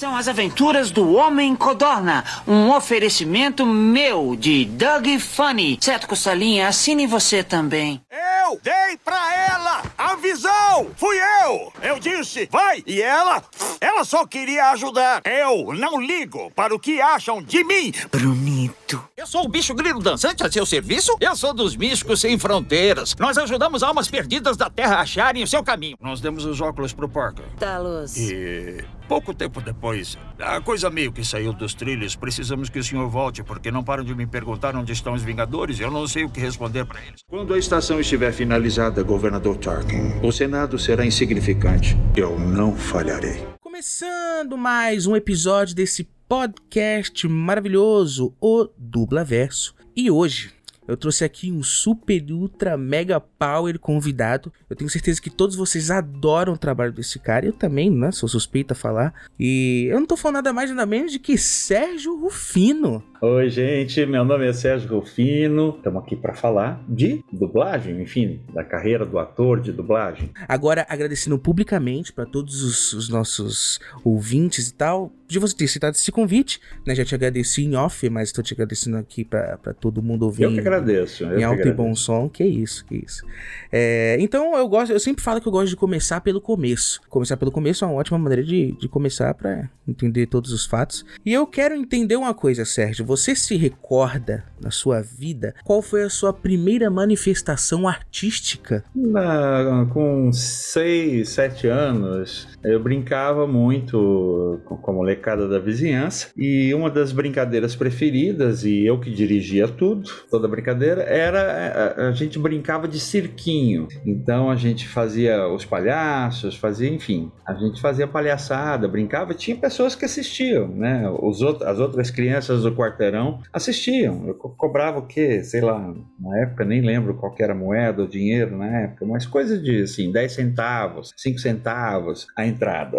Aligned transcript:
São 0.00 0.16
as 0.16 0.28
aventuras 0.28 0.90
do 0.90 1.12
Homem 1.12 1.54
Codorna, 1.54 2.24
um 2.48 2.70
oferecimento 2.70 3.66
meu 3.66 4.34
de 4.34 4.64
Doug 4.64 5.06
Funny. 5.18 5.76
Certo, 5.78 6.08
Costalinha, 6.08 6.68
assine 6.68 7.06
você 7.06 7.44
também. 7.44 8.00
Eu 8.10 8.58
dei 8.62 8.96
pra 9.04 9.34
ela 9.34 9.82
a 9.98 10.16
visão! 10.16 10.90
Fui 10.96 11.18
eu! 11.44 11.70
Eu 11.82 12.00
disse, 12.00 12.48
vai! 12.50 12.82
E 12.86 13.02
ela, 13.02 13.44
ela 13.78 14.02
só 14.02 14.26
queria 14.26 14.70
ajudar. 14.70 15.20
Eu 15.22 15.74
não 15.74 16.00
ligo 16.00 16.50
para 16.52 16.74
o 16.74 16.80
que 16.80 16.98
acham 16.98 17.42
de 17.42 17.62
mim, 17.62 17.92
Brunito. 18.10 19.04
Eu 19.14 19.26
sou 19.26 19.44
o 19.44 19.48
bicho 19.48 19.74
grilo 19.74 20.00
dançante 20.00 20.42
a 20.42 20.50
seu 20.50 20.64
serviço? 20.64 21.14
Eu 21.20 21.36
sou 21.36 21.52
dos 21.52 21.76
místicos 21.76 22.22
sem 22.22 22.38
fronteiras. 22.38 23.14
Nós 23.18 23.36
ajudamos 23.36 23.82
almas 23.82 24.08
perdidas 24.08 24.56
da 24.56 24.70
Terra 24.70 24.96
a 24.96 25.00
acharem 25.02 25.42
o 25.42 25.46
seu 25.46 25.62
caminho. 25.62 25.98
Nós 26.00 26.22
demos 26.22 26.46
os 26.46 26.58
óculos 26.58 26.94
pro 26.94 27.06
Parker. 27.06 27.44
Talos. 27.58 28.16
E 28.16 28.82
pouco 29.10 29.34
tempo 29.34 29.60
depois, 29.60 30.16
a 30.38 30.60
coisa 30.60 30.88
meio 30.88 31.10
que 31.10 31.24
saiu 31.24 31.52
dos 31.52 31.74
trilhos. 31.74 32.14
Precisamos 32.14 32.68
que 32.68 32.78
o 32.78 32.84
senhor 32.84 33.08
volte, 33.08 33.42
porque 33.42 33.68
não 33.68 33.82
param 33.82 34.04
de 34.04 34.14
me 34.14 34.24
perguntar 34.24 34.76
onde 34.76 34.92
estão 34.92 35.14
os 35.14 35.22
Vingadores. 35.24 35.80
Eu 35.80 35.90
não 35.90 36.06
sei 36.06 36.22
o 36.22 36.30
que 36.30 36.38
responder 36.38 36.84
para 36.84 37.04
eles. 37.04 37.18
Quando 37.28 37.52
a 37.52 37.58
estação 37.58 37.98
estiver 37.98 38.32
finalizada, 38.32 39.02
governador 39.02 39.56
Tarkin, 39.56 40.20
o 40.22 40.30
Senado 40.30 40.78
será 40.78 41.04
insignificante. 41.04 41.96
Eu 42.16 42.38
não 42.38 42.76
falharei. 42.76 43.44
Começando 43.60 44.56
mais 44.56 45.08
um 45.08 45.16
episódio 45.16 45.74
desse 45.74 46.08
podcast 46.28 47.26
maravilhoso, 47.26 48.32
o 48.40 48.68
Dubla 48.78 49.24
Verso. 49.24 49.74
E 49.96 50.08
hoje 50.08 50.52
eu 50.90 50.96
trouxe 50.96 51.24
aqui 51.24 51.52
um 51.52 51.62
super 51.62 52.20
ultra 52.32 52.76
mega 52.76 53.20
power 53.20 53.78
convidado. 53.78 54.52
Eu 54.68 54.74
tenho 54.74 54.90
certeza 54.90 55.22
que 55.22 55.30
todos 55.30 55.54
vocês 55.54 55.90
adoram 55.90 56.54
o 56.54 56.58
trabalho 56.58 56.92
desse 56.92 57.18
cara. 57.18 57.46
Eu 57.46 57.52
também, 57.52 57.90
né? 57.90 58.10
Sou 58.10 58.28
suspeita 58.28 58.74
a 58.74 58.76
falar. 58.76 59.14
E 59.38 59.86
eu 59.88 60.00
não 60.00 60.06
tô 60.06 60.16
falando 60.16 60.36
nada 60.36 60.52
mais 60.52 60.68
nada 60.70 60.84
menos 60.84 61.12
de 61.12 61.20
que 61.20 61.38
Sérgio 61.38 62.18
Rufino. 62.18 63.04
Oi, 63.22 63.50
gente, 63.50 64.06
meu 64.06 64.24
nome 64.24 64.48
é 64.48 64.52
Sérgio 64.54 64.98
Rufino. 64.98 65.74
Estamos 65.76 66.02
aqui 66.02 66.16
para 66.16 66.32
falar 66.32 66.82
de 66.88 67.22
dublagem, 67.30 68.00
enfim, 68.00 68.40
da 68.50 68.64
carreira 68.64 69.04
do 69.04 69.18
ator 69.18 69.60
de 69.60 69.72
dublagem. 69.72 70.30
Agora, 70.48 70.86
agradecendo 70.88 71.38
publicamente 71.38 72.14
para 72.14 72.24
todos 72.24 72.62
os, 72.62 72.94
os, 72.94 73.10
nossos 73.10 73.78
ouvintes 74.02 74.68
e 74.68 74.74
tal, 74.74 75.12
de 75.28 75.38
você 75.38 75.54
ter 75.54 75.68
citado 75.68 75.96
esse 75.96 76.10
convite, 76.10 76.62
né? 76.86 76.94
Já 76.94 77.04
te 77.04 77.14
agradeci 77.14 77.62
em 77.62 77.76
off, 77.76 78.08
mas 78.08 78.30
estou 78.30 78.42
te 78.42 78.54
agradecendo 78.54 78.96
aqui 78.96 79.22
para 79.22 79.74
todo 79.78 80.02
mundo 80.02 80.22
ouvir. 80.22 80.44
Eu 80.44 80.54
que 80.54 80.60
agradeço. 80.60 81.24
Eu 81.24 81.38
em 81.38 81.44
alto 81.44 81.68
e 81.68 81.72
bom 81.72 81.94
som, 81.94 82.26
que 82.26 82.42
isso, 82.42 82.86
que 82.86 83.04
isso. 83.04 83.22
É, 83.70 84.16
então, 84.18 84.56
eu 84.56 84.66
gosto, 84.66 84.92
eu 84.92 84.98
sempre 84.98 85.22
falo 85.22 85.42
que 85.42 85.46
eu 85.46 85.52
gosto 85.52 85.68
de 85.68 85.76
começar 85.76 86.22
pelo 86.22 86.40
começo. 86.40 87.02
Começar 87.10 87.36
pelo 87.36 87.52
começo 87.52 87.84
é 87.84 87.86
uma 87.86 87.96
ótima 87.96 88.18
maneira 88.18 88.42
de, 88.42 88.72
de 88.72 88.88
começar 88.88 89.34
para 89.34 89.68
entender 89.86 90.26
todos 90.26 90.52
os 90.52 90.64
fatos. 90.64 91.04
E 91.24 91.34
eu 91.34 91.46
quero 91.46 91.74
entender 91.74 92.16
uma 92.16 92.32
coisa, 92.32 92.64
Sérgio. 92.64 93.09
Você 93.10 93.34
se 93.34 93.56
recorda 93.56 94.44
na 94.60 94.70
sua 94.70 95.02
vida 95.02 95.52
qual 95.64 95.82
foi 95.82 96.04
a 96.04 96.08
sua 96.08 96.32
primeira 96.32 96.88
manifestação 96.88 97.88
artística? 97.88 98.84
Na, 98.94 99.84
com 99.92 100.32
6, 100.32 101.28
7 101.28 101.66
anos, 101.66 102.46
eu 102.62 102.80
brincava 102.80 103.48
muito 103.48 104.60
com, 104.64 104.76
com 104.76 104.90
a 104.92 104.94
molecada 104.94 105.48
da 105.48 105.58
vizinhança 105.58 106.28
e 106.36 106.72
uma 106.72 106.88
das 106.88 107.10
brincadeiras 107.10 107.74
preferidas, 107.74 108.64
e 108.64 108.86
eu 108.86 109.00
que 109.00 109.10
dirigia 109.10 109.66
tudo, 109.66 110.08
toda 110.30 110.46
brincadeira, 110.46 111.02
era 111.02 111.96
a, 111.98 112.08
a 112.10 112.12
gente 112.12 112.38
brincava 112.38 112.86
de 112.86 113.00
cirquinho. 113.00 113.88
Então 114.06 114.48
a 114.48 114.54
gente 114.54 114.86
fazia 114.86 115.48
os 115.48 115.64
palhaços, 115.64 116.54
fazia, 116.54 116.88
enfim, 116.88 117.32
a 117.44 117.54
gente 117.54 117.80
fazia 117.80 118.06
palhaçada, 118.06 118.86
brincava, 118.86 119.34
tinha 119.34 119.56
pessoas 119.56 119.96
que 119.96 120.04
assistiam, 120.04 120.68
né? 120.68 121.10
Os 121.20 121.40
as 121.42 121.80
outras 121.80 122.08
crianças 122.08 122.62
do 122.62 122.70
quarto 122.70 122.99
quarteirão 123.00 123.40
assistiam. 123.52 124.26
Eu 124.26 124.34
cobrava 124.34 124.98
o 124.98 125.06
quê? 125.06 125.42
Sei 125.42 125.60
lá, 125.60 125.92
na 126.18 126.38
época 126.40 126.64
nem 126.64 126.82
lembro 126.82 127.14
qual 127.14 127.34
era 127.38 127.52
a 127.52 127.56
moeda 127.56 128.02
ou 128.02 128.08
dinheiro 128.08 128.56
na 128.56 128.66
época, 128.80 129.06
mas 129.06 129.26
coisa 129.26 129.58
de 129.58 129.82
assim, 129.82 130.12
10 130.12 130.32
centavos, 130.32 131.14
5 131.16 131.38
centavos 131.38 132.26
a 132.36 132.46
entrada. 132.46 132.98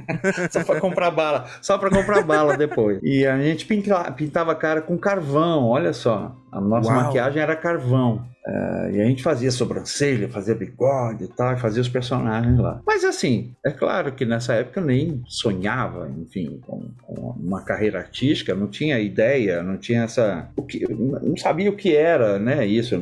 só 0.50 0.64
para 0.64 0.80
comprar 0.80 1.10
bala, 1.10 1.46
só 1.60 1.76
para 1.76 1.90
comprar 1.90 2.22
bala 2.22 2.56
depois. 2.56 2.98
E 3.02 3.26
a 3.26 3.38
gente 3.42 3.66
pintava 3.66 4.52
a 4.52 4.56
cara 4.56 4.80
com 4.80 4.96
carvão, 4.96 5.66
olha 5.66 5.92
só. 5.92 6.34
A 6.52 6.60
nossa 6.60 6.92
Uau. 6.92 7.04
maquiagem 7.04 7.42
era 7.42 7.56
carvão. 7.56 8.30
Uh, 8.44 8.90
e 8.90 9.00
a 9.00 9.04
gente 9.04 9.22
fazia 9.22 9.52
sobrancelha, 9.52 10.28
fazia 10.28 10.54
bigode 10.54 11.24
e 11.24 11.28
tal, 11.28 11.56
fazia 11.56 11.80
os 11.80 11.88
personagens 11.88 12.58
lá. 12.58 12.82
Mas 12.84 13.04
assim, 13.04 13.54
é 13.64 13.70
claro 13.70 14.10
que 14.12 14.24
nessa 14.24 14.54
época 14.54 14.80
eu 14.80 14.84
nem 14.84 15.22
sonhava, 15.28 16.10
enfim, 16.18 16.58
com, 16.66 16.90
com, 17.02 17.36
uma 17.38 17.62
carreira 17.62 18.00
artística, 18.00 18.52
não 18.52 18.66
tinha 18.66 18.98
ideia, 18.98 19.62
não 19.62 19.76
tinha 19.76 20.02
essa. 20.02 20.50
O 20.56 20.62
que, 20.62 20.84
não 20.90 21.36
sabia 21.36 21.70
o 21.70 21.76
que 21.76 21.94
era, 21.94 22.36
né? 22.40 22.66
Isso, 22.66 22.96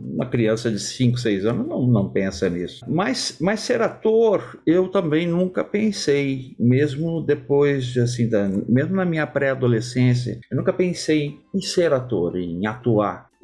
uma 0.00 0.26
criança 0.26 0.70
de 0.70 0.78
5, 0.78 1.18
6 1.18 1.44
anos 1.44 1.66
não, 1.66 1.84
não 1.88 2.08
pensa 2.08 2.48
nisso. 2.48 2.84
Mas, 2.88 3.36
mas 3.40 3.60
ser 3.60 3.82
ator, 3.82 4.60
eu 4.64 4.86
também 4.88 5.26
nunca 5.26 5.64
pensei, 5.64 6.54
mesmo 6.56 7.20
depois, 7.20 7.96
assim, 7.96 8.28
da, 8.28 8.48
mesmo 8.68 8.94
na 8.94 9.04
minha 9.04 9.26
pré-adolescência, 9.26 10.38
eu 10.48 10.56
nunca 10.56 10.72
pensei 10.72 11.36
em 11.52 11.60
ser 11.60 11.92
ator, 11.92 12.36
em 12.36 12.64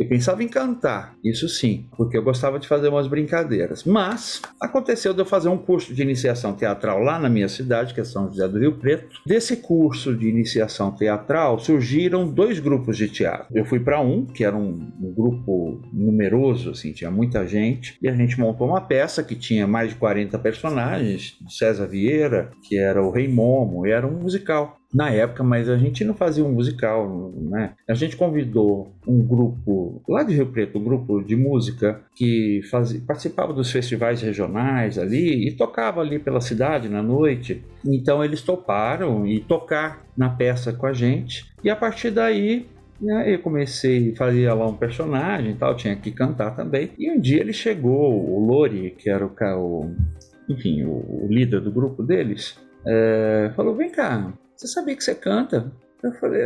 Eu 0.00 0.09
pensava 0.09 0.43
em 0.43 0.49
cantar, 0.49 1.15
isso 1.22 1.47
sim, 1.47 1.84
porque 1.94 2.16
eu 2.16 2.22
gostava 2.22 2.59
de 2.59 2.66
fazer 2.66 2.88
umas 2.88 3.06
brincadeiras. 3.06 3.84
Mas 3.84 4.41
aconteceu 4.59 5.12
de 5.12 5.21
eu 5.21 5.27
fazer 5.27 5.50
um 5.50 5.59
curso 5.59 5.93
de 5.93 6.00
iniciação 6.00 6.55
teatral 6.55 7.00
lá 7.00 7.19
na 7.19 7.28
minha 7.28 7.50
cidade, 7.50 7.93
que 7.93 8.00
é 8.00 8.05
São 8.05 8.27
José 8.27 8.49
do 8.49 8.59
Rio 8.59 8.78
Preto. 8.78 9.21
Desse 9.27 9.59
curso 9.59 10.16
de 10.16 10.27
iniciação 10.27 10.91
teatral 10.91 11.59
surgiram 11.59 12.27
dois 12.27 12.59
grupos 12.59 12.97
de 12.97 13.11
teatro. 13.11 13.49
Eu 13.55 13.66
fui 13.66 13.78
para 13.78 14.00
um, 14.00 14.25
que 14.25 14.43
era 14.43 14.56
um, 14.56 14.91
um, 14.99 15.12
grupo 15.12 15.82
numeroso, 15.93 16.71
assim, 16.71 16.93
tinha 16.93 17.11
muita 17.11 17.47
gente, 17.47 17.99
e 18.00 18.09
a 18.09 18.15
gente 18.15 18.41
montou 18.41 18.69
uma 18.69 18.81
peça 18.81 19.22
que 19.22 19.37
tinha 19.37 19.67
mais 19.67 19.91
de 19.91 19.97
40 19.97 20.38
personagens, 20.38 21.37
César 21.47 21.87
Vieira, 21.87 22.53
que 22.67 22.78
era 22.78 23.03
o 23.03 23.11
Rei 23.11 23.28
Momo, 23.28 23.87
era 23.87 24.06
um 24.06 24.19
musical 24.19 24.80
na 24.93 25.11
época, 25.11 25.45
mas 25.45 25.69
a 25.69 25.77
gente 25.77 26.05
não 26.05 26.15
fazia 26.15 26.45
um 26.45 26.53
musical, 26.53 27.33
né? 27.37 27.75
A 27.89 27.95
gente 27.95 28.17
convidou 28.17 28.93
um 29.06 29.23
grupo 29.23 30.03
lá 30.09 30.23
de 30.23 30.34
Rio 30.34 30.47
Preto, 30.47 30.78
um 30.78 30.84
grupo 30.84 31.23
de 31.23 31.37
música 31.37 32.01
que 32.15 32.61
fazia, 32.71 33.00
participava 33.06 33.53
dos 33.53 33.71
festivais 33.71 34.21
regionais 34.21 34.99
ali 34.99 35.47
e 35.47 35.53
tocava 35.53 36.00
ali 36.00 36.19
pela 36.19 36.41
cidade 36.41 36.89
na 36.89 37.03
noite. 37.03 37.62
Então 37.84 38.25
eles 38.25 38.43
toparam 38.43 39.27
e 39.27 39.41
tocar 39.41 40.05
na 40.17 40.29
peça 40.29 40.73
com 40.73 40.87
a 40.87 40.93
gente. 40.93 41.50
E 41.62 41.71
a 41.71 41.77
partir 41.77 42.11
daí 42.11 42.67
né, 43.00 43.33
eu 43.33 43.39
comecei, 43.39 44.15
fazia 44.15 44.53
lá 44.53 44.67
um 44.67 44.77
personagem 44.77 45.53
e 45.53 45.55
tal, 45.55 45.75
tinha 45.75 45.97
que 45.97 46.11
cantar 46.11 46.55
também. 46.55 46.91
E 46.99 47.11
um 47.11 47.19
dia 47.19 47.41
ele 47.41 47.53
chegou, 47.53 48.12
o 48.12 48.45
Lori, 48.45 48.95
que 48.99 49.09
era 49.09 49.25
o, 49.27 49.95
enfim, 50.49 50.84
o 50.84 51.27
líder 51.31 51.61
do 51.61 51.71
grupo 51.71 52.03
deles, 52.03 52.59
é, 52.87 53.53
falou: 53.55 53.75
Vem 53.75 53.91
cá, 53.91 54.33
você 54.60 54.69
sabia 54.69 54.94
que 54.94 55.03
você 55.03 55.15
canta? 55.15 55.72
Eu 56.03 56.12
falei, 56.12 56.43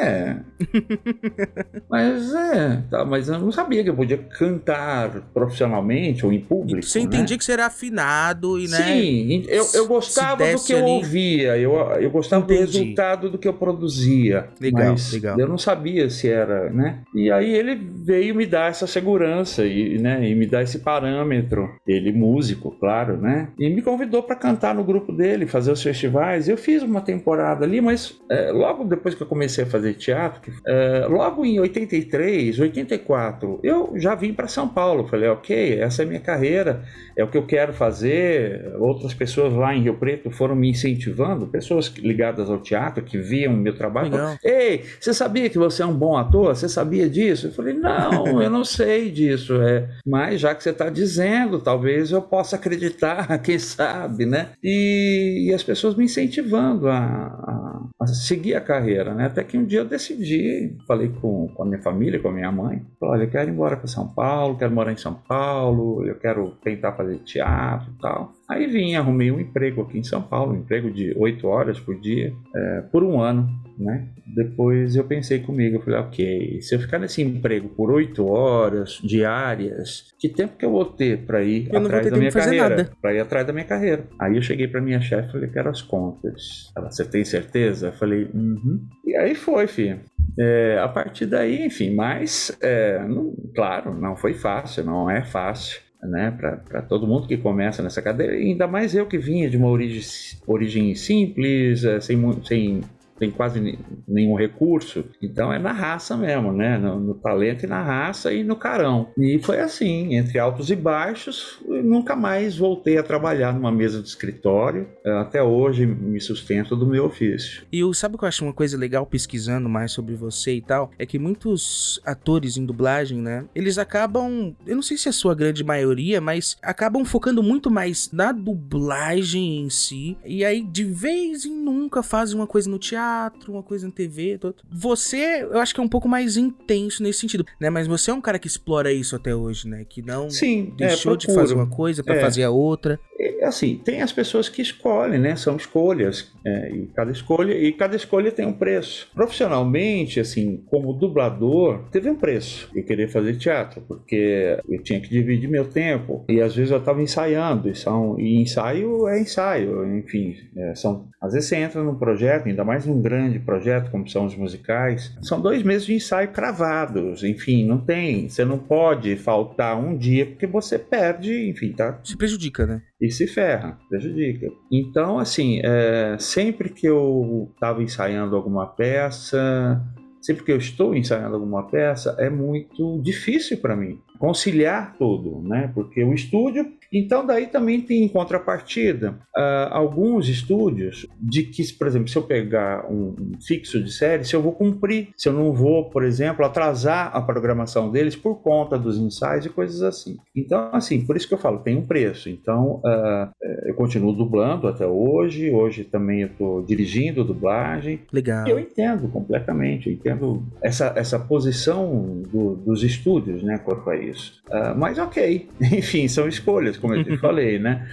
é. 0.00 0.36
mas 1.88 2.34
é, 2.34 2.82
tá, 2.90 3.04
mas 3.04 3.28
eu 3.28 3.38
não 3.38 3.52
sabia 3.52 3.82
que 3.82 3.90
eu 3.90 3.94
podia 3.94 4.18
cantar 4.18 5.22
profissionalmente 5.32 6.24
ou 6.24 6.32
em 6.32 6.40
público. 6.40 6.82
Você 6.82 7.00
né? 7.00 7.04
entendia 7.04 7.36
que 7.36 7.44
você 7.44 7.52
era 7.52 7.66
afinado 7.66 8.58
e, 8.58 8.68
né? 8.68 8.76
Sim, 8.76 9.44
eu, 9.48 9.66
eu 9.74 9.86
gostava 9.86 10.44
do 10.52 10.64
que 10.64 10.72
eu 10.72 10.78
ali... 10.78 10.90
ouvia, 10.90 11.58
eu, 11.58 11.72
eu 12.00 12.10
gostava 12.10 12.44
Entendi. 12.44 12.60
do 12.60 12.66
resultado 12.66 13.30
do 13.30 13.38
que 13.38 13.48
eu 13.48 13.54
produzia. 13.54 14.48
Legal, 14.60 14.94
legal. 15.12 15.38
Eu 15.38 15.48
não 15.48 15.58
sabia 15.58 16.08
se 16.08 16.28
era, 16.28 16.70
né? 16.70 17.00
E 17.14 17.30
aí 17.30 17.52
ele 17.54 17.74
veio 17.74 18.34
me 18.34 18.46
dar 18.46 18.70
essa 18.70 18.86
segurança 18.86 19.64
e, 19.64 19.98
né, 19.98 20.28
e 20.28 20.34
me 20.34 20.46
dar 20.46 20.62
esse 20.62 20.78
parâmetro. 20.78 21.70
Ele, 21.86 22.12
músico, 22.12 22.70
claro, 22.78 23.16
né? 23.16 23.48
E 23.58 23.68
me 23.68 23.82
convidou 23.82 24.22
para 24.22 24.36
cantar 24.36 24.74
no 24.74 24.84
grupo 24.84 25.12
dele, 25.12 25.46
fazer 25.46 25.72
os 25.72 25.82
festivais. 25.82 26.48
Eu 26.48 26.56
fiz 26.56 26.82
uma 26.82 27.00
temporada 27.00 27.64
ali, 27.64 27.80
mas 27.80 28.18
é, 28.30 28.50
logo 28.50 28.84
depois 28.84 29.14
que 29.14 29.22
eu 29.22 29.26
comecei 29.26 29.64
a 29.64 29.66
fazer 29.66 29.81
teatro, 29.94 30.52
é, 30.66 31.06
logo 31.08 31.44
em 31.44 31.58
83, 31.60 32.58
84, 32.60 33.60
eu 33.62 33.92
já 33.96 34.14
vim 34.14 34.32
para 34.32 34.48
São 34.48 34.68
Paulo. 34.68 35.06
Falei, 35.06 35.28
ok, 35.28 35.80
essa 35.80 36.02
é 36.02 36.04
a 36.04 36.08
minha 36.08 36.20
carreira, 36.20 36.84
é 37.16 37.24
o 37.24 37.28
que 37.28 37.36
eu 37.36 37.46
quero 37.46 37.72
fazer. 37.72 38.74
Outras 38.78 39.14
pessoas 39.14 39.52
lá 39.52 39.74
em 39.74 39.82
Rio 39.82 39.94
Preto 39.94 40.30
foram 40.30 40.54
me 40.54 40.70
incentivando, 40.70 41.46
pessoas 41.46 41.88
ligadas 41.98 42.48
ao 42.48 42.58
teatro 42.58 43.04
que 43.04 43.18
viam 43.18 43.54
o 43.54 43.56
meu 43.56 43.76
trabalho. 43.76 44.10
Falaram, 44.10 44.38
Ei, 44.44 44.84
você 45.00 45.12
sabia 45.12 45.48
que 45.48 45.58
você 45.58 45.82
é 45.82 45.86
um 45.86 45.94
bom 45.94 46.16
ator? 46.16 46.54
Você 46.54 46.68
sabia 46.68 47.08
disso? 47.08 47.48
Eu 47.48 47.52
falei, 47.52 47.74
não, 47.74 48.42
eu 48.42 48.50
não 48.50 48.64
sei 48.64 49.10
disso. 49.10 49.60
É, 49.62 49.88
mas 50.06 50.40
já 50.40 50.54
que 50.54 50.62
você 50.62 50.70
está 50.70 50.88
dizendo, 50.88 51.58
talvez 51.58 52.10
eu 52.10 52.22
possa 52.22 52.56
acreditar, 52.56 53.38
quem 53.42 53.58
sabe, 53.58 54.26
né? 54.26 54.50
E, 54.62 55.48
e 55.48 55.54
as 55.54 55.62
pessoas 55.62 55.94
me 55.94 56.04
incentivando 56.04 56.88
a, 56.88 57.88
a, 58.00 58.06
seguir 58.06 58.54
a 58.54 58.60
carreira, 58.60 59.14
né? 59.14 59.26
Até 59.26 59.44
que 59.44 59.56
um 59.56 59.64
dia 59.72 59.80
eu 59.80 59.86
decidi, 59.86 60.76
falei 60.86 61.08
com, 61.08 61.48
com 61.48 61.62
a 61.62 61.66
minha 61.66 61.80
família, 61.80 62.20
com 62.20 62.28
a 62.28 62.32
minha 62.32 62.52
mãe, 62.52 62.82
falei, 63.00 63.14
olha, 63.14 63.24
eu 63.24 63.30
quero 63.30 63.48
ir 63.48 63.54
embora 63.54 63.74
para 63.74 63.86
São 63.86 64.06
Paulo, 64.06 64.58
quero 64.58 64.70
morar 64.70 64.92
em 64.92 64.98
São 64.98 65.14
Paulo, 65.14 66.04
eu 66.06 66.14
quero 66.16 66.50
tentar 66.62 66.92
fazer 66.92 67.18
teatro 67.20 67.90
e 67.90 67.98
tal. 67.98 68.32
Aí 68.46 68.66
vim, 68.66 68.94
arrumei 68.94 69.30
um 69.30 69.40
emprego 69.40 69.80
aqui 69.80 69.98
em 69.98 70.04
São 70.04 70.20
Paulo, 70.20 70.52
um 70.52 70.58
emprego 70.58 70.90
de 70.90 71.14
oito 71.16 71.48
horas 71.48 71.80
por 71.80 71.98
dia, 71.98 72.34
é, 72.54 72.82
por 72.92 73.02
um 73.02 73.18
ano, 73.18 73.48
né? 73.82 74.08
Depois 74.26 74.96
eu 74.96 75.04
pensei 75.04 75.40
comigo, 75.40 75.76
eu 75.76 75.82
falei, 75.82 76.00
ok, 76.00 76.62
se 76.62 76.74
eu 76.74 76.80
ficar 76.80 76.98
nesse 76.98 77.22
emprego 77.22 77.68
por 77.68 77.90
oito 77.90 78.26
horas 78.26 79.00
diárias, 79.02 80.12
que 80.18 80.28
tempo 80.28 80.56
que 80.56 80.64
eu 80.64 80.70
vou 80.70 80.84
ter 80.84 81.18
para 81.18 81.42
ir 81.42 81.68
eu 81.72 81.80
atrás 81.80 82.10
da 82.10 82.16
minha 82.16 82.32
carreira? 82.32 82.90
Para 83.00 83.14
ir 83.14 83.20
atrás 83.20 83.46
da 83.46 83.52
minha 83.52 83.64
carreira. 83.64 84.04
Aí 84.18 84.36
eu 84.36 84.42
cheguei 84.42 84.68
para 84.68 84.80
minha 84.80 85.00
chefe 85.00 85.28
e 85.28 85.32
falei, 85.32 85.50
quero 85.50 85.68
as 85.68 85.82
contas. 85.82 86.72
Ela, 86.76 86.90
você 86.90 87.04
tem 87.04 87.24
certeza? 87.24 87.88
Eu 87.88 87.92
falei, 87.92 88.28
uhum. 88.32 88.86
E 89.04 89.16
aí 89.16 89.34
foi, 89.34 89.66
filho. 89.66 90.00
É, 90.38 90.78
a 90.78 90.88
partir 90.88 91.26
daí, 91.26 91.66
enfim, 91.66 91.94
mas, 91.94 92.56
é, 92.62 92.98
não, 93.00 93.34
claro, 93.54 93.92
não 93.94 94.16
foi 94.16 94.32
fácil, 94.32 94.84
não 94.84 95.10
é 95.10 95.22
fácil 95.22 95.80
né, 96.02 96.36
para 96.36 96.82
todo 96.82 97.06
mundo 97.06 97.28
que 97.28 97.36
começa 97.36 97.82
nessa 97.82 98.02
cadeira, 98.02 98.32
ainda 98.32 98.66
mais 98.66 98.94
eu 98.94 99.06
que 99.06 99.18
vinha 99.18 99.48
de 99.48 99.56
uma 99.56 99.68
origem, 99.68 100.02
origem 100.46 100.94
simples, 100.94 101.84
é, 101.84 102.00
sem, 102.00 102.18
sem 102.42 102.80
tem 103.22 103.30
quase 103.30 103.78
nenhum 104.08 104.34
recurso. 104.34 105.04
Então 105.22 105.52
é 105.52 105.58
na 105.58 105.70
raça 105.70 106.16
mesmo, 106.16 106.52
né? 106.52 106.76
No, 106.76 106.98
no, 106.98 107.14
talento 107.14 107.62
e 107.64 107.68
na 107.68 107.80
raça 107.80 108.32
e 108.32 108.42
no 108.42 108.56
carão. 108.56 109.10
E 109.16 109.38
foi 109.38 109.60
assim, 109.60 110.16
entre 110.16 110.40
altos 110.40 110.72
e 110.72 110.74
baixos, 110.74 111.60
nunca 111.64 112.16
mais 112.16 112.56
voltei 112.56 112.98
a 112.98 113.02
trabalhar 113.04 113.54
numa 113.54 113.70
mesa 113.70 114.02
de 114.02 114.08
escritório. 114.08 114.88
Até 115.20 115.40
hoje 115.40 115.86
me 115.86 116.20
sustento 116.20 116.74
do 116.74 116.84
meu 116.84 117.04
ofício. 117.04 117.62
E 117.70 117.78
eu, 117.78 117.94
sabe 117.94 118.16
o 118.16 118.18
que 118.18 118.24
eu 118.24 118.28
acho 118.28 118.44
uma 118.44 118.52
coisa 118.52 118.76
legal 118.76 119.06
pesquisando 119.06 119.68
mais 119.68 119.92
sobre 119.92 120.16
você 120.16 120.54
e 120.54 120.60
tal? 120.60 120.90
É 120.98 121.06
que 121.06 121.16
muitos 121.16 122.00
atores 122.04 122.56
em 122.56 122.66
dublagem, 122.66 123.18
né? 123.18 123.44
Eles 123.54 123.78
acabam, 123.78 124.52
eu 124.66 124.74
não 124.74 124.82
sei 124.82 124.96
se 124.96 125.06
é 125.06 125.10
a 125.10 125.12
sua 125.12 125.32
grande 125.32 125.62
maioria, 125.62 126.20
mas 126.20 126.56
acabam 126.60 127.04
focando 127.04 127.40
muito 127.40 127.70
mais 127.70 128.10
na 128.12 128.32
dublagem 128.32 129.60
em 129.60 129.70
si. 129.70 130.18
E 130.24 130.44
aí, 130.44 130.60
de 130.60 130.82
vez 130.82 131.44
em 131.44 131.54
nunca, 131.54 132.02
fazem 132.02 132.34
uma 132.34 132.48
coisa 132.48 132.68
no 132.68 132.80
teatro 132.80 133.11
teatro, 133.12 133.52
uma 133.52 133.62
coisa 133.62 133.86
na 133.86 133.92
TV. 133.92 134.38
Você, 134.70 135.42
eu 135.42 135.58
acho 135.58 135.74
que 135.74 135.80
é 135.80 135.82
um 135.82 135.88
pouco 135.88 136.08
mais 136.08 136.36
intenso 136.36 137.02
nesse 137.02 137.20
sentido, 137.20 137.44
né? 137.60 137.70
Mas 137.70 137.86
você 137.86 138.10
é 138.10 138.14
um 138.14 138.20
cara 138.20 138.38
que 138.38 138.46
explora 138.46 138.92
isso 138.92 139.14
até 139.14 139.34
hoje, 139.34 139.68
né? 139.68 139.84
Que 139.88 140.02
não 140.02 140.30
Sim, 140.30 140.72
é, 140.80 140.86
deixou 140.88 141.14
é, 141.14 141.16
de 141.16 141.32
fazer 141.32 141.54
uma 141.54 141.68
coisa 141.68 142.02
para 142.02 142.16
é. 142.16 142.20
fazer 142.20 142.42
a 142.44 142.50
outra. 142.50 142.98
É, 143.18 143.44
assim, 143.44 143.80
tem 143.84 144.02
as 144.02 144.12
pessoas 144.12 144.48
que 144.48 144.62
escolhem, 144.62 145.18
né? 145.18 145.36
São 145.36 145.56
escolhas. 145.56 146.32
É, 146.44 146.70
e 146.70 146.86
cada 146.88 147.12
escolha 147.12 147.52
e 147.52 147.72
cada 147.72 147.94
escolha 147.94 148.32
tem 148.32 148.46
um 148.46 148.52
preço. 148.52 149.08
Profissionalmente, 149.14 150.18
assim, 150.18 150.62
como 150.66 150.92
dublador, 150.92 151.84
teve 151.90 152.10
um 152.10 152.16
preço 152.16 152.70
e 152.74 152.82
querer 152.82 153.08
fazer 153.08 153.36
teatro, 153.36 153.82
porque 153.86 154.58
eu 154.68 154.82
tinha 154.82 155.00
que 155.00 155.08
dividir 155.08 155.48
meu 155.48 155.68
tempo 155.68 156.24
e 156.28 156.40
às 156.40 156.54
vezes 156.54 156.70
eu 156.70 156.78
estava 156.78 157.02
ensaiando 157.02 157.68
e, 157.68 157.74
são, 157.74 158.18
e 158.18 158.40
ensaio 158.40 159.06
é 159.08 159.20
ensaio, 159.20 159.98
enfim, 159.98 160.36
são 160.74 161.08
às 161.22 161.34
vezes 161.34 161.48
você 161.48 161.56
entra 161.56 161.80
num 161.84 161.94
projeto, 161.94 162.48
ainda 162.48 162.64
mais 162.64 162.84
num 162.92 163.00
grande 163.00 163.38
projeto 163.38 163.90
como 163.90 164.06
são 164.08 164.26
os 164.26 164.36
musicais, 164.36 165.16
são 165.22 165.40
dois 165.40 165.62
meses 165.62 165.86
de 165.86 165.94
ensaio 165.94 166.30
cravados, 166.30 167.24
enfim, 167.24 167.66
não 167.66 167.78
tem, 167.78 168.28
você 168.28 168.44
não 168.44 168.58
pode 168.58 169.16
faltar 169.16 169.78
um 169.78 169.96
dia 169.96 170.26
porque 170.26 170.46
você 170.46 170.78
perde, 170.78 171.48
enfim, 171.48 171.72
tá? 171.72 171.98
Se 172.04 172.16
prejudica, 172.16 172.66
né? 172.66 172.82
E 173.00 173.10
se 173.10 173.26
ferra, 173.26 173.78
prejudica. 173.88 174.48
Então, 174.70 175.18
assim, 175.18 175.60
é, 175.64 176.16
sempre 176.18 176.68
que 176.68 176.86
eu 176.86 177.50
estava 177.54 177.82
ensaiando 177.82 178.36
alguma 178.36 178.66
peça, 178.66 179.82
sempre 180.20 180.44
que 180.44 180.52
eu 180.52 180.58
estou 180.58 180.94
ensaiando 180.94 181.34
alguma 181.34 181.66
peça, 181.68 182.14
é 182.18 182.30
muito 182.30 183.00
difícil 183.02 183.58
para 183.58 183.74
mim 183.74 183.98
conciliar 184.18 184.94
tudo, 184.98 185.42
né? 185.42 185.70
Porque 185.74 186.02
o 186.04 186.14
estúdio, 186.14 186.72
então 186.92 187.26
daí 187.26 187.46
também 187.46 187.80
tem 187.80 188.04
em 188.04 188.08
contrapartida 188.08 189.18
uh, 189.36 189.72
alguns 189.72 190.28
estúdios 190.28 191.06
de 191.20 191.42
que, 191.44 191.62
por 191.72 191.86
exemplo, 191.86 192.08
se 192.08 192.16
eu 192.16 192.22
pegar 192.22 192.86
um, 192.90 193.14
um, 193.18 193.32
fixo 193.40 193.82
de 193.82 193.90
série, 193.92 194.24
se 194.24 194.34
eu 194.34 194.42
vou 194.42 194.52
cumprir, 194.52 195.08
se 195.16 195.28
eu 195.28 195.32
não 195.32 195.52
vou, 195.52 195.90
por 195.90 196.04
exemplo, 196.04 196.44
atrasar 196.44 197.10
a 197.14 197.20
programação 197.20 197.90
deles 197.90 198.14
por 198.14 198.36
conta 198.36 198.78
dos 198.78 198.98
ensaios 198.98 199.46
e 199.46 199.48
coisas 199.48 199.82
assim. 199.82 200.16
Então, 200.36 200.70
assim, 200.72 201.04
por 201.04 201.16
isso 201.16 201.26
que 201.26 201.34
eu 201.34 201.38
falo, 201.38 201.58
tem 201.58 201.76
um 201.76 201.86
preço. 201.86 202.28
Então, 202.28 202.80
uh, 202.84 203.30
eu 203.64 203.74
continuo 203.74 204.12
dublando 204.12 204.68
até 204.68 204.86
hoje. 204.86 205.50
Hoje 205.50 205.84
também 205.84 206.22
eu 206.22 206.28
estou 206.28 206.62
dirigindo 206.62 207.24
dublagem. 207.24 208.00
Legal. 208.12 208.46
Eu 208.46 208.58
entendo 208.58 209.08
completamente, 209.08 209.88
eu 209.88 209.94
entendo 209.94 210.42
essa, 210.62 210.92
essa 210.96 211.18
posição 211.18 212.22
do, 212.30 212.54
dos 212.56 212.82
estúdios, 212.82 213.42
né, 213.42 213.58
quanto 213.58 213.88
a 213.90 213.96
isso. 213.96 214.11
Uh, 214.48 214.76
mas 214.76 214.98
ok, 214.98 215.48
enfim, 215.60 216.08
são 216.08 216.28
escolhas, 216.28 216.76
como 216.76 216.94
eu 216.94 217.04
te 217.04 217.16
falei, 217.18 217.58
né? 217.58 217.88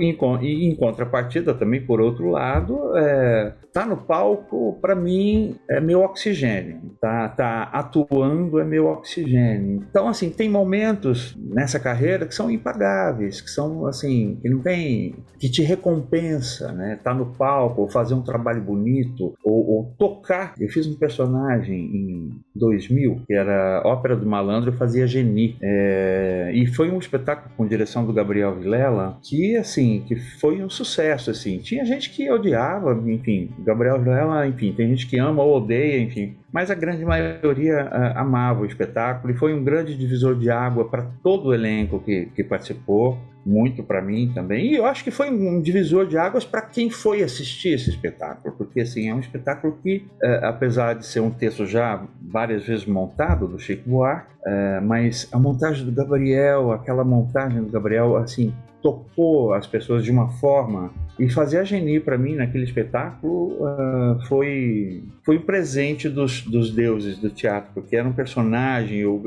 Em 0.00 0.74
contrapartida 0.74 1.54
também, 1.54 1.84
por 1.84 2.00
outro 2.00 2.30
lado, 2.30 2.96
é, 2.96 3.52
tá 3.72 3.84
no 3.84 3.96
palco, 3.96 4.78
para 4.80 4.94
mim, 4.94 5.56
é 5.68 5.80
meu 5.80 6.02
oxigênio. 6.02 6.80
Tá, 7.00 7.28
tá 7.28 7.64
atuando 7.64 8.60
é 8.60 8.64
meu 8.64 8.86
oxigênio. 8.86 9.84
Então, 9.90 10.08
assim, 10.08 10.30
tem 10.30 10.48
momentos 10.48 11.36
nessa 11.36 11.78
carreira 11.78 12.24
que 12.24 12.34
são 12.34 12.50
impagáveis, 12.50 13.40
que 13.40 13.50
são, 13.50 13.86
assim, 13.86 14.38
que 14.40 14.48
não 14.48 14.60
tem... 14.60 15.16
que 15.38 15.50
te 15.50 15.62
recompensa, 15.62 16.72
né? 16.72 16.98
Tá 17.02 17.12
no 17.12 17.26
palco, 17.26 17.88
fazer 17.88 18.14
um 18.14 18.22
trabalho 18.22 18.62
bonito, 18.62 19.34
ou, 19.44 19.68
ou 19.68 19.94
tocar. 19.98 20.54
Eu 20.58 20.68
fiz 20.68 20.86
um 20.86 20.96
personagem 20.96 21.78
em 21.78 22.30
2000, 22.54 23.22
que 23.26 23.34
era 23.34 23.82
Ópera 23.84 24.16
do 24.16 24.26
Malandro, 24.26 24.70
eu 24.70 24.76
fazia 24.76 25.06
Geni. 25.06 25.56
É, 25.60 26.52
e 26.54 26.66
foi 26.66 26.90
um 26.90 26.98
espetáculo 26.98 27.52
com 27.56 27.66
direção 27.66 28.06
do 28.06 28.12
Gabriel 28.12 28.54
Vilela, 28.54 29.18
que, 29.22 29.56
assim, 29.56 29.73
assim, 29.74 30.04
que 30.06 30.16
foi 30.16 30.62
um 30.62 30.70
sucesso, 30.70 31.30
assim. 31.30 31.58
Tinha 31.58 31.84
gente 31.84 32.10
que 32.10 32.30
odiava, 32.30 32.92
enfim, 33.06 33.50
Gabriel 33.58 33.98
Vilela, 33.98 34.46
enfim, 34.46 34.72
tem 34.72 34.88
gente 34.88 35.06
que 35.06 35.18
ama 35.18 35.42
ou 35.42 35.56
odeia, 35.56 36.00
enfim. 36.00 36.36
Mas 36.52 36.70
a 36.70 36.74
grande 36.74 37.04
maioria 37.04 37.84
uh, 37.86 38.18
amava 38.18 38.62
o 38.62 38.66
espetáculo 38.66 39.32
e 39.32 39.36
foi 39.36 39.52
um 39.52 39.64
grande 39.64 39.96
divisor 39.96 40.38
de 40.38 40.48
água 40.50 40.88
para 40.88 41.02
todo 41.22 41.48
o 41.48 41.54
elenco 41.54 41.98
que, 41.98 42.26
que 42.26 42.44
participou, 42.44 43.18
muito 43.44 43.82
para 43.82 44.00
mim 44.00 44.30
também. 44.32 44.72
E 44.72 44.76
eu 44.76 44.86
acho 44.86 45.02
que 45.02 45.10
foi 45.10 45.30
um 45.30 45.60
divisor 45.60 46.06
de 46.06 46.16
águas 46.16 46.44
para 46.44 46.62
quem 46.62 46.88
foi 46.88 47.22
assistir 47.22 47.74
esse 47.74 47.90
espetáculo, 47.90 48.54
porque 48.56 48.80
assim 48.80 49.10
é 49.10 49.14
um 49.14 49.20
espetáculo 49.20 49.76
que, 49.82 50.06
uh, 50.22 50.46
apesar 50.46 50.94
de 50.94 51.04
ser 51.04 51.20
um 51.20 51.30
texto 51.30 51.66
já 51.66 52.06
várias 52.22 52.64
vezes 52.64 52.86
montado 52.86 53.48
do 53.48 53.58
Chico 53.58 53.90
Buarque, 53.90 54.32
uh, 54.46 54.82
mas 54.82 55.28
a 55.32 55.38
montagem 55.38 55.84
do 55.84 55.92
Gabriel, 55.92 56.70
aquela 56.72 57.04
montagem 57.04 57.62
do 57.62 57.70
Gabriel, 57.70 58.16
assim, 58.16 58.54
tocou 58.84 59.54
as 59.54 59.66
pessoas 59.66 60.04
de 60.04 60.10
uma 60.10 60.28
forma 60.28 60.92
e 61.18 61.28
fazer 61.28 61.58
a 61.58 61.64
Geni 61.64 62.00
para 62.00 62.18
mim 62.18 62.34
naquele 62.34 62.64
espetáculo 62.64 63.62
uh, 63.62 64.20
foi 64.28 65.04
foi 65.24 65.38
um 65.38 65.42
presente 65.42 66.08
dos, 66.08 66.42
dos 66.42 66.70
deuses 66.70 67.18
do 67.18 67.30
teatro 67.30 67.70
porque 67.74 67.96
era 67.96 68.08
um 68.08 68.12
personagem 68.12 69.04
uh, 69.06 69.22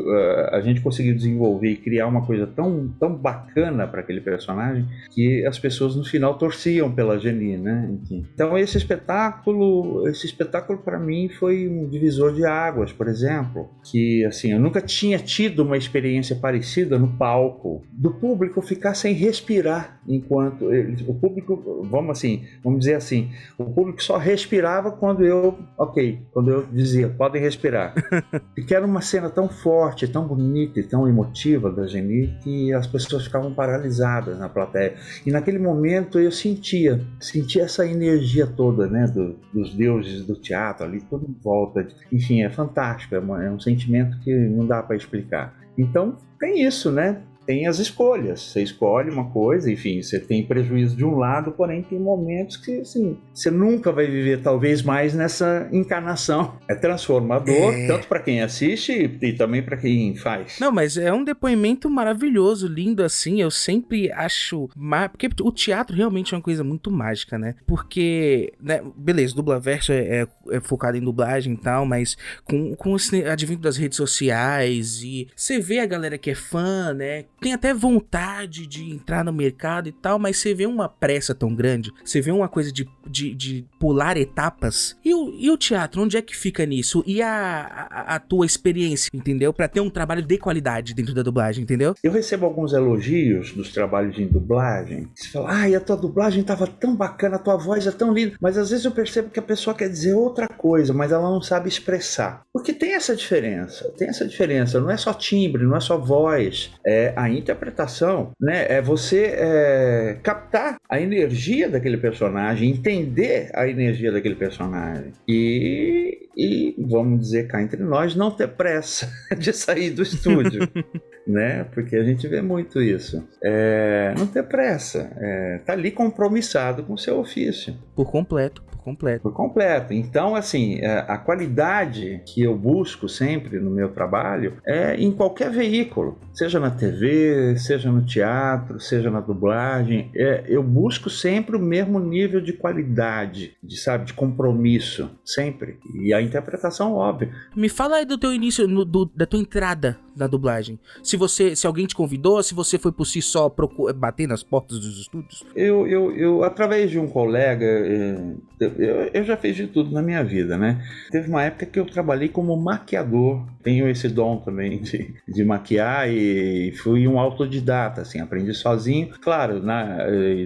a 0.52 0.62
gente 0.62 0.82
conseguiu 0.82 1.16
desenvolver 1.16 1.70
e 1.70 1.78
criar 1.78 2.08
uma 2.08 2.26
coisa 2.26 2.46
tão 2.46 2.90
tão 3.00 3.16
bacana 3.16 3.88
para 3.88 4.02
aquele 4.02 4.22
personagem 4.22 4.86
que 5.12 5.46
as 5.46 5.58
pessoas 5.58 5.96
no 5.96 6.04
final 6.04 6.38
torciam 6.38 6.92
pela 6.92 7.18
Geni, 7.18 7.58
né? 7.58 7.90
Então 8.12 8.58
esse 8.58 8.78
espetáculo 8.78 10.08
esse 10.08 10.26
espetáculo 10.26 10.80
para 10.80 11.00
mim 11.00 11.30
foi 11.30 11.68
um 11.68 11.88
divisor 11.88 12.34
de 12.34 12.46
águas, 12.46 12.92
por 12.92 13.08
exemplo, 13.08 13.70
que 13.84 14.26
assim 14.26 14.52
eu 14.52 14.60
nunca 14.60 14.82
tinha 14.82 15.18
tido 15.18 15.64
uma 15.64 15.78
experiência 15.78 16.36
parecida 16.36 17.00
no 17.00 17.08
palco 17.18 17.84
do 17.92 18.12
público 18.12 18.62
ficar 18.62 18.94
sem 18.94 19.14
respirar 19.14 20.00
enquanto 20.08 20.74
eles, 20.74 21.02
o 21.08 21.14
público 21.14 21.77
vamos 21.84 22.18
assim, 22.18 22.46
vamos 22.64 22.80
dizer 22.80 22.96
assim, 22.96 23.32
o 23.58 23.66
público 23.66 24.02
só 24.02 24.18
respirava 24.18 24.92
quando 24.92 25.24
eu, 25.26 25.58
ok, 25.78 26.22
quando 26.32 26.52
eu 26.52 26.66
dizia, 26.66 27.10
podem 27.10 27.42
respirar. 27.42 27.94
Porque 28.56 28.74
era 28.74 28.86
uma 28.86 29.02
cena 29.02 29.30
tão 29.30 29.48
forte, 29.48 30.08
tão 30.08 30.28
bonita 30.28 30.80
e 30.80 30.84
tão 30.84 31.08
emotiva 31.08 31.72
da 31.72 31.88
Geni 31.88 32.38
que 32.44 32.74
as 32.74 32.88
pessoas 32.88 33.26
ficavam 33.26 33.54
paralisadas 33.54 34.38
na 34.38 34.50
plateia. 34.50 34.96
E 35.26 35.32
naquele 35.32 35.60
momento 35.60 36.20
eu 36.20 36.32
sentia, 36.32 37.02
sentia 37.20 37.64
essa 37.64 37.86
energia 37.86 38.48
toda, 38.48 38.88
né, 38.88 39.06
do, 39.08 39.36
dos 39.54 39.74
deuses 39.74 40.26
do 40.26 40.36
teatro 40.36 40.86
ali, 40.86 41.02
tudo 41.02 41.26
em 41.30 41.36
volta. 41.44 41.88
Enfim, 42.12 42.44
é 42.44 42.50
fantástico, 42.50 43.16
é, 43.16 43.20
uma, 43.20 43.44
é 43.44 43.50
um 43.50 43.60
sentimento 43.60 44.20
que 44.20 44.34
não 44.34 44.66
dá 44.66 44.82
para 44.82 44.96
explicar. 44.96 45.56
Então, 45.78 46.18
tem 46.40 46.66
isso, 46.66 46.92
né? 46.92 47.22
Tem 47.48 47.66
as 47.66 47.80
escolhas. 47.80 48.42
Você 48.42 48.62
escolhe 48.62 49.10
uma 49.10 49.32
coisa, 49.32 49.72
enfim, 49.72 50.01
você 50.01 50.20
tem 50.20 50.46
prejuízo 50.46 50.96
de 50.98 51.06
um 51.06 51.16
lado, 51.16 51.54
porém 51.54 51.82
tem 51.82 51.98
momentos 51.98 52.58
que 52.58 52.82
assim, 52.82 53.18
você 53.34 53.50
nunca 53.50 53.92
vai 53.92 54.06
viver 54.06 54.42
talvez 54.42 54.84
mais 54.84 55.13
nessa 55.13 55.68
encarnação. 55.72 56.58
É 56.68 56.75
transformador, 56.75 57.74
é. 57.74 57.88
tanto 57.88 58.08
para 58.08 58.20
quem 58.20 58.42
assiste 58.42 59.18
e 59.22 59.34
também 59.34 59.63
para 59.63 59.77
quem 59.77 60.16
faz. 60.18 60.58
Não, 60.60 60.72
mas 60.72 60.98
é 60.98 61.12
um 61.13 61.24
depoimento 61.24 61.89
maravilhoso, 61.89 62.68
lindo 62.68 63.01
assim. 63.01 63.42
Eu 63.42 63.50
sempre 63.50 64.12
acho. 64.12 64.70
Porque 65.10 65.30
o 65.42 65.51
teatro 65.51 65.96
realmente 65.96 66.34
é 66.34 66.38
uma 66.38 66.44
coisa 66.44 66.63
muito 66.63 66.92
mágica, 66.92 67.38
né? 67.38 67.56
Porque, 67.66 68.54
né, 68.62 68.82
beleza, 68.98 69.34
dublaverso 69.34 69.94
é, 69.94 70.22
é, 70.22 70.27
é 70.51 70.60
focado 70.60 70.98
em 70.98 71.01
dublagem 71.01 71.54
e 71.54 71.58
tal, 71.58 71.86
mas 71.86 72.18
com, 72.44 72.75
com 72.75 72.94
o 72.94 72.98
advento 73.32 73.62
das 73.62 73.77
redes 73.77 73.96
sociais 73.96 75.01
e 75.01 75.27
você 75.34 75.60
vê 75.60 75.80
a 75.80 75.86
galera 75.86 76.18
que 76.18 76.32
é 76.32 76.36
fã, 76.36 76.94
né? 76.94 77.25
Tem 77.39 77.53
até 77.53 77.74
vontade 77.74 78.65
de 78.65 78.91
entrar 78.91 79.24
no 79.24 79.32
mercado 79.32 79.88
e 79.88 79.91
tal, 79.91 80.17
mas 80.17 80.38
você 80.38 80.53
vê 80.53 80.65
uma 80.65 80.89
pressa 80.89 81.36
tão 81.36 81.53
grande, 81.53 81.91
você 82.03 82.20
vê 82.20 82.32
uma 82.32 82.48
coisa 82.48 82.72
de, 82.72 82.88
de, 83.08 83.34
de 83.36 83.65
pular 83.79 84.17
etapas. 84.17 84.98
E 85.06 85.13
o, 85.13 85.34
e 85.38 85.51
o 85.51 85.58
teatro, 85.58 86.01
onde 86.01 86.17
é 86.17 86.22
que 86.22 86.36
fica 86.36 86.65
nisso? 86.65 87.03
E 87.06 87.22
a, 87.22 87.88
a, 87.89 88.15
a 88.15 88.20
tua 88.20 88.46
experiência, 88.46 89.10
entendeu? 89.13 89.53
Para 89.53 89.67
ter 89.67 89.82
um 89.82 89.89
trabalho 89.89 90.22
de 90.22 90.38
qualidade 90.38 90.94
dentro 90.94 91.13
da 91.13 91.22
dublagem, 91.22 91.63
entendeu? 91.63 91.94
Eu 92.03 92.12
recebo 92.12 92.46
alguns 92.46 92.74
elogios 92.74 93.51
dos 93.51 93.72
trabalhos 93.72 94.17
em 94.17 94.27
dublagem. 94.27 95.08
Você 95.15 95.29
fala, 95.29 95.51
ai, 95.51 95.75
a 95.75 95.79
tua 95.79 95.96
dublagem 95.96 96.44
tava 96.44 96.65
tão 96.65 96.96
bacana, 96.96 97.36
a 97.36 97.39
tua 97.39 97.56
voz 97.56 97.86
é 97.86 97.91
tão 97.91 98.13
linda. 98.13 98.36
Mas 98.41 98.58
às 98.58 98.72
vezes 98.72 98.86
eu 98.86 98.91
percebo 98.91 99.29
que 99.29 99.39
a 99.39 99.44
pessoa 99.44 99.75
quer 99.75 99.89
dizer 99.89 100.13
outra 100.13 100.48
coisa, 100.48 100.94
mas 100.94 101.12
ela 101.12 101.29
não 101.29 101.41
sabe 101.41 101.70
expressar. 101.70 102.41
Porque 102.51 102.74
tem 102.74 102.94
essa 102.94 103.15
diferença, 103.15 103.91
tem 103.98 104.10
essa 104.10 104.27
diferença. 104.27 104.79
Não 104.79 104.89
é 104.89 104.98
só 104.98 105.13
timbre, 105.13 105.63
não 105.63 105.75
é 105.75 105.79
só 105.79 105.98
voz, 105.98 106.72
é 106.86 107.13
a 107.15 107.27
interpretação, 107.30 108.32
né? 108.40 108.66
É 108.70 108.82
você 108.82 109.34
é, 109.38 110.18
captar 110.24 110.78
a 110.90 111.00
energia 111.00 111.70
daquele 111.70 111.98
personagem, 111.98 112.70
entender 112.70 113.50
a 113.54 113.68
energia 113.68 114.12
daquele 114.12 114.36
personagem. 114.36 115.14
E, 115.28 116.30
e 116.36 116.76
vamos 116.88 117.20
dizer 117.22 117.48
cá 117.48 117.62
entre 117.62 117.84
nós, 117.84 118.16
não 118.16 118.32
ter 118.32 118.48
pressa 118.48 119.12
de 119.38 119.54
sair 119.54 119.92
do 119.92 120.02
estúdio. 120.02 120.68
né? 121.28 121.66
Porque 121.74 121.96
a 121.96 122.04
gente 122.04 122.28
vê 122.28 122.42
muito 122.42 122.82
isso. 122.82 123.28
É, 123.44 124.14
não 124.18 124.26
ter 124.26 124.44
pressa. 124.44 125.12
É, 125.18 125.60
tá 125.66 125.74
ali 125.74 125.92
compromissado 125.92 126.84
com 126.84 126.94
o 126.94 126.98
seu 126.98 127.20
ofício. 127.20 127.76
Por 127.96 128.10
completo 128.10 128.67
completo. 128.88 129.24
Por 129.24 129.34
completo. 129.34 129.94
Então, 129.94 130.34
assim, 130.34 130.79
é, 130.79 131.00
a 131.08 131.17
qualidade 131.17 132.22
que 132.25 132.41
eu 132.41 132.56
busco 132.56 133.10
sempre 133.10 133.60
no 133.60 133.70
meu 133.70 133.89
trabalho 133.89 134.53
é 134.65 134.96
em 134.96 135.12
qualquer 135.12 135.51
veículo, 135.51 136.17
seja 136.34 136.58
na 136.58 136.72
TV, 136.72 137.58
seja 137.58 137.91
no 137.91 138.06
teatro, 138.06 138.79
seja 138.79 139.12
na 139.12 139.20
dublagem, 139.20 140.10
é, 140.15 140.46
eu 140.48 140.63
busco 140.63 141.10
sempre 141.10 141.58
o 141.58 141.60
mesmo 141.60 142.00
nível 142.00 142.39
de 142.39 142.53
qualidade, 142.53 143.58
de 143.62 143.77
sabe, 143.77 144.06
de 144.06 144.13
compromisso, 144.13 145.10
sempre. 145.25 145.79
E 145.94 146.13
a 146.13 146.22
interpretação 146.22 146.94
óbvia. 146.94 147.29
Me 147.53 147.67
fala 147.67 147.98
aí 147.98 148.06
do 148.06 148.17
teu 148.17 148.34
início, 148.34 148.67
no, 148.67 148.86
do, 148.86 149.06
da 149.13 149.25
tua 149.25 149.39
entrada 149.39 149.98
na 150.18 150.28
dublagem. 150.28 150.80
Se 151.04 151.16
você, 151.16 151.56
se 151.56 151.68
alguém 151.68 151.86
te 151.86 151.96
convidou, 151.96 152.42
se 152.42 152.54
você 152.54 152.78
foi 152.78 152.92
por 152.92 153.06
si 153.06 153.22
só 153.22 153.54
bater 153.96 154.28
nas 154.28 154.44
portas 154.44 154.80
dos 154.80 155.00
estúdios. 155.00 155.44
Eu, 155.56 155.88
eu, 155.88 156.16
eu 156.16 156.44
através 156.44 156.90
de 156.90 157.00
um 157.00 157.08
colega, 157.08 157.66
é, 157.66 158.18
eu, 158.60 159.10
eu, 159.14 159.24
já 159.24 159.38
fiz 159.38 159.56
de 159.56 159.68
tudo 159.68 159.92
na 159.92 160.02
minha 160.02 160.24
vida, 160.24 160.58
né? 160.58 160.84
Teve 161.12 161.30
uma 161.30 161.44
época 161.44 161.66
que 161.66 161.80
eu 161.80 161.86
trabalhei 161.86 162.30
como 162.30 162.56
maquiador. 162.58 163.46
Tenho 163.62 163.88
esse 163.88 164.08
dom 164.08 164.38
também 164.38 164.82
de, 164.82 165.14
de 165.28 165.44
maquiar 165.44 166.10
e 166.10 166.72
fui 166.78 167.08
um 167.08 167.20
autodidata, 167.20 168.02
assim, 168.02 168.20
aprendi 168.20 168.54
sozinho. 168.54 169.10
Claro, 169.22 169.62
na, 169.62 169.98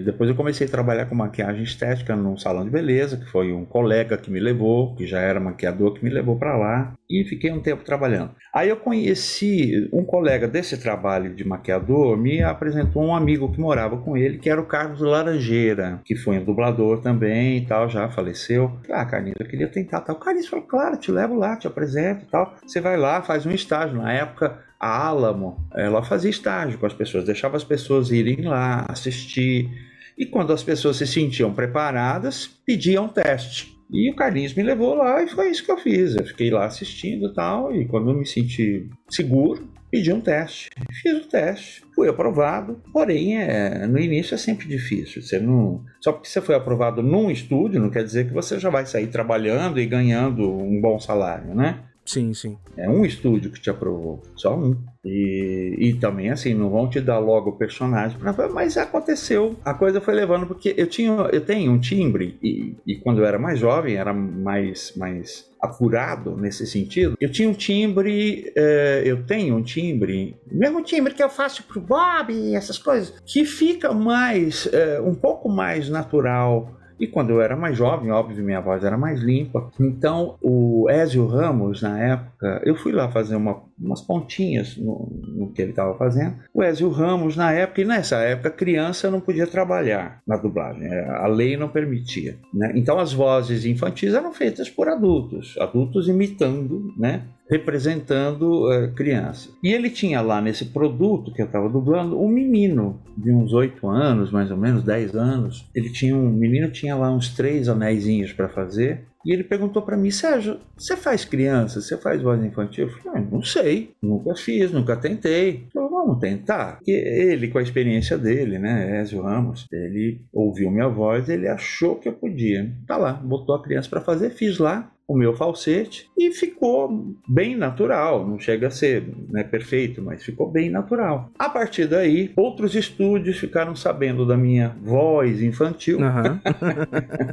depois 0.04 0.28
eu 0.28 0.36
comecei 0.36 0.66
a 0.66 0.70
trabalhar 0.70 1.06
com 1.06 1.14
maquiagem 1.14 1.62
estética 1.62 2.16
num 2.16 2.36
salão 2.36 2.64
de 2.64 2.70
beleza, 2.70 3.16
que 3.16 3.26
foi 3.26 3.52
um 3.52 3.64
colega 3.64 4.16
que 4.16 4.30
me 4.30 4.40
levou, 4.40 4.94
que 4.94 5.06
já 5.06 5.20
era 5.20 5.40
maquiador, 5.40 5.94
que 5.94 6.04
me 6.04 6.10
levou 6.10 6.36
para 6.36 6.56
lá 6.56 6.92
e 7.20 7.24
fiquei 7.24 7.52
um 7.52 7.60
tempo 7.60 7.84
trabalhando. 7.84 8.30
Aí 8.54 8.68
eu 8.68 8.76
conheci 8.76 9.88
um 9.92 10.04
colega 10.04 10.48
desse 10.48 10.76
trabalho 10.76 11.34
de 11.34 11.46
maquiador, 11.46 12.16
me 12.16 12.42
apresentou 12.42 13.02
um 13.02 13.14
amigo 13.14 13.52
que 13.52 13.60
morava 13.60 13.96
com 13.98 14.16
ele, 14.16 14.38
que 14.38 14.48
era 14.48 14.60
o 14.60 14.66
Carlos 14.66 15.00
Laranjeira, 15.00 16.00
que 16.04 16.16
foi 16.16 16.38
um 16.38 16.44
dublador 16.44 17.00
também 17.00 17.58
e 17.58 17.66
tal, 17.66 17.88
já 17.88 18.08
faleceu. 18.08 18.78
Ah, 18.90 19.04
Carlinhos, 19.04 19.36
eu 19.38 19.46
queria 19.46 19.68
tentar 19.68 20.00
tal. 20.00 20.16
O 20.16 20.18
Carlinhos 20.18 20.48
falou, 20.48 20.66
claro, 20.66 20.96
te 20.96 21.10
levo 21.10 21.34
lá, 21.34 21.56
te 21.56 21.66
apresento 21.66 22.24
e 22.24 22.28
tal. 22.28 22.54
Você 22.66 22.80
vai 22.80 22.96
lá, 22.96 23.22
faz 23.22 23.46
um 23.46 23.50
estágio. 23.50 23.96
Na 23.96 24.12
época, 24.12 24.58
a 24.78 25.06
Alamo, 25.06 25.64
ela 25.74 26.02
fazia 26.02 26.30
estágio 26.30 26.78
com 26.78 26.86
as 26.86 26.92
pessoas, 26.92 27.24
deixava 27.24 27.56
as 27.56 27.64
pessoas 27.64 28.10
irem 28.10 28.42
lá, 28.42 28.84
assistir. 28.88 29.70
E 30.18 30.26
quando 30.26 30.52
as 30.52 30.62
pessoas 30.62 30.96
se 30.96 31.06
sentiam 31.06 31.52
preparadas, 31.54 32.46
pediam 32.66 33.08
teste. 33.08 33.72
E 33.92 34.10
o 34.10 34.16
Carlinhos 34.16 34.54
me 34.54 34.62
levou 34.62 34.94
lá 34.94 35.22
e 35.22 35.28
foi 35.28 35.50
isso 35.50 35.64
que 35.64 35.70
eu 35.70 35.76
fiz. 35.76 36.16
Eu 36.16 36.24
fiquei 36.24 36.50
lá 36.50 36.64
assistindo 36.64 37.26
e 37.26 37.34
tal, 37.34 37.74
e 37.74 37.86
quando 37.86 38.10
eu 38.10 38.16
me 38.16 38.26
senti 38.26 38.88
seguro, 39.10 39.68
pedi 39.90 40.10
um 40.10 40.20
teste. 40.20 40.70
Fiz 41.02 41.12
o 41.12 41.28
teste, 41.28 41.84
fui 41.94 42.08
aprovado, 42.08 42.82
porém 42.90 43.38
é, 43.38 43.86
no 43.86 43.98
início 43.98 44.34
é 44.34 44.38
sempre 44.38 44.66
difícil. 44.66 45.20
Você 45.20 45.38
não, 45.38 45.84
só 46.00 46.12
porque 46.12 46.28
você 46.28 46.40
foi 46.40 46.54
aprovado 46.54 47.02
num 47.02 47.30
estúdio 47.30 47.80
não 47.80 47.90
quer 47.90 48.02
dizer 48.02 48.26
que 48.26 48.32
você 48.32 48.58
já 48.58 48.70
vai 48.70 48.86
sair 48.86 49.08
trabalhando 49.08 49.78
e 49.78 49.84
ganhando 49.84 50.50
um 50.50 50.80
bom 50.80 50.98
salário, 50.98 51.54
né? 51.54 51.80
Sim, 52.04 52.34
sim. 52.34 52.58
É 52.76 52.88
um 52.88 53.04
estúdio 53.04 53.50
que 53.50 53.60
te 53.60 53.70
aprovou, 53.70 54.22
só 54.34 54.56
um. 54.56 54.76
E, 55.04 55.76
e 55.78 55.94
também, 55.94 56.30
assim, 56.30 56.54
não 56.54 56.70
vão 56.70 56.88
te 56.88 57.00
dar 57.00 57.18
logo 57.18 57.50
o 57.50 57.56
personagem, 57.56 58.18
mas 58.52 58.76
aconteceu. 58.76 59.56
A 59.64 59.74
coisa 59.74 60.00
foi 60.00 60.14
levando, 60.14 60.46
porque 60.46 60.74
eu, 60.76 60.86
tinha, 60.86 61.12
eu 61.32 61.40
tenho 61.40 61.72
um 61.72 61.78
timbre, 61.78 62.38
e, 62.42 62.76
e 62.86 62.96
quando 62.96 63.18
eu 63.18 63.26
era 63.26 63.38
mais 63.38 63.58
jovem, 63.58 63.96
era 63.96 64.12
mais, 64.12 64.92
mais 64.96 65.50
apurado 65.60 66.36
nesse 66.36 66.66
sentido. 66.66 67.16
Eu 67.20 67.30
tinha 67.30 67.48
um 67.48 67.54
timbre, 67.54 68.52
é, 68.56 69.02
eu 69.04 69.24
tenho 69.24 69.56
um 69.56 69.62
timbre, 69.62 70.36
mesmo 70.50 70.82
timbre 70.82 71.14
que 71.14 71.22
eu 71.22 71.30
faço 71.30 71.62
pro 71.64 71.80
Bob 71.80 72.32
e 72.32 72.54
essas 72.54 72.78
coisas, 72.78 73.14
que 73.24 73.44
fica 73.44 73.92
mais, 73.92 74.68
é, 74.72 75.00
um 75.00 75.14
pouco 75.14 75.48
mais 75.48 75.88
natural 75.88 76.81
e 77.02 77.06
quando 77.08 77.30
eu 77.30 77.42
era 77.42 77.56
mais 77.56 77.76
jovem, 77.76 78.12
óbvio, 78.12 78.44
minha 78.44 78.60
voz 78.60 78.84
era 78.84 78.96
mais 78.96 79.20
limpa. 79.20 79.68
Então, 79.80 80.36
o 80.40 80.88
Ézio 80.88 81.26
Ramos, 81.26 81.82
na 81.82 81.98
época, 81.98 82.62
eu 82.64 82.76
fui 82.76 82.92
lá 82.92 83.10
fazer 83.10 83.34
uma, 83.34 83.60
umas 83.76 84.00
pontinhas 84.00 84.76
no, 84.76 85.10
no 85.34 85.52
que 85.52 85.60
ele 85.60 85.72
estava 85.72 85.98
fazendo. 85.98 86.36
O 86.54 86.62
Ézio 86.62 86.88
Ramos, 86.90 87.34
na 87.34 87.50
época, 87.50 87.80
e 87.80 87.84
nessa 87.84 88.18
época, 88.18 88.50
criança 88.50 89.10
não 89.10 89.20
podia 89.20 89.48
trabalhar 89.48 90.22
na 90.24 90.36
dublagem, 90.36 90.84
é, 90.84 91.10
a 91.10 91.26
lei 91.26 91.56
não 91.56 91.68
permitia. 91.68 92.38
Né? 92.54 92.70
Então, 92.76 93.00
as 93.00 93.12
vozes 93.12 93.66
infantis 93.66 94.14
eram 94.14 94.32
feitas 94.32 94.70
por 94.70 94.88
adultos, 94.88 95.56
adultos 95.58 96.06
imitando, 96.06 96.94
né? 96.96 97.24
Representando 97.50 98.68
uh, 98.68 98.92
criança. 98.94 99.50
E 99.62 99.72
ele 99.72 99.90
tinha 99.90 100.20
lá 100.20 100.40
nesse 100.40 100.66
produto 100.66 101.32
que 101.32 101.42
eu 101.42 101.46
estava 101.46 101.68
dublando 101.68 102.20
um 102.20 102.28
menino 102.28 103.00
de 103.16 103.30
uns 103.30 103.52
8 103.52 103.88
anos, 103.88 104.30
mais 104.30 104.50
ou 104.50 104.56
menos, 104.56 104.82
10 104.82 105.14
anos. 105.14 105.68
Ele 105.74 105.90
tinha 105.90 106.16
um 106.16 106.30
menino 106.30 106.70
tinha 106.70 106.96
lá 106.96 107.10
uns 107.10 107.34
três 107.34 107.68
anéisinhos 107.68 108.32
para 108.32 108.48
fazer. 108.48 109.04
E 109.24 109.32
ele 109.32 109.44
perguntou 109.44 109.82
para 109.82 109.96
mim, 109.96 110.10
Sérgio, 110.10 110.58
você 110.76 110.96
faz 110.96 111.24
criança? 111.24 111.80
Você 111.80 111.96
faz 111.96 112.20
voz 112.20 112.42
infantil? 112.42 112.88
Eu 112.88 112.90
falei, 112.90 113.22
ah, 113.22 113.28
não 113.30 113.42
sei, 113.42 113.94
nunca 114.02 114.34
fiz, 114.34 114.72
nunca 114.72 114.96
tentei. 114.96 115.68
Falei, 115.72 115.88
vamos 115.88 116.18
tentar. 116.18 116.78
Porque 116.78 116.90
ele, 116.90 117.48
com 117.48 117.58
a 117.58 117.62
experiência 117.62 118.18
dele, 118.18 118.58
né, 118.58 119.00
Ezio 119.00 119.22
Ramos, 119.22 119.66
ele 119.72 120.22
ouviu 120.32 120.70
minha 120.70 120.88
voz, 120.88 121.28
ele 121.28 121.46
achou 121.46 121.96
que 121.96 122.08
eu 122.08 122.12
podia. 122.12 122.72
Tá 122.86 122.96
lá, 122.96 123.12
botou 123.12 123.54
a 123.54 123.62
criança 123.62 123.88
para 123.88 124.00
fazer, 124.00 124.30
fiz 124.30 124.58
lá 124.58 124.90
o 125.12 125.16
meu 125.16 125.34
falsete 125.34 126.10
e 126.16 126.32
ficou 126.32 127.14
bem 127.28 127.54
natural. 127.54 128.26
Não 128.26 128.38
chega 128.38 128.68
a 128.68 128.70
ser 128.70 129.04
né, 129.28 129.44
perfeito, 129.44 130.00
mas 130.00 130.24
ficou 130.24 130.50
bem 130.50 130.70
natural. 130.70 131.30
A 131.38 131.50
partir 131.50 131.86
daí, 131.86 132.32
outros 132.34 132.74
estúdios 132.74 133.38
ficaram 133.38 133.76
sabendo 133.76 134.24
da 134.24 134.36
minha 134.36 134.74
voz 134.82 135.42
infantil. 135.42 135.98
Uhum. 135.98 136.40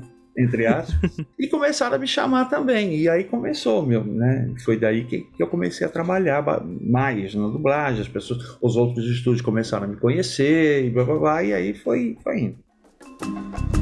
entre 0.38 0.66
aspas, 0.66 1.18
e 1.38 1.48
começaram 1.48 1.96
a 1.98 2.00
me 2.00 2.08
chamar 2.08 2.46
também. 2.46 2.96
E 2.96 3.10
aí 3.10 3.26
começou, 3.26 3.86
meu, 3.86 4.06
né? 4.06 4.54
Foi 4.64 4.78
daí 4.78 5.04
que, 5.04 5.22
que 5.36 5.44
eu 5.44 5.48
comecei 5.48 5.86
a 5.86 5.90
trabalhar 5.90 6.46
mais 6.82 7.36
na 7.36 7.48
dublagem. 7.48 8.02
As 8.02 8.08
pessoas, 8.08 8.58
os 8.62 8.78
outros 8.78 9.06
estúdios 9.06 9.42
começaram 9.42 9.84
a 9.84 9.88
me 9.88 9.98
conhecer 9.98 10.86
e 10.86 10.90
blá 10.90 11.04
blá 11.04 11.18
blá, 11.18 11.44
e 11.44 11.54
aí 11.54 11.74
foi, 11.74 12.18
foi 12.24 12.40
indo. 12.40 13.79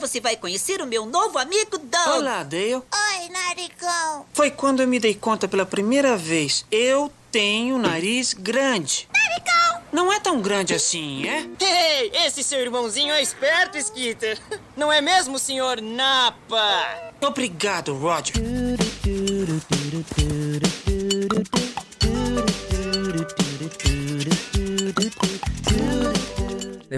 Você 0.00 0.18
vai 0.18 0.34
conhecer 0.36 0.80
o 0.80 0.86
meu 0.86 1.04
novo 1.04 1.38
amigo 1.38 1.78
Doug. 1.78 2.08
Olá, 2.16 2.42
Dale. 2.42 2.74
Oi, 2.76 3.28
naricão. 3.30 4.26
Foi 4.32 4.50
quando 4.50 4.80
eu 4.80 4.88
me 4.88 4.98
dei 4.98 5.14
conta 5.14 5.46
pela 5.46 5.66
primeira 5.66 6.16
vez. 6.16 6.64
Eu 6.70 7.12
tenho 7.30 7.78
nariz 7.78 8.32
grande. 8.32 9.06
Naricão! 9.12 9.82
Não 9.92 10.12
é 10.12 10.18
tão 10.20 10.40
grande 10.40 10.72
assim, 10.72 11.26
é? 11.28 11.46
Ei, 11.60 12.10
esse 12.26 12.42
seu 12.42 12.60
irmãozinho 12.60 13.12
é 13.12 13.20
esperto, 13.20 13.76
Skitter. 13.76 14.38
Não 14.76 14.90
é 14.90 15.00
mesmo, 15.00 15.38
senhor 15.38 15.80
Napa? 15.80 17.12
Obrigado, 17.20 17.94
Roger. 17.94 18.34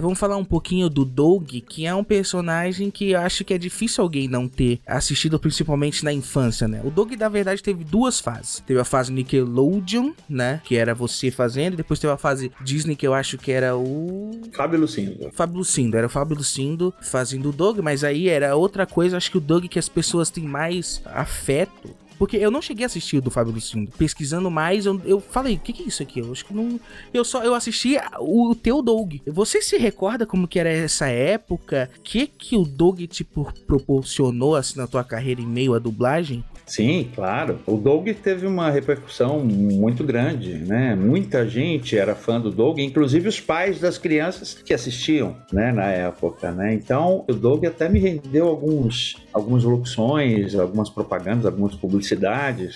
Vamos 0.01 0.19
falar 0.19 0.37
um 0.37 0.45
pouquinho 0.45 0.89
do 0.89 1.05
Doug, 1.05 1.51
que 1.69 1.87
é 1.87 1.95
um 1.95 2.05
personagem 2.05 2.91
que 2.91 3.11
eu 3.11 3.21
acho 3.21 3.45
que 3.45 3.55
é 3.55 3.59
difícil 3.59 4.03
alguém 4.03 4.29
não 4.29 4.49
ter 4.49 4.81
assistido, 4.87 5.39
principalmente 5.39 6.05
na 6.05 6.13
infância, 6.13 6.67
né? 6.67 6.81
O 6.85 6.91
Doug, 6.91 7.13
na 7.13 7.29
verdade, 7.29 7.63
teve 7.63 7.85
duas 7.85 8.21
fases. 8.21 8.63
Teve 8.67 8.81
a 8.81 8.85
fase 8.85 9.13
Nickelodeon, 9.13 10.13
né? 10.29 10.61
Que 10.65 10.77
era 10.77 10.95
você 10.95 11.31
fazendo, 11.31 11.75
e 11.75 11.77
depois 11.77 12.01
teve 12.01 12.13
a 12.13 12.17
fase 12.17 12.51
Disney, 12.63 12.97
que 12.97 13.07
eu 13.07 13.15
acho 13.15 13.37
que 13.39 13.53
era 13.53 13.77
o. 13.77 14.41
Fábio 14.53 14.81
Lucindo. 14.81 15.31
Fábio 15.33 15.59
Lucindo, 15.59 15.97
era 15.97 16.07
o 16.07 16.11
Fábio 16.11 16.37
Lucindo 16.37 16.93
fazendo 17.01 17.51
o 17.51 17.53
Doug, 17.53 17.79
mas 17.81 18.05
aí 18.05 18.29
era 18.29 18.57
outra 18.57 18.87
coisa, 18.87 19.17
acho 19.17 19.31
que 19.31 19.39
o 19.39 19.41
Doug 19.41 19.67
que 19.67 19.79
as 19.79 19.89
pessoas 19.89 20.31
têm 20.31 20.45
mais 20.45 21.03
afeto 21.05 22.02
porque 22.23 22.37
eu 22.37 22.53
não 22.53 22.63
cheguei 22.63 22.85
a 22.85 22.87
assistir 22.87 23.17
o 23.17 23.21
do 23.21 23.33
Fábio 23.33 23.53
Lucindo. 23.53 23.91
Pesquisando 23.99 24.49
mais, 24.49 24.87
eu, 24.87 25.03
eu 25.05 25.21
falei, 25.21 25.57
o 25.57 25.59
que, 25.59 25.73
que 25.73 25.83
é 25.83 25.87
isso 25.87 26.05
aqui? 26.05 26.21
Eu 26.21 26.31
acho 26.31 26.45
que 26.45 26.55
não. 26.55 26.79
Eu 27.13 27.25
só 27.25 27.43
eu 27.43 27.53
assisti 27.53 27.97
o, 28.21 28.53
o 28.53 28.55
teu 28.55 28.81
Doug. 28.81 29.15
Você 29.27 29.61
se 29.61 29.77
recorda 29.77 30.25
como 30.25 30.47
que 30.47 30.61
era 30.61 30.71
essa 30.71 31.09
época? 31.09 31.91
O 31.99 32.01
que 32.01 32.29
que 32.29 32.57
o 32.57 32.63
Doug 32.63 33.01
te 33.09 33.25
proporcionou 33.25 34.55
assim 34.55 34.79
na 34.79 34.87
tua 34.87 35.03
carreira 35.03 35.41
em 35.41 35.47
meio 35.49 35.75
à 35.75 35.81
dublagem? 35.81 36.45
Sim, 36.65 37.11
claro. 37.13 37.59
O 37.67 37.77
Doug 37.77 38.09
teve 38.23 38.47
uma 38.47 38.71
repercussão 38.71 39.41
muito 39.41 40.05
grande, 40.05 40.55
né? 40.55 40.95
Muita 40.95 41.47
gente 41.47 41.99
era 41.99 42.15
fã 42.15 42.41
do 42.41 42.51
Doug, 42.51 42.79
inclusive 42.79 43.29
os 43.29 43.41
pais 43.41 43.81
das 43.81 43.99
crianças 43.99 44.55
que 44.55 44.73
assistiam, 44.73 45.37
né, 45.53 45.73
na 45.73 45.87
época, 45.87 46.53
né? 46.53 46.73
Então, 46.73 47.25
o 47.29 47.35
Doug 47.35 47.65
até 47.65 47.89
me 47.89 47.99
rendeu 47.99 48.47
alguns 48.47 49.17
algumas 49.33 49.65
locuções, 49.65 50.55
algumas 50.55 50.91
propagandas, 50.91 51.47
algumas 51.47 51.75
publicidades, 51.75 52.12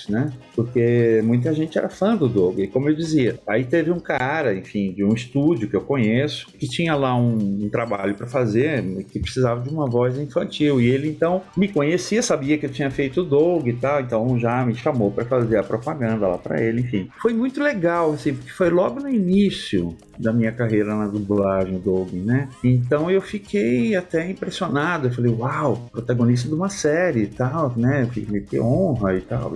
né? 0.09 0.33
Porque 0.55 1.21
muita 1.25 1.53
gente 1.53 1.77
era 1.77 1.89
fã 1.89 2.17
do 2.17 2.29
Doug, 2.29 2.59
e 2.59 2.67
como 2.67 2.89
eu 2.89 2.95
dizia, 2.95 3.39
aí 3.47 3.65
teve 3.65 3.91
um 3.91 4.01
cara, 4.01 4.55
enfim, 4.55 4.93
de 4.93 5.05
um 5.05 5.13
estúdio 5.13 5.69
que 5.69 5.77
eu 5.77 5.81
conheço, 5.81 6.47
que 6.59 6.69
tinha 6.69 6.95
lá 6.95 7.17
um, 7.17 7.65
um 7.65 7.69
trabalho 7.71 8.15
para 8.15 8.27
fazer, 8.27 8.83
que 9.11 9.19
precisava 9.19 9.61
de 9.61 9.69
uma 9.69 9.87
voz 9.87 10.19
infantil, 10.19 10.81
e 10.81 10.87
ele 10.87 11.09
então 11.09 11.43
me 11.57 11.69
conhecia, 11.69 12.23
sabia 12.23 12.59
que 12.59 12.67
eu 12.67 12.71
tinha 12.71 12.91
feito 12.91 13.21
o 13.21 13.25
Doug 13.25 13.69
tal, 13.81 14.01
então 14.01 14.39
já 14.39 14.65
me 14.65 14.75
chamou 14.75 15.11
para 15.11 15.25
fazer 15.25 15.59
a 15.59 15.63
propaganda 15.63 16.27
lá 16.27 16.39
para 16.39 16.61
ele, 16.63 16.81
enfim. 16.81 17.09
Foi 17.21 17.33
muito 17.33 17.63
legal, 17.63 18.13
assim, 18.13 18.35
porque 18.35 18.51
foi 18.51 18.71
logo 18.71 19.01
no 19.01 19.09
início 19.09 19.97
da 20.19 20.33
minha 20.33 20.53
carreira 20.53 20.95
na 20.95 21.07
dublagem 21.07 21.79
Doug, 21.79 22.13
né? 22.13 22.49
Então 22.63 23.11
eu 23.11 23.21
fiquei 23.21 23.95
até 23.95 24.29
impressionado, 24.31 25.09
eu 25.09 25.13
falei, 25.13 25.33
uau, 25.33 25.89
protagonista 25.93 26.49
de 26.49 26.55
uma 26.55 26.69
série 26.69 27.23
e 27.23 27.27
tal, 27.27 27.73
né? 27.77 28.09
Que 28.49 28.61
honra 28.61 29.15
e 29.15 29.21
tal, 29.21 29.53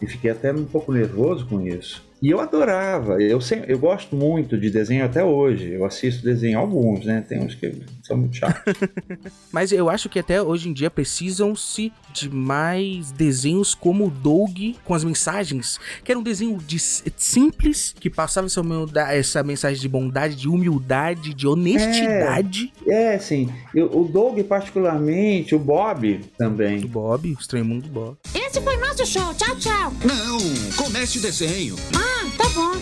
e, 0.00 0.06
fiquei 0.06 0.30
até 0.30 0.52
um 0.52 0.64
pouco 0.64 0.92
nervoso 0.92 1.46
com 1.46 1.60
isso. 1.60 2.04
E 2.24 2.30
eu 2.30 2.40
adorava, 2.40 3.20
eu, 3.20 3.38
sempre, 3.38 3.70
eu 3.70 3.78
gosto 3.78 4.16
muito 4.16 4.56
de 4.56 4.70
desenho 4.70 5.04
até 5.04 5.22
hoje. 5.22 5.72
Eu 5.72 5.84
assisto 5.84 6.24
desenho 6.24 6.58
alguns, 6.58 7.04
né? 7.04 7.22
Tem 7.28 7.38
uns 7.38 7.54
que 7.54 7.82
são 8.02 8.16
muito 8.16 8.34
chatos. 8.34 8.72
Mas 9.52 9.72
eu 9.72 9.90
acho 9.90 10.08
que 10.08 10.18
até 10.18 10.40
hoje 10.40 10.70
em 10.70 10.72
dia 10.72 10.88
precisam-se 10.88 11.92
de 12.14 12.30
mais 12.30 13.12
desenhos 13.12 13.74
como 13.74 14.06
o 14.06 14.10
Doug, 14.10 14.74
com 14.86 14.94
as 14.94 15.04
mensagens, 15.04 15.78
que 16.02 16.10
era 16.10 16.18
um 16.18 16.22
desenho 16.22 16.56
de, 16.56 16.78
simples, 16.78 17.94
que 18.00 18.08
passava 18.08 18.46
essa, 18.46 18.62
essa 19.10 19.42
mensagem 19.42 19.78
de 19.78 19.88
bondade, 19.88 20.34
de 20.34 20.48
humildade, 20.48 21.34
de 21.34 21.46
honestidade. 21.46 22.72
É, 22.86 23.16
é 23.16 23.18
sim. 23.18 23.50
Eu, 23.74 23.94
o 23.94 24.08
Doug, 24.08 24.40
particularmente, 24.44 25.54
o 25.54 25.58
Bob 25.58 26.20
também. 26.38 26.82
O 26.84 26.88
Bob, 26.88 27.34
o 27.34 27.38
Estranho 27.38 27.66
Mundo 27.66 27.82
do 27.82 27.90
Bob. 27.90 28.16
Esse 28.34 28.62
foi 28.62 28.78
nosso 28.78 29.04
show. 29.04 29.34
Tchau, 29.34 29.56
tchau. 29.56 29.92
Não, 30.02 30.38
comece 30.82 31.18
o 31.18 31.20
desenho. 31.20 31.76
Ah, 31.94 32.13
ah, 32.14 32.30
tá 32.36 32.48
bom. 32.50 32.72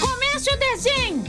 Comece 0.00 0.50
o 0.50 0.58
desenho. 0.58 1.24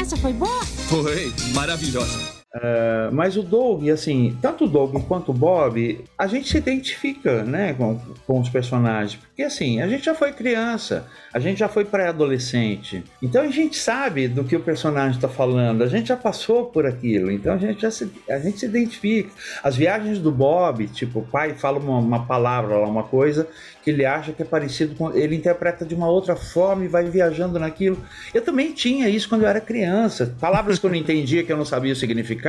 Essa 0.00 0.16
foi 0.16 0.32
boa? 0.32 0.64
Foi, 0.64 1.32
maravilhosa. 1.54 2.41
Uh, 2.54 3.10
mas 3.12 3.38
o 3.38 3.42
Doug, 3.42 3.88
assim, 3.88 4.36
tanto 4.42 4.64
o 4.64 4.68
Doug 4.68 4.94
quanto 5.08 5.30
o 5.30 5.34
Bob, 5.34 6.04
a 6.18 6.26
gente 6.26 6.50
se 6.50 6.58
identifica, 6.58 7.42
né, 7.42 7.72
com, 7.72 7.98
com 8.26 8.40
os 8.40 8.50
personagens. 8.50 9.14
Porque, 9.14 9.42
assim, 9.42 9.80
a 9.80 9.88
gente 9.88 10.04
já 10.04 10.14
foi 10.14 10.32
criança, 10.32 11.06
a 11.32 11.38
gente 11.38 11.58
já 11.58 11.68
foi 11.68 11.86
pré-adolescente. 11.86 13.02
Então 13.22 13.42
a 13.42 13.48
gente 13.48 13.78
sabe 13.78 14.28
do 14.28 14.44
que 14.44 14.54
o 14.54 14.60
personagem 14.60 15.16
está 15.16 15.28
falando, 15.28 15.82
a 15.82 15.86
gente 15.86 16.08
já 16.08 16.16
passou 16.16 16.66
por 16.66 16.84
aquilo. 16.84 17.30
Então 17.30 17.54
a 17.54 17.58
gente 17.58 17.80
já 17.80 17.90
se, 17.90 18.12
a 18.28 18.38
gente 18.38 18.60
se 18.60 18.66
identifica. 18.66 19.30
As 19.62 19.74
viagens 19.74 20.18
do 20.18 20.30
Bob, 20.30 20.86
tipo, 20.88 21.20
o 21.20 21.26
pai 21.26 21.54
fala 21.54 21.78
uma, 21.78 21.98
uma 21.98 22.26
palavra 22.26 22.76
lá, 22.76 22.86
uma 22.86 23.04
coisa 23.04 23.48
que 23.82 23.90
ele 23.90 24.04
acha 24.04 24.32
que 24.32 24.42
é 24.42 24.44
parecido 24.44 24.94
com. 24.94 25.12
Ele 25.12 25.34
interpreta 25.34 25.84
de 25.84 25.94
uma 25.94 26.08
outra 26.08 26.36
forma 26.36 26.84
e 26.84 26.88
vai 26.88 27.04
viajando 27.04 27.58
naquilo. 27.58 27.98
Eu 28.32 28.42
também 28.42 28.72
tinha 28.72 29.08
isso 29.08 29.28
quando 29.28 29.42
eu 29.42 29.48
era 29.48 29.60
criança. 29.60 30.34
Palavras 30.40 30.78
que 30.78 30.86
eu 30.86 30.90
não 30.90 30.96
entendia, 30.96 31.42
que 31.42 31.52
eu 31.52 31.56
não 31.56 31.64
sabia 31.64 31.92
o 31.92 31.96
significado, 31.96 32.41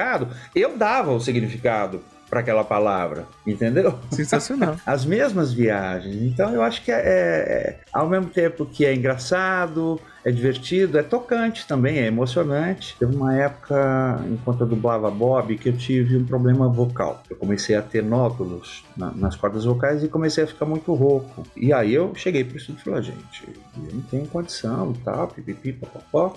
eu 0.55 0.77
dava 0.77 1.12
o 1.12 1.19
significado 1.19 2.01
para 2.33 2.39
aquela 2.39 2.63
palavra, 2.63 3.27
entendeu? 3.45 3.99
Sensacional. 4.10 4.75
As 4.88 5.06
mesmas 5.06 5.53
viagens. 5.53 6.15
Então 6.15 6.51
eu 6.51 6.63
acho 6.63 6.84
que 6.84 6.91
é, 6.91 6.97
é, 6.97 7.79
ao 7.93 8.10
mesmo 8.10 8.25
tempo 8.25 8.65
que 8.65 8.84
é 8.84 8.95
engraçado, 8.95 10.01
é 10.25 10.32
divertido, 10.32 10.97
é 10.97 11.03
tocante 11.03 11.67
também, 11.67 11.99
é 11.99 12.08
emocionante. 12.08 12.95
Teve 12.97 13.15
uma 13.15 13.36
época, 13.36 14.19
enquanto 14.32 14.62
eu 14.62 14.67
dublava 14.67 15.12
Bob, 15.12 15.56
que 15.60 15.69
eu 15.69 15.77
tive 15.77 16.17
um 16.17 16.25
problema 16.25 16.67
vocal. 16.67 17.21
Eu 17.29 17.36
comecei 17.36 17.75
a 17.75 17.84
ter 17.84 18.01
nódulos 18.01 18.84
na, 18.97 19.12
nas 19.12 19.36
cordas 19.36 19.65
vocais 19.65 20.03
e 20.03 20.08
comecei 20.08 20.43
a 20.43 20.47
ficar 20.47 20.65
muito 20.65 20.91
rouco. 20.95 21.43
E 21.56 21.71
aí 21.71 21.93
eu 21.93 22.13
cheguei 22.15 22.43
para 22.43 22.56
o 22.56 22.58
estúdio 22.58 22.82
e 22.82 22.84
falei, 22.84 23.03
gente, 23.03 23.47
eu 23.77 23.93
não 23.93 24.01
tenho 24.01 24.25
condição 24.25 24.91
e 24.91 24.97
tal, 25.03 25.27
pipipi, 25.27 25.73
papapó. 25.73 26.36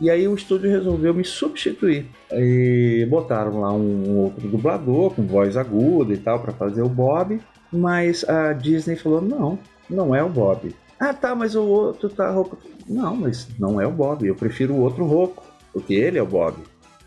E 0.00 0.10
aí 0.10 0.28
o 0.28 0.34
estúdio 0.34 0.70
resolveu 0.70 1.12
me 1.12 1.24
substituir. 1.24 2.06
E 2.32 3.06
botaram 3.10 3.60
lá 3.60 3.72
um 3.72 4.18
outro 4.18 4.48
dublador 4.48 5.12
com 5.14 5.26
voz 5.26 5.56
aguda 5.56 6.14
e 6.14 6.18
tal 6.18 6.40
para 6.40 6.52
fazer 6.52 6.82
o 6.82 6.88
Bob, 6.88 7.40
mas 7.72 8.28
a 8.28 8.52
Disney 8.52 8.96
falou: 8.96 9.20
"Não, 9.20 9.58
não 9.90 10.14
é 10.14 10.22
o 10.22 10.28
Bob". 10.28 10.74
Ah, 11.00 11.12
tá, 11.12 11.34
mas 11.34 11.54
o 11.54 11.64
outro 11.64 12.08
tá 12.08 12.30
rouco. 12.30 12.58
Não, 12.88 13.14
mas 13.16 13.48
não 13.58 13.80
é 13.80 13.86
o 13.86 13.92
Bob. 13.92 14.26
Eu 14.26 14.34
prefiro 14.34 14.74
o 14.74 14.80
outro 14.80 15.04
rouco, 15.04 15.44
porque 15.72 15.94
ele 15.94 16.18
é 16.18 16.22
o 16.22 16.26
Bob 16.26 16.56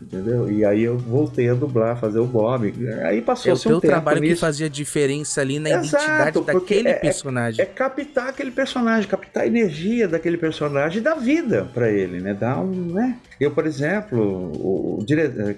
entendeu? 0.02 0.50
E 0.50 0.64
aí 0.64 0.82
eu 0.82 0.98
voltei 0.98 1.48
a 1.48 1.54
dublar, 1.54 1.98
fazer 1.98 2.18
o 2.18 2.26
Bob. 2.26 2.72
Aí 3.04 3.22
passou 3.22 3.52
é 3.52 3.54
o 3.54 3.58
teu 3.58 3.80
trabalho 3.80 4.20
nisso. 4.20 4.34
que 4.34 4.40
fazia 4.40 4.68
diferença 4.68 5.40
ali 5.40 5.58
na 5.58 5.70
Exato, 5.70 6.04
identidade 6.04 6.40
daquele 6.40 6.88
é, 6.88 6.92
é, 6.92 6.94
personagem. 6.94 7.60
É, 7.60 7.62
é, 7.64 7.66
captar 7.66 8.28
aquele 8.28 8.50
personagem, 8.50 9.08
captar 9.08 9.44
a 9.44 9.46
energia 9.46 10.08
daquele 10.08 10.36
personagem 10.36 10.98
e 10.98 11.00
dar 11.00 11.14
vida 11.14 11.68
para 11.72 11.90
ele, 11.90 12.20
né? 12.20 12.34
Dar 12.34 12.60
um, 12.60 12.92
né? 12.92 13.18
Eu, 13.42 13.50
por 13.50 13.66
exemplo, 13.66 14.52
o, 14.54 15.00
o, 15.00 15.04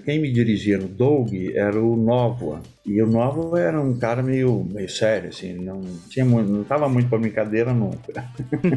quem 0.03 0.19
me 0.19 0.31
dirigia 0.31 0.75
no 0.75 0.87
Doug 0.87 1.31
era 1.53 1.79
o 1.79 1.95
Novoa. 1.95 2.63
E 2.83 2.99
o 2.99 3.05
Novo 3.05 3.55
era 3.55 3.79
um 3.79 3.95
cara 3.97 4.23
meio, 4.23 4.63
meio 4.63 4.89
sério, 4.89 5.29
assim, 5.29 5.53
não 5.53 5.81
tinha 6.09 6.25
muito, 6.25 6.51
não 6.51 6.63
tava 6.63 6.89
muito 6.89 7.09
pra 7.09 7.19
brincadeira 7.19 7.73
nunca. 7.73 8.25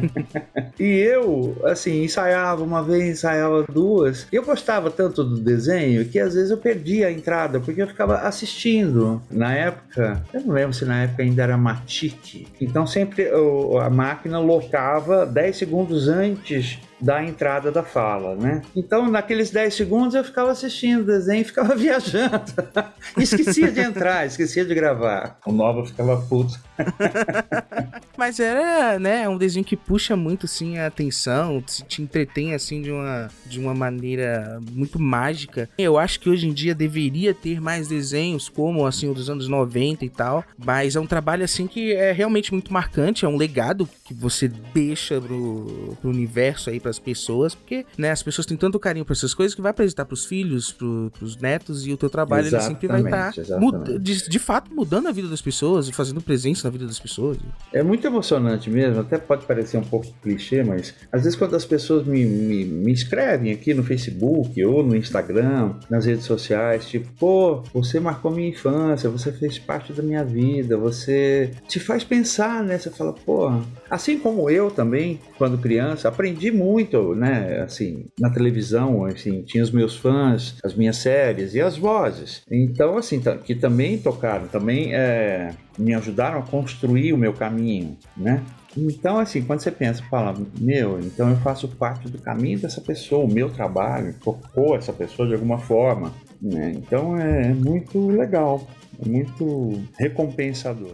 e 0.79 0.83
eu, 0.83 1.59
assim, 1.63 2.03
ensaiava 2.03 2.63
uma 2.63 2.83
vez, 2.83 3.03
ensaiava 3.03 3.63
duas. 3.63 4.27
Eu 4.31 4.43
gostava 4.43 4.91
tanto 4.91 5.23
do 5.23 5.39
desenho 5.39 6.05
que 6.05 6.19
às 6.19 6.35
vezes 6.35 6.51
eu 6.51 6.57
perdia 6.57 7.07
a 7.07 7.11
entrada, 7.11 7.59
porque 7.59 7.81
eu 7.81 7.87
ficava 7.87 8.17
assistindo. 8.17 9.21
Na 9.31 9.55
época, 9.55 10.23
eu 10.31 10.41
não 10.41 10.53
lembro 10.53 10.73
se 10.73 10.85
na 10.85 11.03
época 11.03 11.23
ainda 11.23 11.41
era 11.41 11.57
Matic. 11.57 12.47
Então 12.61 12.85
sempre 12.85 13.23
eu, 13.23 13.79
a 13.79 13.89
máquina 13.89 14.39
locava 14.39 15.25
10 15.25 15.57
segundos 15.57 16.07
antes 16.07 16.79
da 17.01 17.23
entrada 17.23 17.71
da 17.71 17.83
fala, 17.83 18.35
né? 18.35 18.61
Então, 18.75 19.09
naqueles 19.09 19.49
10 19.51 19.73
segundos 19.73 20.15
eu 20.15 20.23
ficava 20.23 20.51
assistindo 20.51 21.01
o 21.01 21.05
desenho 21.05 21.41
e 21.41 21.45
ficava 21.45 21.75
viajando. 21.75 22.43
esquecia 23.17 23.71
de 23.71 23.79
entrar, 23.79 24.25
esquecia 24.25 24.65
de 24.65 24.73
gravar. 24.75 25.37
O 25.45 25.51
Nova 25.51 25.85
ficava 25.85 26.17
puto. 26.21 26.59
Mas 28.17 28.39
era, 28.39 28.99
né, 28.99 29.27
um 29.29 29.37
desenho 29.37 29.65
que 29.65 29.77
puxa 29.77 30.15
muito, 30.15 30.45
assim, 30.45 30.77
a 30.77 30.87
atenção, 30.87 31.61
te 31.61 32.01
entretém, 32.01 32.53
assim, 32.53 32.81
de 32.81 32.91
uma, 32.91 33.29
de 33.45 33.59
uma 33.59 33.73
maneira 33.73 34.59
muito 34.71 34.99
mágica. 34.99 35.69
Eu 35.77 35.97
acho 35.97 36.19
que 36.19 36.29
hoje 36.29 36.47
em 36.47 36.53
dia 36.53 36.75
deveria 36.75 37.33
ter 37.33 37.61
mais 37.61 37.87
desenhos 37.87 38.49
como, 38.49 38.85
assim, 38.85 39.09
o 39.09 39.13
dos 39.13 39.29
anos 39.29 39.47
90 39.47 40.03
e 40.05 40.09
tal, 40.09 40.43
mas 40.57 40.95
é 40.95 40.99
um 40.99 41.07
trabalho, 41.07 41.43
assim, 41.43 41.67
que 41.67 41.93
é 41.93 42.11
realmente 42.11 42.51
muito 42.51 42.73
marcante, 42.73 43.25
é 43.25 43.27
um 43.27 43.37
legado 43.37 43.87
que 44.03 44.13
você 44.13 44.47
deixa 44.47 45.19
pro, 45.21 45.97
pro 46.01 46.09
universo 46.09 46.69
aí, 46.69 46.79
para 46.89 46.91
as 46.91 46.99
pessoas, 46.99 47.55
porque, 47.55 47.85
né, 47.97 48.11
as 48.11 48.23
pessoas 48.23 48.45
têm 48.45 48.57
tanto 48.57 48.79
carinho 48.79 49.05
por 49.05 49.13
essas 49.13 49.33
coisas 49.33 49.53
que 49.53 49.61
vai 49.61 49.71
apresentar 49.71 50.05
pros 50.05 50.25
filhos, 50.25 50.71
pro, 50.71 51.11
pros 51.17 51.37
netos, 51.37 51.85
e 51.85 51.93
o 51.93 51.97
teu 51.97 52.09
trabalho 52.09 52.47
ele 52.47 52.59
sempre 52.59 52.87
vai 52.87 53.01
estar, 53.01 53.33
tá 53.33 53.97
de, 53.99 54.29
de 54.29 54.39
fato, 54.39 54.73
mudando 54.73 55.07
a 55.07 55.11
vida 55.11 55.27
das 55.27 55.41
pessoas 55.41 55.87
e 55.87 55.93
fazendo 55.93 56.21
presença 56.21 56.67
na 56.67 56.71
vida 56.71 56.85
das 56.85 56.99
pessoas. 56.99 57.37
É 57.73 57.83
muito 57.83 58.05
emocionante 58.05 58.69
mesmo, 58.69 59.01
até 59.01 59.17
pode 59.17 59.45
parecer 59.45 59.77
um 59.77 59.83
pouco 59.83 60.07
clichê, 60.21 60.63
mas 60.63 60.93
às 61.11 61.23
vezes 61.23 61.37
quando 61.37 61.55
as 61.55 61.65
pessoas 61.65 62.05
me, 62.05 62.25
me, 62.25 62.65
me 62.65 62.91
escrevem 62.91 63.51
aqui 63.51 63.73
no 63.73 63.83
Facebook 63.83 64.63
ou 64.65 64.83
no 64.83 64.95
Instagram, 64.95 65.75
nas 65.89 66.05
redes 66.05 66.25
sociais, 66.25 66.87
tipo, 66.87 67.09
pô, 67.19 67.63
você 67.73 67.99
marcou 67.99 68.31
minha 68.31 68.49
infância, 68.49 69.09
você 69.09 69.31
fez 69.31 69.59
parte 69.59 69.93
da 69.93 70.01
minha 70.01 70.23
vida, 70.23 70.77
você 70.77 71.51
te 71.67 71.79
faz 71.79 72.03
pensar, 72.03 72.63
né? 72.63 72.77
Você 72.77 72.89
fala, 72.89 73.13
pô, 73.13 73.51
assim 73.89 74.17
como 74.17 74.49
eu 74.49 74.71
também, 74.71 75.19
quando 75.37 75.57
criança, 75.57 76.07
aprendi 76.07 76.51
muito 76.51 76.78
muito, 76.79 77.13
né? 77.13 77.61
Assim, 77.61 78.05
na 78.17 78.29
televisão, 78.29 79.05
assim, 79.05 79.41
tinha 79.41 79.63
os 79.63 79.71
meus 79.71 79.97
fãs, 79.97 80.55
as 80.63 80.73
minhas 80.73 80.97
séries 80.97 81.53
e 81.53 81.61
as 81.61 81.77
vozes. 81.77 82.41
Então, 82.49 82.97
assim, 82.97 83.21
que 83.43 83.53
também 83.53 83.97
tocaram, 83.97 84.47
também 84.47 84.93
é, 84.93 85.51
me 85.77 85.93
ajudaram 85.93 86.39
a 86.39 86.43
construir 86.43 87.11
o 87.11 87.17
meu 87.17 87.33
caminho, 87.33 87.97
né? 88.15 88.41
Então, 88.77 89.19
assim, 89.19 89.41
quando 89.41 89.61
você 89.61 89.71
pensa, 89.71 90.03
fala, 90.09 90.33
meu, 90.59 90.99
então 90.99 91.29
eu 91.29 91.35
faço 91.37 91.67
parte 91.67 92.07
do 92.07 92.19
caminho 92.19 92.59
dessa 92.59 92.79
pessoa, 92.79 93.25
o 93.25 93.31
meu 93.31 93.49
trabalho 93.49 94.15
tocou 94.23 94.75
essa 94.75 94.93
pessoa 94.93 95.27
de 95.27 95.33
alguma 95.33 95.57
forma, 95.57 96.13
né? 96.41 96.71
Então 96.75 97.17
é, 97.19 97.47
é 97.47 97.53
muito 97.53 98.07
legal, 98.07 98.65
é 99.03 99.09
muito 99.09 99.81
recompensador. 99.97 100.93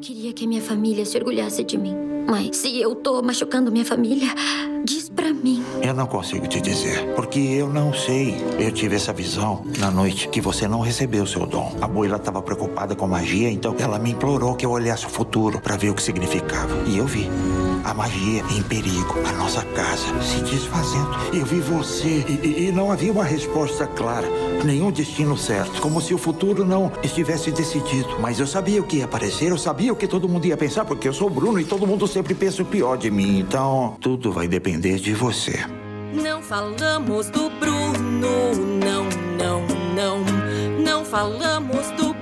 Queria 0.00 0.32
que 0.32 0.46
minha 0.46 0.62
família 0.62 1.04
se 1.04 1.18
orgulhasse 1.18 1.62
de 1.62 1.76
mim. 1.76 1.94
Mas 2.26 2.56
se 2.56 2.80
eu 2.80 2.94
tô 2.94 3.20
machucando 3.20 3.70
minha 3.70 3.84
família, 3.84 4.28
diz 4.82 5.10
pra 5.10 5.30
mim. 5.30 5.62
Eu 5.82 5.92
não 5.92 6.06
consigo 6.06 6.46
te 6.46 6.58
dizer, 6.58 7.14
porque 7.14 7.38
eu 7.38 7.68
não 7.68 7.92
sei. 7.92 8.34
Eu 8.58 8.72
tive 8.72 8.96
essa 8.96 9.12
visão 9.12 9.62
na 9.78 9.90
noite 9.90 10.28
que 10.28 10.40
você 10.40 10.66
não 10.66 10.80
recebeu 10.80 11.26
seu 11.26 11.44
dom. 11.44 11.76
A 11.82 11.86
Boila 11.86 12.16
estava 12.16 12.40
preocupada 12.40 12.96
com 12.96 13.06
magia, 13.06 13.50
então 13.50 13.74
ela 13.78 13.98
me 13.98 14.12
implorou 14.12 14.54
que 14.54 14.64
eu 14.64 14.70
olhasse 14.70 15.04
o 15.04 15.10
futuro 15.10 15.60
para 15.60 15.76
ver 15.76 15.90
o 15.90 15.94
que 15.94 16.02
significava. 16.02 16.82
E 16.86 16.96
eu 16.96 17.06
vi 17.06 17.28
a 17.84 17.94
magia 17.94 18.42
em 18.50 18.62
perigo, 18.62 19.14
a 19.26 19.32
nossa 19.32 19.64
casa 19.64 20.06
se 20.22 20.40
desfazendo. 20.42 21.10
Eu 21.32 21.44
vi 21.44 21.60
você 21.60 22.24
e, 22.28 22.66
e, 22.66 22.72
não 22.72 22.90
havia 22.90 23.12
uma 23.12 23.24
resposta 23.24 23.86
clara, 23.86 24.28
nenhum 24.64 24.90
destino 24.90 25.36
certo, 25.36 25.80
como 25.80 26.00
se 26.00 26.14
o 26.14 26.18
futuro 26.18 26.64
não 26.64 26.92
estivesse 27.02 27.50
decidido. 27.50 28.18
Mas 28.20 28.38
eu 28.38 28.46
sabia 28.46 28.80
o 28.80 28.84
que 28.84 28.98
ia 28.98 29.04
aparecer, 29.04 29.50
eu 29.50 29.58
sabia 29.58 29.92
o 29.92 29.96
que 29.96 30.06
todo 30.06 30.28
mundo 30.28 30.46
ia 30.46 30.56
pensar, 30.56 30.84
porque 30.84 31.08
eu 31.08 31.12
sou 31.12 31.30
Bruno 31.30 31.60
e 31.60 31.64
todo 31.64 31.86
mundo 31.86 32.06
sempre 32.06 32.34
pensa 32.34 32.62
o 32.62 32.66
pior 32.66 32.96
de 32.96 33.10
mim. 33.10 33.38
Então, 33.38 33.96
tudo 34.00 34.32
vai 34.32 34.48
depender 34.48 34.98
de 34.98 35.14
você. 35.14 35.64
Não 36.12 36.42
falamos 36.42 37.30
do 37.30 37.48
Bruno, 37.50 38.54
não, 38.84 39.04
não, 39.38 39.66
não. 39.94 40.50
Não 40.84 41.04
falamos 41.04 41.90
do 41.92 42.12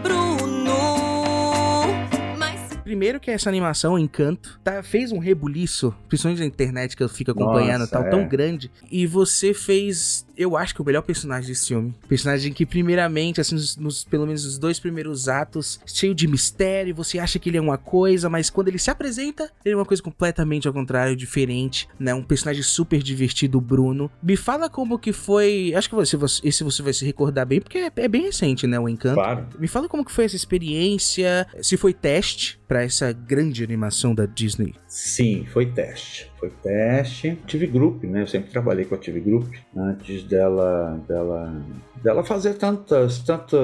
Primeiro 2.89 3.21
que 3.21 3.31
essa 3.31 3.51
animação, 3.51 3.99
Encanto, 3.99 4.59
tá, 4.65 4.83
fez 4.83 5.13
um 5.13 5.19
rebuliço, 5.19 5.95
principalmente 6.09 6.39
na 6.39 6.47
internet 6.47 6.97
que 6.97 7.03
eu 7.03 7.09
fico 7.11 7.33
acompanhando 7.33 7.81
Nossa, 7.81 7.93
tal, 7.93 8.05
é. 8.05 8.09
tão 8.09 8.27
grande. 8.27 8.71
E 8.91 9.07
você 9.07 9.53
fez, 9.53 10.27
eu 10.39 10.57
acho 10.57 10.73
que 10.75 10.81
o 10.81 10.85
melhor 10.85 11.03
personagem 11.03 11.49
desse 11.49 11.67
filme. 11.67 11.93
Personagem 12.09 12.53
que, 12.53 12.65
primeiramente, 12.65 13.41
assim, 13.41 13.57
nos, 13.79 14.05
pelo 14.05 14.25
menos 14.25 14.45
os 14.45 14.57
dois 14.57 14.79
primeiros 14.79 15.29
atos, 15.29 15.81
cheio 15.85 16.15
de 16.15 16.29
mistério, 16.29 16.95
você 16.95 17.19
acha 17.19 17.41
que 17.41 17.51
ele 17.51 17.59
é 17.59 17.61
uma 17.61 17.77
coisa, 17.77 18.31
mas 18.31 18.49
quando 18.49 18.69
ele 18.69 18.79
se 18.79 18.91
apresenta, 18.91 19.51
ele 19.65 19.75
é 19.75 19.77
uma 19.77 19.85
coisa 19.85 20.01
completamente 20.01 20.69
ao 20.69 20.73
contrário, 20.73 21.17
diferente, 21.17 21.89
né? 21.99 22.15
Um 22.15 22.23
personagem 22.23 22.63
super 22.63 23.03
divertido, 23.03 23.61
Bruno. 23.61 24.09
Me 24.23 24.37
fala 24.37 24.71
como 24.71 24.99
que 24.99 25.13
foi. 25.13 25.73
Acho 25.75 25.89
que 25.89 25.95
você, 25.97 26.17
esse 26.45 26.63
você 26.63 26.83
vai 26.83 26.93
se 26.93 27.05
recordar 27.05 27.45
bem, 27.45 27.61
porque 27.61 27.79
é, 27.79 27.91
é 27.97 28.09
bem 28.09 28.23
recente, 28.23 28.67
né? 28.67 28.79
O 28.79 28.89
Encanto. 28.89 29.17
Claro. 29.17 29.47
Me 29.59 29.67
fala 29.67 29.89
como 29.89 30.05
que 30.05 30.13
foi 30.13 30.25
essa 30.25 30.37
experiência, 30.37 31.49
se 31.61 31.77
foi 31.77 31.93
teste 31.93 32.61
para 32.69 32.83
essa 32.83 33.11
grande 33.13 33.65
animação 33.65 34.15
da 34.15 34.27
Disney? 34.27 34.75
Sim, 34.87 35.47
foi 35.53 35.67
teste. 35.67 36.31
Foi 36.39 36.51
teste. 36.63 37.37
TV 37.47 37.67
Group, 37.67 38.05
né? 38.05 38.23
Eu 38.23 38.27
sempre 38.27 38.51
trabalhei 38.51 38.85
com 38.85 38.95
a 38.95 38.99
TV 38.99 39.21
Group 39.21 39.53
antes 39.77 40.23
dela, 40.23 41.03
dela, 41.09 41.63
dela 42.03 42.25
fazer 42.25 42.55
tantas, 42.55 43.19
tantas, 43.21 43.61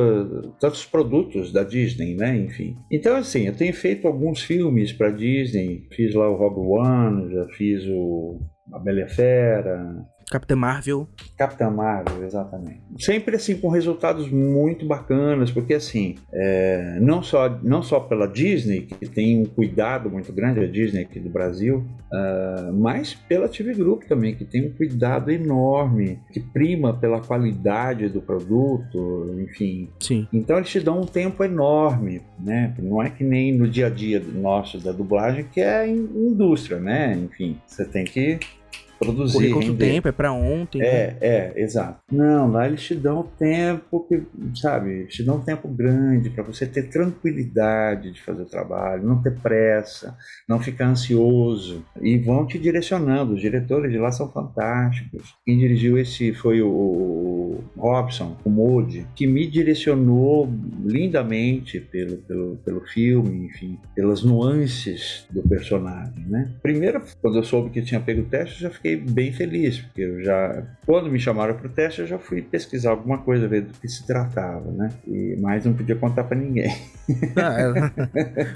tantos 0.59 0.85
produtos 0.85 1.53
da 1.53 1.63
Disney, 1.63 2.15
né? 2.15 2.37
Enfim. 2.37 2.77
Então, 2.91 3.17
assim, 3.17 3.47
eu 3.47 3.55
tenho 3.55 3.73
feito 3.73 4.09
alguns 4.09 4.43
filmes 4.43 4.93
para 4.93 5.11
Disney. 5.11 5.87
Fiz 5.93 6.15
lá 6.15 6.29
o 6.29 6.37
Rogue 6.37 6.61
One, 6.61 7.33
já 7.33 7.47
fiz 7.49 7.85
o 7.87 8.41
A 8.73 8.79
Bela 8.79 9.07
Fera, 9.07 10.05
Capitã 10.31 10.57
Marvel. 10.57 11.09
Capitã 11.37 11.71
Marvel, 11.71 12.25
exatamente. 12.25 12.81
Sempre 12.99 13.37
assim 13.37 13.57
com 13.57 13.69
resultados 13.69 14.29
muito 14.31 14.87
bacanas, 14.87 15.51
porque 15.51 15.75
assim, 15.75 16.17
é, 16.33 16.99
não, 17.01 17.23
só, 17.23 17.49
não 17.63 17.83
só 17.83 18.01
pela 18.01 18.27
Disney, 18.27 18.83
que 18.83 19.07
tem 19.07 19.41
um 19.41 19.45
cuidado 19.45 20.11
muito 20.11 20.33
grande, 20.33 20.61
a 20.61 20.67
Disney 20.67 21.03
aqui 21.03 21.21
do 21.21 21.29
Brasil, 21.29 21.85
uh, 22.13 22.73
mas 22.73 23.15
pela 23.15 23.49
TV 23.49 23.75
Group 23.75 24.05
também, 24.05 24.35
que 24.35 24.45
tem 24.45 24.67
um 24.67 24.73
cuidado 24.73 25.31
enorme, 25.31 26.19
que 26.33 26.41
prima 26.41 26.95
pela 26.95 27.21
qualidade 27.21 28.09
do 28.09 28.21
produto, 28.21 29.35
enfim. 29.39 29.89
Sim. 30.01 30.27
Então 30.33 30.57
eles 30.57 30.69
te 30.69 30.81
dão 30.81 31.01
um 31.01 31.07
tempo 31.07 31.45
enorme, 31.45 32.23
né? 32.39 32.75
Não 32.79 33.03
é 33.03 33.11
que 33.11 33.25
nem 33.25 33.53
no 33.53 33.69
dia 33.69 33.87
a 33.87 33.91
dia 33.91 34.21
nosso 34.21 34.79
da 34.79 34.93
dublagem, 34.93 35.45
que 35.45 35.61
é 35.61 35.87
indústria, 35.89 36.79
né? 36.79 37.15
Enfim, 37.15 37.59
você 37.67 37.85
tem 37.85 38.05
que 38.05 38.39
produzir. 38.98 39.50
Correr 39.50 39.52
quanto 39.52 39.74
tempo, 39.76 40.09
é 40.09 40.12
para 40.12 40.33
ontem. 40.33 40.83
É, 40.83 40.85
né? 40.85 41.16
é, 41.20 41.52
exato. 41.57 42.00
Não, 42.11 42.50
lá 42.50 42.66
eles 42.66 42.83
te 42.83 42.94
dão 42.94 43.22
tempo 43.38 44.07
que, 44.09 44.22
sabe, 44.54 45.07
te 45.07 45.22
dão 45.22 45.37
um 45.37 45.40
tempo 45.40 45.68
grande 45.68 46.30
para 46.30 46.42
você 46.42 46.66
ter 46.66 46.85
tranquilidade 46.85 48.12
de 48.12 48.22
fazer 48.22 48.42
o 48.42 48.46
trabalho, 48.46 49.07
não 49.07 49.22
ter 49.22 49.35
pressa, 49.38 50.16
não 50.48 50.61
ficar 50.61 50.88
ansioso 50.88 51.85
e 52.00 52.18
vão 52.18 52.46
te 52.46 52.59
direcionando. 52.59 53.35
Os 53.35 53.40
diretores 53.40 53.90
de 53.90 53.98
lá 53.98 54.11
são 54.12 54.30
fantásticos. 54.30 55.35
Quem 55.44 55.59
dirigiu 55.59 55.98
esse 55.98 56.33
foi 56.33 56.62
o, 56.62 56.68
o 56.68 57.64
Robson, 57.76 58.37
o 58.44 58.50
Modi, 58.50 59.07
que 59.14 59.26
me 59.26 59.46
direcionou 59.46 60.48
lindamente 60.85 61.80
pelo, 61.80 62.16
pelo, 62.18 62.57
pelo 62.57 62.80
filme, 62.87 63.46
enfim, 63.46 63.78
pelas 63.94 64.22
nuances 64.22 65.26
do 65.30 65.42
personagem, 65.42 66.24
né? 66.26 66.52
Primeiro, 66.62 67.02
quando 67.20 67.38
eu 67.38 67.44
soube 67.44 67.70
que 67.70 67.83
tinha 67.83 68.00
pego 68.00 68.22
o 68.22 68.24
teste, 68.24 68.62
eu 68.62 68.70
já 68.70 68.74
fiquei 68.74 68.84
bem 68.97 69.33
feliz, 69.33 69.79
porque 69.79 70.03
eu 70.03 70.23
já, 70.23 70.62
quando 70.85 71.11
me 71.11 71.18
chamaram 71.18 71.55
para 71.55 71.66
o 71.66 71.70
teste, 71.70 72.03
eu 72.03 72.07
já 72.07 72.18
fui 72.18 72.42
pesquisar 72.42 72.90
alguma 72.90 73.18
coisa, 73.18 73.49
ver 73.49 73.62
do 73.62 73.73
que 73.73 73.88
se 73.88 74.07
tratava, 74.07 74.70
né? 74.70 74.90
E, 75.07 75.37
mas 75.40 75.64
não 75.64 75.73
podia 75.73 75.97
contar 75.97 76.25
para 76.25 76.37
ninguém. 76.37 76.75
Ah, 77.37 77.90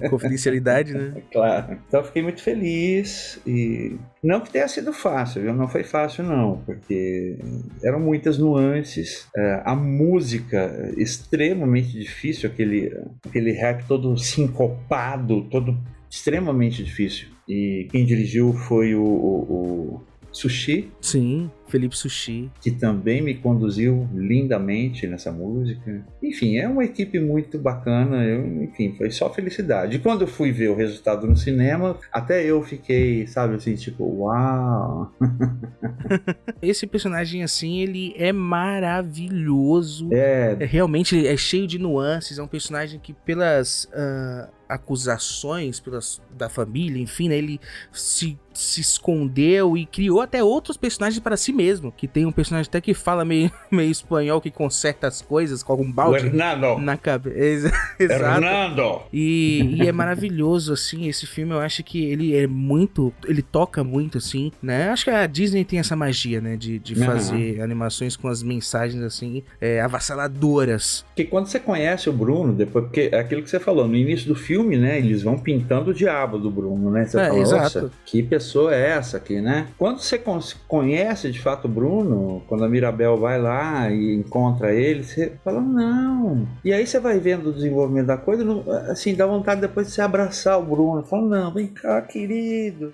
é. 0.01 0.09
confidencialidade, 0.09 0.95
né? 0.95 1.21
Claro. 1.31 1.77
Então 1.87 2.01
eu 2.01 2.07
fiquei 2.07 2.23
muito 2.23 2.43
feliz 2.43 3.39
e 3.47 3.99
não 4.23 4.41
que 4.41 4.51
tenha 4.51 4.67
sido 4.67 4.91
fácil, 4.91 5.43
viu? 5.43 5.53
não 5.53 5.69
foi 5.69 5.85
fácil 5.85 6.25
não, 6.25 6.63
porque 6.65 7.37
eram 7.83 8.01
muitas 8.01 8.39
nuances, 8.39 9.29
é, 9.37 9.63
a 9.65 9.75
música 9.75 10.91
extremamente 10.97 11.93
difícil, 11.93 12.49
aquele, 12.49 12.91
aquele 13.27 13.53
rap 13.53 13.85
todo 13.87 14.17
sincopado, 14.17 15.43
todo 15.51 15.77
extremamente 16.11 16.83
difícil. 16.83 17.29
E 17.49 17.87
quem 17.91 18.05
dirigiu 18.05 18.53
foi 18.53 18.95
o, 18.95 19.03
o, 19.03 19.97
o 19.97 20.08
Sushi. 20.33 20.91
Sim, 21.01 21.51
Felipe 21.69 21.97
Sushi. 21.97 22.51
Que 22.61 22.71
também 22.71 23.23
me 23.23 23.35
conduziu 23.35 24.09
lindamente 24.15 25.07
nessa 25.07 25.31
música. 25.31 26.05
Enfim, 26.23 26.57
é 26.57 26.69
uma 26.69 26.85
equipe 26.85 27.21
muito 27.21 27.59
bacana. 27.59 28.25
Eu, 28.25 28.65
enfim, 28.65 28.95
foi 28.97 29.11
só 29.11 29.33
felicidade. 29.33 29.97
E 29.97 29.99
quando 29.99 30.23
eu 30.23 30.27
fui 30.27 30.53
ver 30.53 30.69
o 30.69 30.75
resultado 30.75 31.27
no 31.27 31.37
cinema, 31.37 31.97
até 32.13 32.45
eu 32.45 32.63
fiquei, 32.63 33.27
sabe, 33.27 33.57
assim, 33.57 33.75
tipo, 33.75 34.05
uau! 34.05 35.13
Esse 36.63 36.87
personagem, 36.87 37.43
assim, 37.43 37.81
ele 37.81 38.15
é 38.17 38.33
maravilhoso. 38.33 40.09
É. 40.13 40.57
é 40.59 40.65
realmente 40.65 41.27
é 41.27 41.37
cheio 41.37 41.67
de 41.67 41.79
nuances. 41.79 42.39
É 42.39 42.43
um 42.43 42.49
personagem 42.49 42.99
que, 42.99 43.13
pelas. 43.13 43.85
Uh 43.87 44.59
acusações 44.69 45.81
pelas, 45.81 46.21
da 46.31 46.49
família, 46.49 47.01
enfim, 47.01 47.29
né, 47.29 47.39
ele 47.39 47.59
se, 47.91 48.39
se 48.53 48.81
escondeu 48.81 49.77
e 49.77 49.87
criou 49.87 50.21
até 50.21 50.45
outros 50.45 50.77
personagens 50.77 51.21
para 51.21 51.37
si 51.37 51.53
mesmo. 51.59 51.93
Que 51.93 52.07
tem 52.07 52.25
um 52.25 52.33
personagem 52.33 52.69
até 52.69 52.81
que 52.81 52.95
fala 52.95 53.25
meio, 53.25 53.51
meio 53.71 53.91
espanhol, 53.91 54.41
que 54.41 54.51
conserta 54.51 55.07
as 55.07 55.21
coisas 55.21 55.63
com 55.63 55.73
algum 55.73 55.91
balde 55.91 56.27
Hernando. 56.27 56.79
na 56.79 56.97
cabeça. 56.97 57.73
Exato. 57.99 58.23
Hernando! 58.23 59.03
E, 59.13 59.77
e 59.79 59.89
é 59.89 59.93
maravilhoso, 59.93 60.73
assim, 60.73 61.09
esse 61.09 61.27
filme 61.27 61.53
eu 61.53 61.61
acho 61.61 61.83
que 61.83 62.05
ele 62.05 62.37
é 62.37 62.47
muito, 62.47 63.13
ele 63.27 63.43
toca 63.43 63.83
muito, 63.83 64.19
assim, 64.19 64.53
né? 64.63 64.91
Acho 64.91 65.05
que 65.05 65.11
a 65.11 65.27
Disney 65.27 65.65
tem 65.65 65.79
essa 65.79 65.97
magia, 65.97 66.41
né, 66.41 66.57
de, 66.57 66.79
de 66.79 66.95
fazer 66.95 67.59
uhum. 67.59 67.65
animações 67.65 68.17
com 68.17 68.29
as 68.29 68.43
mensagens, 68.43 69.03
assim, 69.03 69.43
é, 69.61 69.81
avassaladoras. 69.81 71.05
Que 71.17 71.25
quando 71.25 71.47
você 71.47 71.59
conhece 71.59 72.09
o 72.09 72.13
Bruno, 72.13 72.53
depois, 72.53 72.85
porque 72.85 73.11
é 73.13 73.19
aquilo 73.19 73.43
que 73.43 73.51
você 73.51 73.59
falou, 73.59 73.89
no 73.89 73.97
início 73.97 74.29
do 74.29 74.35
filme, 74.35 74.69
filme, 74.69 74.77
né? 74.77 74.99
Eles 74.99 75.23
vão 75.23 75.39
pintando 75.39 75.91
o 75.91 75.95
diabo 75.95 76.39
do 76.39 76.51
Bruno, 76.51 76.91
né? 76.91 77.05
Você 77.05 77.19
é, 77.19 77.29
fala, 77.29 77.41
exato. 77.41 77.91
que 78.05 78.23
pessoa 78.23 78.75
é 78.75 78.91
essa 78.91 79.17
aqui, 79.17 79.41
né? 79.41 79.69
Quando 79.79 80.01
você 80.01 80.21
conhece 80.67 81.31
de 81.31 81.39
fato 81.49 81.65
o 81.65 81.69
Bruno, 81.69 82.43
quando 82.47 82.65
a 82.65 82.69
Mirabel 82.69 83.17
vai 83.17 83.41
lá 83.41 83.91
e 83.91 84.15
encontra 84.15 84.75
ele, 84.75 85.03
você 85.03 85.33
fala, 85.43 85.63
não. 85.63 86.47
E 86.63 86.75
aí 86.75 86.87
você 86.87 87.01
vai 87.01 87.19
vendo 87.19 87.49
o 87.49 87.53
desenvolvimento 87.55 88.09
da 88.09 88.19
coisa, 88.19 88.45
assim, 88.91 89.15
dá 89.15 89.27
vontade 89.27 89.63
depois 89.63 89.87
de 89.87 89.95
você 89.95 90.03
abraçar 90.03 90.59
o 90.59 90.63
Bruno. 90.63 91.03
Fala, 91.05 91.27
não, 91.27 91.55
vem 91.55 91.69
cá, 91.69 92.03
querido. 92.03 92.93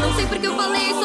Não 0.00 0.14
sei 0.14 0.26
porque 0.26 0.48
eu 0.48 0.54
falei 0.56 0.95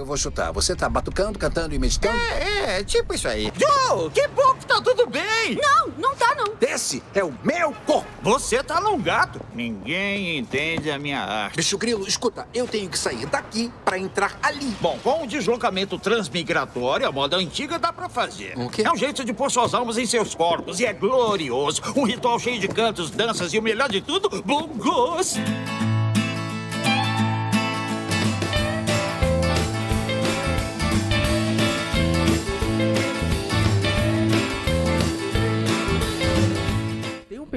Bruno. 0.00 0.06
vou 0.06 0.16
chutar. 0.16 0.52
Você 0.52 0.74
tá 0.74 0.88
batucando, 0.88 1.38
cantando 1.38 1.74
e 1.74 1.78
meditando? 1.78 2.16
É, 2.16 2.80
é, 2.80 2.84
tipo 2.84 3.14
isso 3.14 3.28
aí. 3.28 3.52
Joe, 3.56 4.10
que 4.10 4.26
bom 4.28 4.54
que 4.54 4.66
tá 4.66 4.80
tudo 4.80 5.06
bem. 5.06 5.56
Não, 5.60 5.88
não 5.98 6.16
tá 6.16 6.34
não. 6.34 6.54
Esse 6.60 7.02
é 7.14 7.22
o 7.24 7.32
meu 7.44 7.72
corpo. 7.86 8.08
Você 8.22 8.62
tá 8.62 8.80
gato. 9.02 9.40
Ninguém 9.54 10.38
entende 10.38 10.90
a 10.90 10.98
minha 10.98 11.20
arte. 11.20 11.56
Bicho 11.56 11.78
grilo, 11.78 12.06
escuta, 12.06 12.46
eu 12.52 12.66
tenho 12.66 12.88
que 12.88 12.98
sair 12.98 13.26
daqui 13.26 13.72
pra 13.84 13.98
entrar 13.98 14.38
ali. 14.42 14.76
Bom, 14.80 14.98
com 15.02 15.22
o 15.22 15.26
deslocamento 15.26 15.98
transmigratório, 15.98 17.06
a 17.06 17.12
moda 17.12 17.36
antiga 17.36 17.78
dá 17.78 17.92
pra 17.92 18.08
fazer. 18.08 18.58
O 18.58 18.68
quê? 18.68 18.82
É 18.82 18.90
um 18.90 18.96
jeito 18.96 19.24
de 19.24 19.32
pôr 19.32 19.50
suas 19.50 19.74
almas 19.74 19.96
em 19.96 20.06
seus 20.06 20.34
corpos 20.34 20.80
e 20.80 20.86
é 20.86 20.92
glorioso. 20.92 21.82
Um 21.96 22.04
ritual 22.04 22.38
cheio 22.38 22.58
de 22.58 22.68
cantos, 22.68 23.10
danças 23.10 23.52
e 23.52 23.58
o 23.58 23.62
melhor 23.62 23.88
de 23.88 24.00
tudo, 24.00 24.42
bom 24.42 24.66
gosto. 24.76 25.40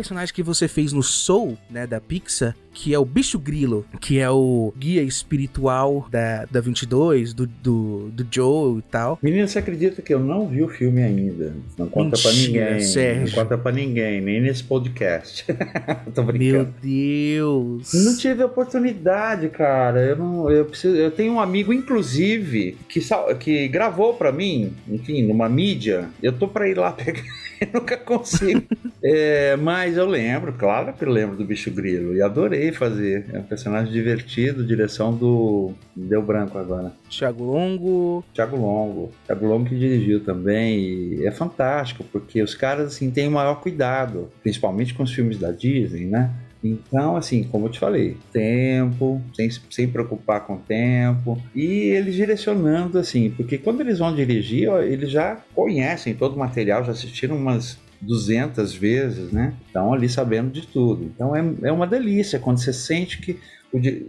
Personagem 0.04 0.36
que 0.36 0.44
você 0.44 0.68
fez 0.68 0.92
no 0.92 1.02
Soul, 1.02 1.58
né, 1.70 1.88
da 1.88 2.02
Pixar, 2.02 2.54
que 2.74 2.94
é 2.94 3.00
o 3.00 3.06
Bicho 3.06 3.40
Grilo, 3.40 3.86
que 4.02 4.20
é 4.20 4.30
o 4.30 4.74
guia 4.78 5.02
espiritual 5.02 6.08
da, 6.12 6.46
da 6.46 6.60
22, 6.60 7.34
do, 7.34 7.48
do, 7.48 8.10
do 8.12 8.28
Joe 8.30 8.80
e 8.80 8.82
tal. 8.82 9.18
Menino, 9.22 9.48
você 9.48 9.60
acredita 9.60 10.02
que 10.02 10.14
eu 10.14 10.20
não 10.20 10.48
vi 10.48 10.62
o 10.62 10.68
filme 10.68 11.02
ainda? 11.02 11.56
Não 11.78 11.88
conta 11.88 12.18
pra 12.18 12.32
Mentira, 12.32 12.72
ninguém. 12.72 12.82
Sérgio. 12.82 13.26
Não 13.28 13.44
conta 13.44 13.58
pra 13.58 13.72
ninguém, 13.72 14.20
nem 14.20 14.42
nesse 14.42 14.64
podcast. 14.64 15.46
Tô 16.14 16.24
Meu 16.24 16.34
brincando. 16.34 16.74
Deus. 16.82 17.94
Não 17.94 18.18
tive 18.18 18.44
oportunidade, 18.44 19.48
cara. 19.50 20.02
Eu 20.02 20.18
não, 20.18 20.50
eu 20.50 20.66
preciso, 20.66 20.96
eu 20.96 21.12
tenho 21.12 21.34
um 21.34 21.40
amigo 21.40 21.72
inclusive 21.72 22.78
que 22.90 23.00
que 23.40 23.68
gravou 23.68 24.16
pra 24.16 24.32
mim, 24.32 24.74
enfim, 24.90 25.24
numa 25.24 25.48
mídia. 25.48 26.10
Eu 26.22 26.34
tô 26.34 26.48
pra 26.48 26.68
ir 26.68 26.78
lá 26.78 26.92
pegar, 26.92 27.24
eu 27.62 27.68
nunca 27.74 27.98
consigo. 27.98 28.64
É, 29.06 29.58
mas 29.58 29.98
eu 29.98 30.06
lembro, 30.06 30.54
claro 30.54 30.94
que 30.94 31.04
eu 31.04 31.10
lembro 31.10 31.36
do 31.36 31.44
bicho 31.44 31.70
grilo 31.70 32.16
e 32.16 32.22
adorei 32.22 32.72
fazer. 32.72 33.26
É 33.34 33.40
um 33.40 33.44
personagem 33.44 33.92
divertido, 33.92 34.66
direção 34.66 35.14
do 35.14 35.74
deu 35.94 36.22
branco 36.22 36.58
agora. 36.58 36.94
Thiago 37.10 37.44
Longo. 37.44 38.24
Thiago 38.34 38.56
Longo. 38.56 39.12
Thiago 39.26 39.46
Longo 39.46 39.66
que 39.66 39.78
dirigiu 39.78 40.24
também. 40.24 40.80
E 40.80 41.28
é 41.28 41.32
fantástico, 41.32 42.06
porque 42.14 42.42
os 42.42 42.56
caras 42.56 42.94
assim, 42.94 43.12
têm 43.12 43.28
o 43.28 43.32
maior 43.32 43.56
cuidado, 43.56 44.30
principalmente 44.42 44.94
com 44.94 45.04
os 45.04 45.12
filmes 45.12 45.38
da 45.38 45.52
Disney, 45.52 46.06
né? 46.06 46.32
Então, 46.64 47.16
assim, 47.18 47.44
como 47.44 47.66
eu 47.66 47.72
te 47.72 47.80
falei, 47.80 48.18
tempo, 48.32 49.22
sem, 49.36 49.50
sem 49.70 49.88
preocupar 49.88 50.46
com 50.46 50.56
o 50.56 50.60
tempo, 50.60 51.42
e 51.54 51.66
eles 51.66 52.16
direcionando, 52.16 52.98
assim, 52.98 53.30
porque 53.32 53.58
quando 53.58 53.82
eles 53.82 54.00
vão 54.00 54.16
dirigir, 54.16 54.70
ó, 54.70 54.82
eles 54.82 55.12
já 55.12 55.42
conhecem 55.54 56.14
todo 56.14 56.36
o 56.36 56.40
material, 56.40 56.84
já 56.86 56.94
assistiram 56.94 57.36
umas 57.36 57.78
200 58.02 58.74
vezes, 58.74 59.32
né? 59.32 59.54
Estão 59.68 59.94
ali 59.94 60.10
sabendo 60.10 60.52
de 60.52 60.68
tudo. 60.68 61.04
Então 61.04 61.36
é, 61.36 61.44
é 61.64 61.72
uma 61.72 61.88
delícia 61.88 62.40
quando 62.40 62.58
você 62.58 62.74
sente 62.74 63.20
que 63.20 63.40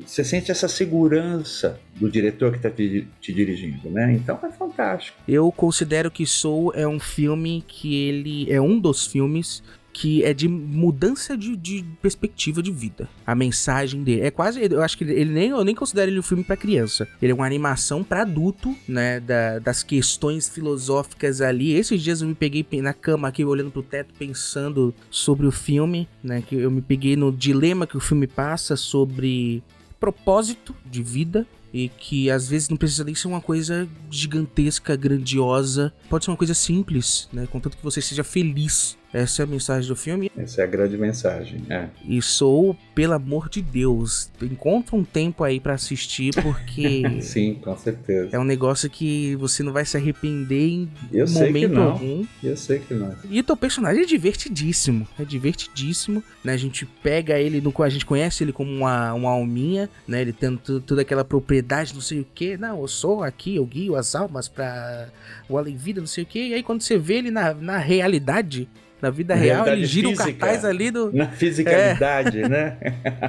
você 0.05 0.23
sente 0.23 0.51
essa 0.51 0.69
segurança 0.69 1.81
do 1.97 2.11
diretor 2.11 2.51
que 2.51 2.59
está 2.59 2.69
te, 2.69 3.09
te 3.19 3.33
dirigindo, 3.33 3.89
né? 3.89 4.13
Então 4.13 4.39
é 4.43 4.53
fantástico. 4.53 5.17
Eu 5.27 5.51
considero 5.51 6.11
que 6.11 6.27
Soul 6.27 6.73
é 6.75 6.87
um 6.87 7.01
filme 7.01 7.65
que 7.67 7.97
ele 8.07 8.53
é 8.53 8.61
um 8.61 8.79
dos 8.79 9.07
filmes 9.07 9.63
que 9.97 10.25
é 10.25 10.35
de 10.35 10.49
mudança 10.49 11.37
de, 11.37 11.57
de 11.57 11.85
perspectiva 12.03 12.61
de 12.61 12.73
vida. 12.73 13.09
A 13.25 13.33
mensagem 13.35 14.03
dele 14.03 14.23
é 14.23 14.31
quase, 14.31 14.61
eu 14.69 14.83
acho 14.83 14.99
que 14.99 15.05
ele 15.05 15.33
nem 15.33 15.51
eu 15.51 15.65
nem 15.65 15.75
considero 15.75 16.11
ele 16.11 16.19
um 16.19 16.23
filme 16.23 16.43
pra 16.43 16.57
criança. 16.57 17.07
Ele 17.23 17.31
é 17.31 17.35
uma 17.35 17.47
animação 17.47 18.03
pra 18.03 18.23
adulto, 18.23 18.75
né, 18.89 19.21
da- 19.21 19.61
das 19.61 19.85
questões 19.85 20.49
filosóficas 20.49 21.41
ali. 21.41 21.73
Esses 21.73 22.03
dias 22.03 22.21
eu 22.21 22.27
me 22.29 22.35
peguei 22.35 22.65
pe- 22.65 22.83
na 22.83 22.93
cama 22.93 23.29
aqui 23.29 23.45
olhando 23.45 23.71
pro 23.71 23.85
teto 23.85 24.13
pensando 24.19 24.93
sobre 25.09 25.47
o 25.47 25.53
filme, 25.53 26.09
né, 26.23 26.43
que 26.43 26.57
eu 26.57 26.71
me 26.73 26.83
peguei 26.83 27.15
no 27.15 27.31
dilema 27.31 27.87
que 27.87 27.97
o 27.97 28.01
filme 28.01 28.27
passa 28.27 28.75
sobre 28.77 29.63
propósito 30.01 30.75
de 30.85 31.03
vida 31.05 31.47
e 31.73 31.89
que 31.89 32.31
às 32.31 32.49
vezes 32.49 32.69
não 32.69 32.77
precisa 32.77 33.05
nem 33.05 33.15
ser 33.15 33.29
uma 33.29 33.41
coisa 33.41 33.89
gigantesca, 34.11 34.97
grandiosa. 34.97 35.93
Pode 36.11 36.25
ser 36.25 36.31
uma 36.31 36.37
coisa 36.37 36.55
simples, 36.55 37.29
né? 37.33 37.47
Contanto 37.51 37.77
que 37.77 37.83
você 37.83 38.01
seja 38.01 38.25
feliz. 38.25 38.97
Essa 39.15 39.43
é 39.43 39.45
a 39.45 39.47
mensagem 39.47 39.89
do 39.89 39.95
filme. 39.95 40.29
Essa 40.37 40.63
é 40.63 40.65
a 40.65 40.67
grande 40.67 40.99
mensagem. 40.99 41.63
É. 41.71 41.87
E 42.05 42.21
sou, 42.21 42.77
pelo 42.97 43.13
amor 43.13 43.49
de 43.49 43.63
Deus, 43.63 44.29
encontra 44.43 44.97
um 44.97 45.05
tempo 45.05 45.45
aí 45.45 45.61
pra 45.61 45.75
assistir, 45.75 46.35
porque 46.43 47.03
Sim, 47.23 47.55
com 47.63 47.77
certeza. 47.79 48.31
é 48.33 48.39
um 48.41 48.45
negócio 48.45 48.91
que 48.91 49.37
você 49.37 49.63
não 49.63 49.73
vai 49.73 49.85
se 49.85 49.97
arrepender 49.97 50.69
em 50.69 50.91
Eu 51.13 51.29
sei 51.29 51.47
que 51.47 51.47
momento 51.47 51.73
não. 51.75 51.93
algum. 51.93 52.27
Eu 52.43 52.57
sei 52.57 52.81
que 52.81 52.93
não. 52.93 53.15
E 53.31 53.39
o 53.39 53.45
teu 53.45 53.57
personagem 53.57 54.03
é 54.03 54.07
divertidíssimo. 54.07 55.07
É 55.17 55.25
divertidíssimo, 55.25 56.21
né? 56.43 56.53
A 56.53 56.57
gente 56.57 56.85
pega 56.85 57.39
ele, 57.39 57.61
no, 57.61 57.73
a 57.85 57.89
gente 57.89 58.05
conhece 58.05 58.43
ele 58.43 58.53
como 58.53 58.73
uma, 58.73 59.15
uma 59.15 59.31
alminha, 59.31 59.89
né? 60.09 60.23
Ele 60.23 60.33
tendo 60.33 60.81
toda 60.81 61.03
aquela 61.03 61.25
propriedade, 61.25 61.95
não 61.95 62.01
sei 62.01 62.19
o 62.19 62.27
que. 62.35 62.57
Não, 62.57 62.81
eu 62.81 62.89
sou 62.89 63.23
aqui, 63.23 63.55
eu 63.55 63.65
guio 63.65 63.95
as 63.95 64.17
almas 64.17 64.49
pra 64.49 65.09
o 65.49 65.57
além-vida, 65.57 66.01
não 66.01 66.09
sei 66.09 66.25
o 66.25 66.27
que. 66.27 66.49
E 66.49 66.55
aí 66.55 66.65
quando 66.65 66.83
você 66.83 66.99
vê 66.99 67.15
ele 67.15 67.31
na, 67.31 67.55
na 67.55 67.79
realidade, 67.79 68.69
na 69.01 69.11
vida 69.11 69.35
real, 69.35 69.67
ele 69.69 69.85
gira 69.85 70.09
o 70.09 70.11
física. 70.13 70.33
cartaz 70.33 70.65
ali 70.65 70.91
do... 70.91 71.13
Na 71.13 71.29
fisicalidade, 71.29 72.49
né? 72.49 72.77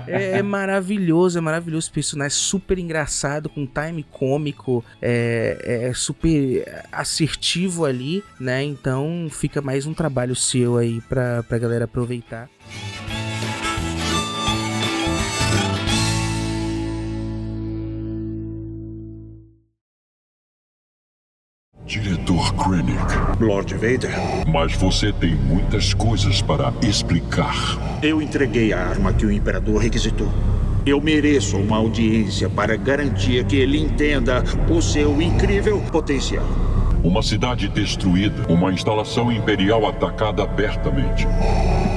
É, 0.07 0.37
é 0.37 0.41
maravilhoso, 0.41 1.37
é 1.37 1.41
maravilhoso. 1.41 1.91
Personagem 1.91 2.37
super 2.37 2.79
engraçado, 2.79 3.49
com 3.49 3.65
time 3.65 4.03
cômico, 4.03 4.83
é, 5.01 5.87
é 5.89 5.93
super 5.93 6.83
assertivo 6.91 7.85
ali, 7.85 8.23
né? 8.39 8.63
Então 8.63 9.27
fica 9.29 9.61
mais 9.61 9.85
um 9.85 9.93
trabalho 9.93 10.35
seu 10.35 10.77
aí 10.77 11.01
pra, 11.01 11.43
pra 11.43 11.57
galera 11.57 11.85
aproveitar. 11.85 12.49
Diretor 22.25 22.53
Krennic. 22.55 22.99
Lord 23.39 23.73
Vader. 23.75 24.11
Mas 24.47 24.73
você 24.73 25.13
tem 25.13 25.35
muitas 25.35 25.93
coisas 25.93 26.41
para 26.41 26.73
explicar. 26.81 27.55
Eu 28.01 28.19
entreguei 28.19 28.73
a 28.73 28.79
arma 28.79 29.13
que 29.13 29.27
o 29.27 29.31
Imperador 29.31 29.79
requisitou. 29.79 30.27
Eu 30.85 30.99
mereço 30.99 31.55
uma 31.55 31.77
audiência 31.77 32.49
para 32.49 32.75
garantir 32.75 33.45
que 33.45 33.55
ele 33.55 33.77
entenda 33.77 34.43
o 34.67 34.81
seu 34.81 35.21
incrível 35.21 35.79
potencial. 35.91 36.45
Uma 37.03 37.21
cidade 37.21 37.67
destruída, 37.67 38.51
uma 38.51 38.73
instalação 38.73 39.31
imperial 39.31 39.85
atacada 39.85 40.41
abertamente. 40.41 41.27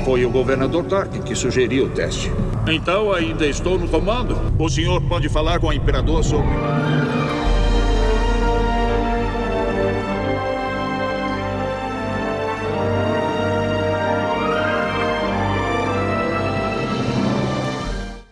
Foi 0.05 0.27
o 0.27 0.31
governador 0.31 0.85
Tarkin 0.85 1.23
que 1.23 1.35
sugeriu 1.35 1.87
o 1.87 1.89
teste. 1.89 2.31
Então 2.67 3.13
ainda 3.15 3.47
estou 3.47 3.79
no 3.79 3.89
comando. 3.89 4.37
O 4.59 4.69
senhor 4.69 5.01
pode 5.01 5.31
falar 5.31 5.59
com 5.59 5.69
o 5.69 5.73
Imperador 5.73 6.23
sobre. 6.23 6.51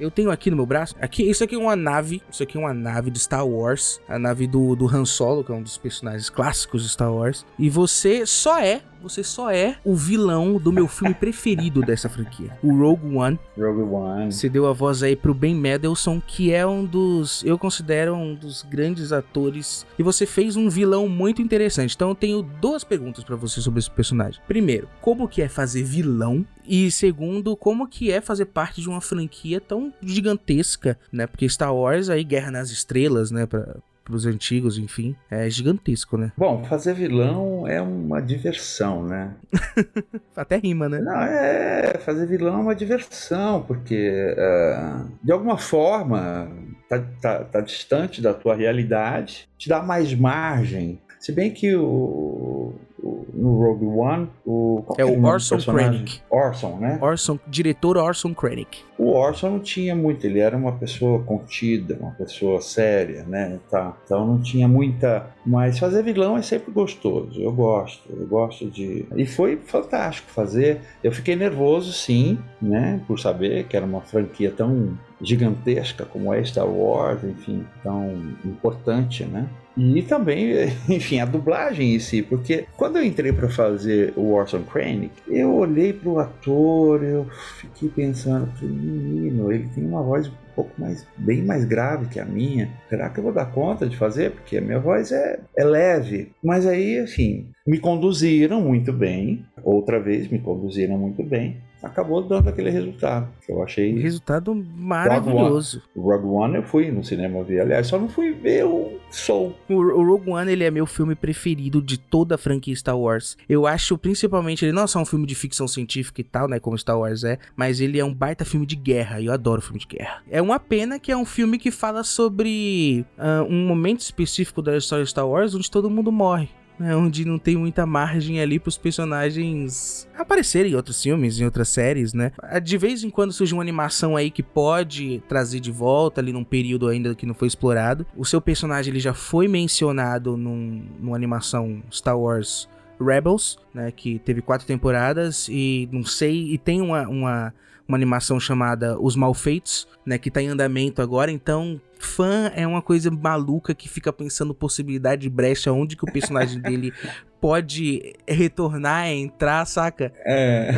Eu 0.06 0.10
tenho 0.12 0.30
aqui 0.30 0.52
no 0.52 0.56
meu 0.56 0.66
braço, 0.66 0.94
aqui, 1.00 1.28
isso 1.28 1.42
aqui 1.42 1.56
é 1.56 1.58
uma 1.58 1.74
nave, 1.74 2.22
isso 2.30 2.40
aqui 2.40 2.56
é 2.56 2.60
uma 2.60 2.72
nave 2.72 3.10
de 3.10 3.18
Star 3.18 3.44
Wars, 3.44 4.00
a 4.08 4.16
nave 4.16 4.46
do, 4.46 4.76
do 4.76 4.86
Han 4.86 5.04
Solo, 5.04 5.42
que 5.42 5.50
é 5.50 5.54
um 5.54 5.62
dos 5.62 5.76
personagens 5.76 6.30
clássicos 6.30 6.84
de 6.84 6.90
Star 6.90 7.12
Wars. 7.12 7.44
E 7.58 7.68
você 7.68 8.24
só 8.24 8.56
é, 8.60 8.82
você 9.02 9.22
só 9.22 9.50
é 9.50 9.76
o 9.84 9.94
vilão 9.94 10.58
do 10.58 10.72
meu 10.72 10.88
filme 10.88 11.14
preferido 11.14 11.80
dessa 11.80 12.08
franquia, 12.08 12.56
o 12.62 12.76
Rogue 12.76 13.16
One. 13.16 13.38
Rogue 13.56 13.82
One. 13.82 14.32
Você 14.32 14.48
deu 14.48 14.66
a 14.66 14.72
voz 14.72 15.02
aí 15.02 15.16
pro 15.16 15.34
Ben 15.34 15.54
Mendelsohn, 15.54 16.20
que 16.20 16.52
é 16.52 16.66
um 16.66 16.84
dos, 16.84 17.44
eu 17.44 17.58
considero 17.58 18.14
um 18.14 18.34
dos 18.34 18.62
grandes 18.62 19.12
atores. 19.12 19.86
E 19.98 20.02
você 20.02 20.26
fez 20.26 20.56
um 20.56 20.68
vilão 20.68 21.08
muito 21.08 21.40
interessante. 21.42 21.94
Então 21.94 22.10
eu 22.10 22.14
tenho 22.14 22.42
duas 22.42 22.84
perguntas 22.84 23.24
pra 23.24 23.36
você 23.36 23.60
sobre 23.60 23.80
esse 23.80 23.90
personagem. 23.90 24.40
Primeiro, 24.46 24.88
como 25.00 25.28
que 25.28 25.42
é 25.42 25.48
fazer 25.48 25.82
vilão? 25.82 26.44
E 26.66 26.90
segundo, 26.90 27.56
como 27.56 27.86
que 27.86 28.10
é 28.10 28.20
fazer 28.20 28.46
parte 28.46 28.80
de 28.80 28.88
uma 28.88 29.00
franquia 29.00 29.60
tão 29.60 29.92
gigantesca, 30.02 30.98
né? 31.12 31.26
Porque 31.26 31.48
Star 31.48 31.74
Wars 31.74 32.08
aí 32.08 32.24
Guerra 32.24 32.50
nas 32.50 32.70
Estrelas, 32.70 33.30
né, 33.30 33.46
para 33.46 33.76
os 34.14 34.26
antigos, 34.26 34.78
enfim, 34.78 35.16
é 35.30 35.48
gigantesco, 35.48 36.16
né? 36.16 36.32
Bom, 36.36 36.64
fazer 36.64 36.94
vilão 36.94 37.66
é 37.66 37.80
uma 37.80 38.20
diversão, 38.20 39.04
né? 39.04 39.34
Até 40.36 40.58
rima, 40.58 40.88
né? 40.88 41.00
Não, 41.00 41.22
é. 41.22 41.98
Fazer 41.98 42.26
vilão 42.26 42.54
é 42.54 42.62
uma 42.62 42.74
diversão, 42.74 43.62
porque 43.62 44.12
é, 44.36 44.80
de 45.22 45.32
alguma 45.32 45.58
forma 45.58 46.48
tá, 46.88 47.02
tá, 47.20 47.44
tá 47.44 47.60
distante 47.60 48.20
da 48.20 48.32
tua 48.32 48.54
realidade, 48.54 49.48
te 49.58 49.68
dá 49.68 49.82
mais 49.82 50.14
margem. 50.14 51.00
Se 51.18 51.32
bem 51.32 51.50
que 51.50 51.74
o, 51.74 52.74
o- 53.06 53.26
no 53.34 53.58
Rogue 53.62 53.86
One. 53.86 54.28
O, 54.44 54.84
é 54.98 55.04
o 55.04 55.24
Orson 55.24 55.58
Krennic. 55.58 56.20
Orson, 56.30 56.76
né? 56.78 56.98
Orson, 57.00 57.38
diretor 57.46 57.96
Orson 57.96 58.34
Krennic. 58.34 58.84
O 58.98 59.10
Orson 59.10 59.50
não 59.50 59.58
tinha 59.60 59.94
muito, 59.94 60.26
ele 60.26 60.38
era 60.40 60.56
uma 60.56 60.72
pessoa 60.72 61.22
contida, 61.22 61.96
uma 62.00 62.12
pessoa 62.12 62.60
séria, 62.60 63.24
né? 63.24 63.58
Tá. 63.70 63.94
Então 64.04 64.26
não 64.26 64.40
tinha 64.40 64.66
muita. 64.66 65.26
Mas 65.44 65.78
fazer 65.78 66.02
vilão 66.02 66.36
é 66.36 66.42
sempre 66.42 66.72
gostoso. 66.72 67.40
Eu 67.40 67.52
gosto, 67.52 68.02
eu 68.10 68.26
gosto 68.26 68.66
de. 68.70 69.06
E 69.14 69.26
foi 69.26 69.56
fantástico 69.56 70.30
fazer. 70.30 70.80
Eu 71.04 71.12
fiquei 71.12 71.36
nervoso, 71.36 71.92
sim, 71.92 72.38
né? 72.60 73.00
Por 73.06 73.18
saber 73.20 73.64
que 73.64 73.76
era 73.76 73.84
uma 73.86 74.00
franquia 74.00 74.50
tão 74.50 74.98
gigantesca 75.20 76.04
como 76.04 76.32
é 76.32 76.42
Star 76.44 76.66
Wars, 76.68 77.22
enfim, 77.24 77.64
tão 77.82 78.12
importante, 78.44 79.24
né? 79.24 79.46
E 79.76 80.02
também, 80.02 80.52
enfim, 80.88 81.20
a 81.20 81.24
dublagem 81.24 81.94
em 81.94 81.98
si, 81.98 82.22
porque 82.22 82.66
quando 82.76 82.96
eu 82.96 83.04
entrei 83.04 83.32
para 83.32 83.48
fazer 83.48 84.12
o 84.16 84.32
Orson 84.32 84.62
Krennic, 84.62 85.12
eu 85.28 85.54
olhei 85.54 85.92
para 85.92 86.08
o 86.08 86.18
ator, 86.18 87.02
eu 87.02 87.26
fiquei 87.58 87.88
pensando, 87.88 88.50
menino, 88.62 89.52
ele 89.52 89.68
tem 89.74 89.84
uma 89.84 90.02
voz 90.02 90.28
um 90.28 90.32
pouco 90.54 90.72
mais, 90.78 91.06
bem 91.18 91.42
mais 91.42 91.64
grave 91.64 92.06
que 92.06 92.18
a 92.18 92.24
minha. 92.24 92.70
Será 92.88 93.10
que 93.10 93.18
eu 93.18 93.24
vou 93.24 93.32
dar 93.32 93.52
conta 93.52 93.86
de 93.86 93.96
fazer? 93.96 94.32
Porque 94.32 94.56
a 94.56 94.60
minha 94.62 94.80
voz 94.80 95.12
é, 95.12 95.38
é 95.56 95.64
leve. 95.64 96.32
Mas 96.42 96.66
aí, 96.66 96.98
assim, 96.98 97.50
me 97.66 97.78
conduziram 97.78 98.60
muito 98.62 98.92
bem. 98.92 99.44
Outra 99.66 99.98
vez 99.98 100.28
me 100.28 100.38
conduziram 100.38 100.96
muito 100.96 101.24
bem 101.24 101.56
acabou 101.82 102.22
dando 102.22 102.48
aquele 102.48 102.70
resultado. 102.70 103.28
Que 103.44 103.52
eu 103.52 103.62
achei. 103.62 103.94
Um 103.94 104.00
resultado 104.00 104.54
maravilhoso. 104.54 105.82
O 105.94 106.02
Rogue 106.02 106.26
One 106.26 106.56
eu 106.56 106.62
fui 106.62 106.90
no 106.90 107.04
cinema 107.04 107.42
ver. 107.42 107.60
Aliás, 107.60 107.86
só 107.86 107.98
não 107.98 108.08
fui 108.08 108.32
ver 108.32 108.64
o 108.64 108.98
Soul. 109.10 109.54
O, 109.68 109.74
o 109.74 110.04
Rogue 110.04 110.30
One 110.30 110.50
ele 110.50 110.64
é 110.64 110.70
meu 110.70 110.86
filme 110.86 111.14
preferido 111.14 111.80
de 111.80 111.98
toda 111.98 112.34
a 112.34 112.38
franquia 112.38 112.74
Star 112.74 112.98
Wars. 112.98 113.36
Eu 113.48 113.66
acho 113.66 113.96
principalmente 113.96 114.64
ele 114.64 114.72
não 114.72 114.82
é 114.82 114.86
só 114.86 115.00
um 115.00 115.06
filme 115.06 115.26
de 115.26 115.34
ficção 115.34 115.68
científica 115.68 116.20
e 116.20 116.24
tal, 116.24 116.48
né? 116.48 116.58
Como 116.58 116.76
Star 116.76 116.98
Wars 116.98 117.24
é, 117.24 117.38
mas 117.54 117.80
ele 117.80 117.98
é 117.98 118.04
um 118.04 118.12
baita 118.12 118.44
filme 118.44 118.66
de 118.66 118.76
guerra. 118.76 119.20
E 119.20 119.26
eu 119.26 119.32
adoro 119.32 119.62
filme 119.62 119.78
de 119.78 119.86
guerra. 119.86 120.22
É 120.30 120.42
uma 120.42 120.58
pena 120.58 120.98
que 120.98 121.12
é 121.12 121.16
um 121.16 121.24
filme 121.24 121.58
que 121.58 121.70
fala 121.70 122.02
sobre 122.02 123.04
uh, 123.18 123.44
um 123.48 123.66
momento 123.66 124.00
específico 124.00 124.60
da 124.60 124.76
história 124.76 125.04
de 125.04 125.10
Star 125.10 125.28
Wars 125.28 125.54
onde 125.54 125.70
todo 125.70 125.90
mundo 125.90 126.10
morre 126.10 126.48
né, 126.78 126.94
onde 126.94 127.24
não 127.24 127.38
tem 127.38 127.56
muita 127.56 127.86
margem 127.86 128.40
ali 128.40 128.58
para 128.58 128.68
os 128.68 128.78
personagens 128.78 130.08
aparecerem 130.16 130.72
em 130.72 130.74
outros 130.74 131.02
filmes, 131.02 131.40
em 131.40 131.44
outras 131.44 131.68
séries, 131.68 132.12
né? 132.12 132.32
De 132.62 132.76
vez 132.76 133.02
em 133.02 133.10
quando 133.10 133.32
surge 133.32 133.52
uma 133.52 133.62
animação 133.62 134.16
aí 134.16 134.30
que 134.30 134.42
pode 134.42 135.22
trazer 135.28 135.60
de 135.60 135.70
volta 135.70 136.20
ali 136.20 136.32
num 136.32 136.44
período 136.44 136.88
ainda 136.88 137.14
que 137.14 137.26
não 137.26 137.34
foi 137.34 137.48
explorado. 137.48 138.06
O 138.16 138.24
seu 138.24 138.40
personagem 138.40 138.92
ele 138.92 139.00
já 139.00 139.14
foi 139.14 139.48
mencionado 139.48 140.36
num, 140.36 140.84
numa 141.00 141.16
animação 141.16 141.82
Star 141.90 142.18
Wars 142.18 142.68
Rebels, 143.00 143.58
né, 143.74 143.90
que 143.90 144.18
teve 144.18 144.40
quatro 144.40 144.66
temporadas 144.66 145.48
e 145.50 145.88
não 145.92 146.04
sei, 146.04 146.52
e 146.52 146.58
tem 146.58 146.80
uma, 146.80 147.06
uma, 147.08 147.54
uma 147.86 147.96
animação 147.96 148.38
chamada 148.40 148.98
Os 149.00 149.16
Malfeitos, 149.16 149.86
né, 150.04 150.18
que 150.18 150.30
tá 150.30 150.42
em 150.42 150.48
andamento 150.48 151.00
agora, 151.00 151.30
então 151.30 151.80
fã 151.98 152.50
é 152.54 152.66
uma 152.66 152.82
coisa 152.82 153.10
maluca 153.10 153.74
que 153.74 153.88
fica 153.88 154.12
pensando 154.12 154.54
possibilidade 154.54 155.22
de 155.22 155.30
brecha 155.30 155.72
onde 155.72 155.96
que 155.96 156.04
o 156.04 156.12
personagem 156.12 156.60
dele 156.62 156.92
pode 157.40 158.14
retornar, 158.26 159.08
entrar, 159.08 159.64
saca? 159.66 160.12
É. 160.24 160.74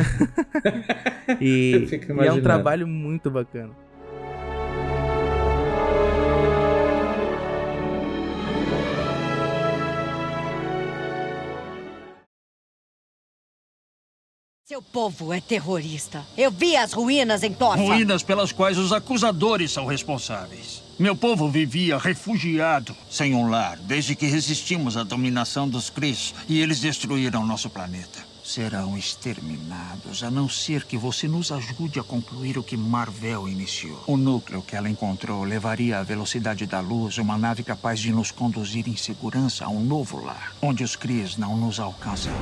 e, 1.41 1.87
e 2.21 2.27
é 2.27 2.31
um 2.31 2.41
trabalho 2.41 2.87
muito 2.87 3.29
bacana. 3.29 3.71
Seu 14.69 14.83
povo 14.83 15.33
é 15.33 15.41
terrorista. 15.41 16.23
Eu 16.37 16.51
vi 16.51 16.77
as 16.77 16.93
ruínas 16.93 17.41
em 17.41 17.51
Torfa. 17.51 17.81
Ruínas 17.81 18.21
pelas 18.21 18.51
quais 18.51 18.77
os 18.77 18.93
acusadores 18.93 19.71
são 19.71 19.87
responsáveis. 19.87 20.83
Meu 20.99 21.15
povo 21.15 21.49
vivia 21.49 21.97
refugiado, 21.97 22.95
sem 23.09 23.33
um 23.33 23.49
lar, 23.49 23.79
desde 23.79 24.15
que 24.15 24.27
resistimos 24.27 24.95
à 24.95 25.01
dominação 25.01 25.67
dos 25.67 25.89
Cris 25.89 26.35
e 26.47 26.61
eles 26.61 26.79
destruíram 26.79 27.43
nosso 27.43 27.67
planeta. 27.67 28.19
Serão 28.43 28.95
exterminados, 28.95 30.21
a 30.21 30.29
não 30.29 30.47
ser 30.47 30.83
que 30.83 30.99
você 30.99 31.27
nos 31.27 31.51
ajude 31.51 31.99
a 31.99 32.03
concluir 32.03 32.55
o 32.55 32.63
que 32.63 32.77
Marvel 32.77 33.49
iniciou. 33.49 34.03
O 34.05 34.17
núcleo 34.17 34.61
que 34.61 34.75
ela 34.75 34.87
encontrou 34.87 35.43
levaria 35.43 35.97
à 35.97 36.03
velocidade 36.03 36.67
da 36.67 36.79
luz 36.79 37.17
uma 37.17 37.39
nave 37.39 37.63
capaz 37.63 37.99
de 37.99 38.11
nos 38.11 38.29
conduzir 38.29 38.87
em 38.87 38.95
segurança 38.95 39.65
a 39.65 39.69
um 39.69 39.83
novo 39.83 40.23
lar, 40.23 40.53
onde 40.61 40.83
os 40.83 40.95
Cris 40.95 41.37
não 41.37 41.57
nos 41.57 41.79
alcançam. 41.79 42.33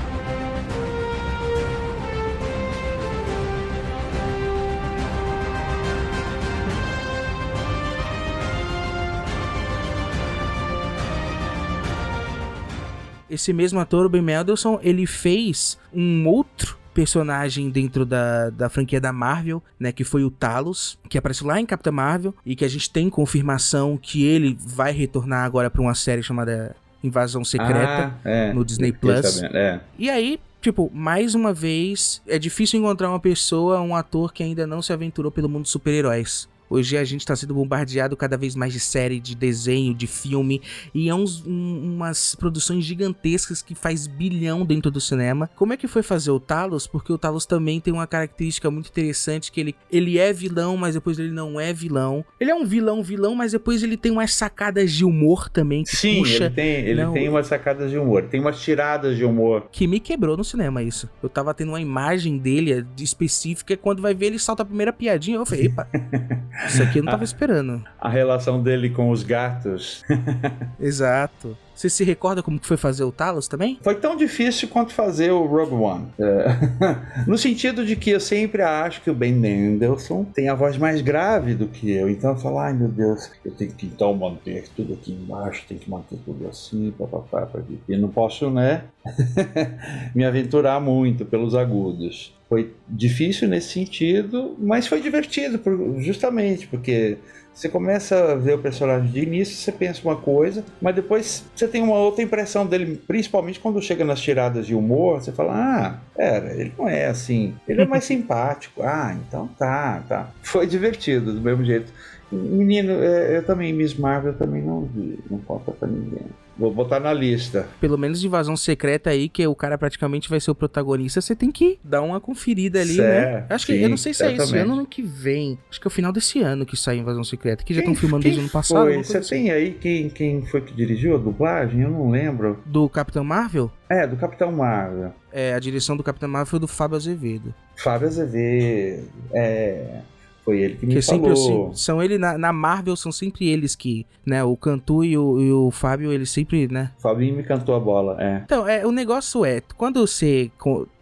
Esse 13.38 13.54
mesmo 13.54 13.80
ator, 13.80 14.06
o 14.06 14.10
Ben 14.10 14.21
Mendelsohn, 14.21 14.80
ele 14.82 15.06
fez 15.06 15.78
um 15.93 16.28
outro 16.28 16.78
personagem 16.93 17.69
dentro 17.69 18.04
da, 18.06 18.50
da 18.50 18.69
franquia 18.69 19.00
da 19.00 19.13
Marvel, 19.13 19.62
né, 19.80 19.91
que 19.91 20.04
foi 20.04 20.23
o 20.23 20.32
Talos, 20.32 20.97
que 21.08 21.15
apareceu 21.15 21.45
lá 21.45 21.62
em 21.62 21.65
Capitã 21.65 21.91
Marvel 21.91 22.34
e 22.43 22.56
que 22.56 22.65
a 22.65 22.67
gente 22.67 22.89
tem 22.89 23.08
confirmação 23.08 23.97
que 23.97 24.26
ele 24.26 24.58
vai 24.60 24.91
retornar 24.91 25.45
agora 25.45 25.69
para 25.69 25.80
uma 25.80 25.93
série 25.93 26.23
chamada 26.23 26.76
Invasão 27.04 27.45
Secreta 27.45 28.15
ah, 28.26 28.30
é, 28.30 28.52
no 28.52 28.65
Disney 28.65 28.91
Plus. 28.91 29.43
É. 29.43 29.80
E 30.00 30.10
aí, 30.10 30.39
tipo, 30.60 30.91
mais 30.91 31.36
uma 31.36 31.54
vez, 31.54 32.19
é 32.28 32.39
difícil 32.39 32.80
encontrar 32.80 33.10
uma 33.10 33.19
pessoa, 33.19 33.80
um 33.80 33.95
ator 33.95 34.34
que 34.34 34.41
ainda 34.41 34.65
não 34.65 34.82
se 34.82 34.91
aventurou 34.91 35.32
pelo 35.32 35.47
mundo 35.47 35.63
dos 35.63 35.71
super-heróis. 35.71 36.50
Hoje 36.69 36.97
a 36.97 37.03
gente 37.03 37.21
está 37.21 37.36
sendo 37.36 37.53
bombardeado 37.53 38.17
cada 38.17 38.38
vez 38.38 38.56
mais 38.56 38.73
de 38.73 38.80
série, 38.80 39.19
de 39.19 39.36
desenho, 39.36 39.93
de 39.93 40.06
filme, 40.06 40.62
e 40.93 41.10
é 41.10 41.15
uns, 41.15 41.45
um, 41.45 41.95
umas 41.95 42.36
produções 42.36 42.84
gigantescas 42.84 43.62
que 43.62 43.73
faz 43.73 44.06
bilhão 44.08 44.65
dentro 44.65 44.91
do 44.91 44.99
cinema. 44.99 45.49
Como 45.56 45.73
é 45.73 45.77
que 45.77 45.88
foi 45.88 46.03
fazer 46.03 46.32
o 46.32 46.39
Talos? 46.39 46.86
Porque 46.86 47.12
o 47.12 47.17
Talos 47.17 47.45
também 47.45 47.80
tem 47.80 47.93
uma 47.93 48.08
característica 48.08 48.69
muito 48.69 48.89
interessante, 48.89 49.51
que 49.51 49.60
ele, 49.60 49.75
ele 49.91 50.17
é 50.17 50.34
vilão, 50.34 50.75
mas 50.75 50.95
depois 50.95 51.17
ele 51.17 51.32
não 51.32 51.60
é 51.60 51.71
vilão. 51.71 52.25
Ele 52.39 52.51
é 52.51 52.56
um 52.56 52.65
vilão, 52.65 53.01
vilão, 53.01 53.34
mas 53.34 53.53
depois 53.53 53.82
ele 53.82 53.95
tem 53.95 54.12
umas 54.12 54.34
sacadas 54.34 54.91
de 54.91 55.06
humor 55.06 55.49
também. 55.49 55.84
Que 55.84 55.95
Sim, 55.95 56.19
puxa, 56.19 56.45
ele, 56.45 56.56
tem, 56.56 56.67
ele 56.86 57.03
não, 57.03 57.13
tem 57.13 57.30
umas 57.30 57.47
sacadas 57.47 57.89
de 57.89 57.97
humor, 57.97 58.23
tem 58.23 58.41
umas 58.41 58.60
tiradas 58.60 59.15
de 59.15 59.23
humor. 59.23 59.67
Que 59.71 59.88
me 59.88 59.99
quebrou 59.99 60.36
no 60.36 60.43
cinema 60.43 60.84
isso. 60.84 61.10
Eu 61.23 61.30
tava 61.30 61.53
tendo 61.53 61.69
uma 61.69 61.82
imagem 61.82 62.38
dele 62.38 62.86
específica, 62.99 63.77
quando 63.77 64.01
vai 64.01 64.13
ver 64.13 64.27
ele 64.27 64.39
salta 64.39 64.63
a 64.63 64.65
primeira 64.65 64.91
piadinha, 64.91 65.38
eu 65.38 65.45
falei, 65.45 65.67
epa... 65.67 65.88
Isso 66.65 66.82
aqui 66.82 67.00
eu 67.00 67.04
não 67.04 67.12
tava 67.12 67.24
esperando. 67.24 67.84
A 68.00 68.10
relação 68.10 68.62
dele 68.62 68.89
com 68.89 69.10
os 69.10 69.24
gatos. 69.24 70.04
Exato. 70.80 71.58
Você 71.78 71.92
se 71.92 72.04
recorda 72.04 72.42
como 72.42 72.60
foi 72.60 72.76
fazer 72.76 73.04
o 73.04 73.12
Talos 73.12 73.48
também? 73.48 73.78
Foi 73.84 73.94
tão 73.94 74.16
difícil 74.16 74.68
quanto 74.68 74.94
fazer 74.94 75.30
o 75.30 75.46
Rogue 75.46 75.76
One. 75.76 76.08
É. 76.18 77.24
no 77.30 77.38
sentido 77.38 77.86
de 77.86 77.96
que 77.96 78.10
eu 78.10 78.20
sempre 78.20 78.63
acho 78.63 79.00
que 79.04 79.12
o 79.12 79.13
Ben 79.13 79.32
Mendelsohn 79.32 80.24
tem 80.24 80.50
a 80.50 80.56
voz 80.56 80.76
mais 80.76 81.02
grave 81.02 81.54
do 81.54 81.68
que 81.68 81.92
eu. 81.92 82.10
Então 82.10 82.32
eu 82.32 82.38
falo, 82.38 82.58
ai 82.58 82.74
meu 82.74 82.88
Deus, 82.88 83.30
eu 83.46 83.52
tenho 83.52 83.72
que 83.74 83.86
então 83.86 84.12
manter 84.16 84.68
tudo 84.76 84.96
aqui 84.96 85.12
embaixo, 85.12 85.66
tenho 85.68 85.80
que 85.80 85.88
manter 85.88 86.18
tudo 86.26 86.48
assim, 86.48 86.92
papapá, 86.98 87.48
e 87.88 87.96
não 87.96 88.10
posso, 88.10 88.50
né, 88.50 88.86
me 90.16 90.26
aventurar 90.26 90.82
muito 90.82 91.26
pelos 91.26 91.54
agudos. 91.54 92.36
Foi 92.50 92.74
difícil 92.90 93.48
nesse 93.48 93.74
sentido, 93.74 94.56
mas 94.58 94.88
foi 94.88 95.00
divertido, 95.00 95.62
justamente 96.00 96.66
porque 96.66 97.18
você 97.58 97.67
começa 97.67 98.34
a 98.34 98.36
ver 98.36 98.54
o 98.54 98.60
personagem 98.60 99.10
de 99.10 99.20
início, 99.20 99.56
você 99.56 99.72
pensa 99.72 100.00
uma 100.04 100.15
coisa, 100.15 100.63
mas 100.80 100.93
depois 100.93 101.43
você 101.56 101.67
tem 101.67 101.82
uma 101.82 101.96
outra 101.96 102.22
impressão 102.22 102.67
dele, 102.67 103.02
principalmente 103.08 103.60
quando 103.60 103.82
chega 103.82 104.06
nas 104.06 104.22
tiradas 104.22 104.67
de 104.67 104.76
humor, 104.76 105.20
você 105.20 105.32
fala: 105.32 105.54
ah, 105.56 106.00
pera, 106.15 106.54
ele 106.54 106.72
não 106.78 106.88
é 106.88 107.08
assim, 107.08 107.56
ele 107.67 107.82
é 107.82 107.86
mais 107.86 108.04
simpático. 108.06 108.84
Ah, 108.84 109.17
então 109.20 109.48
tá, 109.58 110.04
tá. 110.08 110.30
Foi 110.43 110.67
divertido 110.67 111.34
do 111.34 111.41
mesmo 111.41 111.65
jeito. 111.65 111.91
Menino, 112.32 112.91
é, 112.91 113.38
eu 113.38 113.43
também, 113.43 113.74
Miss 113.74 113.96
Marvel, 113.96 114.34
também 114.34 114.62
não 114.62 114.84
vi, 114.84 115.17
não 115.28 115.39
conta 115.39 115.72
pra 115.72 115.88
ninguém. 115.88 116.28
Vou 116.58 116.74
botar 116.74 117.00
na 117.00 117.13
lista. 117.13 117.67
Pelo 117.80 117.98
menos 117.98 118.24
invasão 118.24 118.58
secreta 118.58 119.10
aí, 119.10 119.30
que 119.30 119.46
o 119.46 119.56
cara 119.56 119.78
praticamente 119.78 120.30
vai 120.30 120.39
ser 120.39 120.52
o 120.52 120.56
protagonista, 120.56 121.22
você 121.22 121.36
tem 121.36 121.52
que 121.52 121.80
dar 121.84 122.02
uma 122.02 122.20
conferida 122.20 122.82
ali, 122.82 122.98
né? 122.98 123.46
Acho 123.50 123.67
que 123.67 123.74
eu 123.74 123.89
não 123.89 123.98
sei 123.98 124.13
se 124.13 124.24
é 124.24 124.34
esse 124.34 124.58
ano 124.58 124.74
ou 124.74 124.80
ano 124.80 124.88
que 124.88 125.02
vem. 125.02 125.58
Acho 125.70 125.80
que 125.80 125.88
é 125.88 125.89
o 125.89 125.91
final 125.91 126.12
desse 126.12 126.39
ano 126.41 126.65
que 126.65 126.76
sai 126.76 126.98
invasão 126.98 127.24
secreta, 127.24 127.63
que 127.63 127.74
já 127.74 127.82
estão 127.82 127.96
filmando 127.96 128.24
desde 128.24 128.39
o 128.39 128.43
ano 128.43 128.52
passado. 128.52 128.91
Você 128.93 129.17
assim. 129.17 129.30
tem 129.30 129.52
aí 129.52 129.72
quem, 129.72 130.10
quem 130.10 130.46
foi 130.46 130.62
que 130.62 130.74
dirigiu 130.74 131.15
a 131.15 131.17
dublagem? 131.17 131.82
Eu 131.82 131.91
não 131.91 132.10
lembro. 132.10 132.60
Do 132.65 132.89
Capitão 132.89 133.24
Marvel? 133.24 133.72
É, 133.89 134.08
do 134.08 134.17
Capitão 134.17 134.52
Marvel. 134.52 135.13
É, 135.32 135.54
a 135.54 135.60
direção 135.60 135.96
do 135.96 136.04
Capitão 136.04 136.28
Marvel 136.28 136.48
foi 136.48 136.60
do 136.60 136.67
Fábio 136.67 136.98
Azevedo. 136.98 137.54
Fábio 137.76 138.08
Azevedo. 138.08 139.08
É. 139.34 140.02
Foi 140.48 140.62
ele 140.62 140.76
que 140.76 140.86
me 140.86 140.94
Que 140.94 141.02
sempre 141.02 141.36
falou. 141.36 141.68
assim, 141.68 141.76
são 141.76 142.02
ele 142.02 142.18
na, 142.18 142.38
na 142.38 142.54
Marvel 142.54 142.96
são 142.96 143.12
sempre 143.12 143.50
eles 143.50 143.76
que, 143.76 144.08
né, 144.26 144.42
o 144.46 144.56
Cantu 144.56 145.04
e 145.04 145.18
o, 145.18 145.42
e 145.42 145.52
o 145.52 145.70
Fábio, 145.72 146.10
eles 146.10 146.30
sempre, 146.30 146.70
né? 146.70 146.93
Fabinho 147.00 147.36
me 147.36 147.43
cantou 147.43 147.76
a 147.76 147.80
bola, 147.82 148.16
é. 148.18 148.43
Então, 148.45 148.66
é, 148.66 148.88
o 148.88 148.91
negócio 148.93 149.43
é, 149.43 149.62
quando 149.76 150.00
você 150.00 150.50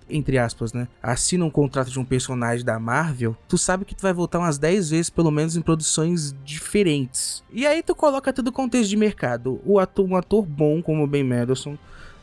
entre 0.09 0.39
aspas, 0.39 0.73
né, 0.73 0.87
assina 1.01 1.45
um 1.45 1.49
contrato 1.51 1.91
de 1.91 1.99
um 1.99 2.05
personagem 2.05 2.65
da 2.65 2.79
Marvel, 2.79 3.37
tu 3.47 3.55
sabe 3.55 3.85
que 3.85 3.93
tu 3.93 4.01
vai 4.01 4.13
voltar 4.13 4.39
umas 4.39 4.57
10 4.57 4.89
vezes 4.89 5.09
pelo 5.11 5.29
menos 5.29 5.55
em 5.55 5.61
produções 5.61 6.35
diferentes. 6.43 7.43
E 7.51 7.67
aí 7.67 7.83
tu 7.83 7.93
coloca 7.93 8.33
todo 8.33 8.47
o 8.47 8.51
contexto 8.51 8.89
de 8.89 8.97
mercado. 8.97 9.59
O 9.63 9.79
ator, 9.79 10.07
um 10.07 10.15
ator 10.15 10.43
bom 10.43 10.81
como 10.81 11.03
o 11.03 11.07
Ben 11.07 11.23
Mendelsohn, 11.23 11.75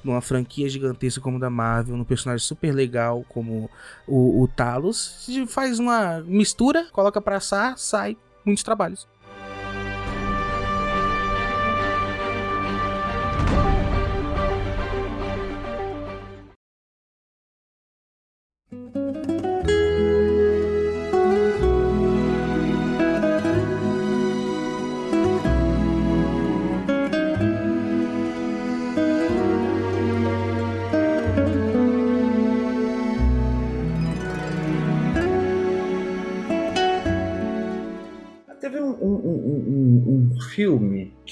numa 0.05 0.21
franquia 0.21 0.69
gigantesca 0.69 1.21
como 1.21 1.39
da 1.39 1.51
Marvel, 1.51 1.97
num 1.97 2.05
personagem 2.05 2.47
super 2.47 2.73
legal 2.73 3.25
como 3.29 3.71
o, 4.07 4.43
o 4.43 4.49
Talos, 4.49 5.27
faz 5.49 5.79
uma 5.79 6.21
mistura, 6.21 6.87
coloca 6.93 7.21
pra 7.21 7.37
assar, 7.37 7.79
sai 7.79 8.17
muitos 8.45 8.65
trabalhos. 8.65 9.09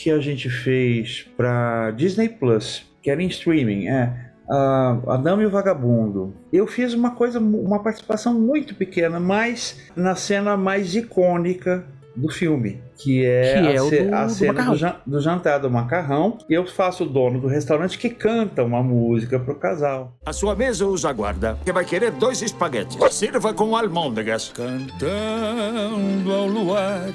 Que 0.02 0.10
a 0.10 0.18
gente 0.18 0.48
fez 0.48 1.26
pra 1.36 1.90
Disney 1.92 2.28
Plus, 2.28 2.84
que 3.02 3.10
era 3.10 3.22
em 3.22 3.26
streaming, 3.28 3.86
é. 3.88 4.12
ah, 4.50 4.98
A 5.08 5.16
Dama 5.16 5.42
e 5.42 5.46
o 5.46 5.50
Vagabundo. 5.50 6.34
Eu 6.52 6.66
fiz 6.66 6.94
uma 6.94 7.10
coisa, 7.12 7.38
uma 7.38 7.82
participação 7.82 8.32
muito 8.38 8.74
pequena, 8.74 9.20
mas 9.20 9.80
na 9.94 10.14
cena 10.14 10.56
mais 10.56 10.94
icônica 10.94 11.84
do 12.16 12.28
filme, 12.28 12.82
que 12.96 13.24
é, 13.24 13.52
Que 13.52 13.58
a, 13.68 13.72
é 13.72 13.80
o 13.80 13.88
ce- 13.88 14.02
do- 14.02 14.14
a 14.14 14.24
do 14.24 14.30
cena 14.32 14.64
do, 14.64 14.76
jan- 14.76 14.96
do 15.06 15.20
jantar 15.20 15.60
do 15.60 15.70
macarrão. 15.70 16.36
Eu 16.48 16.66
faço 16.66 17.04
o 17.04 17.08
dono 17.08 17.40
do 17.40 17.46
restaurante 17.46 17.96
que 17.96 18.10
canta 18.10 18.64
uma 18.64 18.82
música 18.82 19.38
pro 19.38 19.54
casal. 19.54 20.16
A 20.26 20.32
sua 20.32 20.56
mesa 20.56 20.84
os 20.86 21.04
aguarda, 21.04 21.56
que 21.64 21.72
vai 21.72 21.84
querer 21.84 22.10
dois 22.10 22.42
espaguetes. 22.42 22.96
Sirva 23.14 23.54
com 23.54 23.76
almôndegas. 23.76 24.50
Cantando 24.54 26.32
ao 26.32 26.46
luar, 26.46 27.06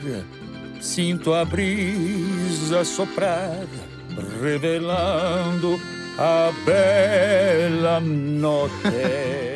sinto 0.85 1.33
a 1.33 1.43
brisa 1.43 2.85
soprar, 2.85 3.65
revelando 4.39 5.79
a 6.17 6.51
bela 6.63 7.99
noite. 7.99 8.75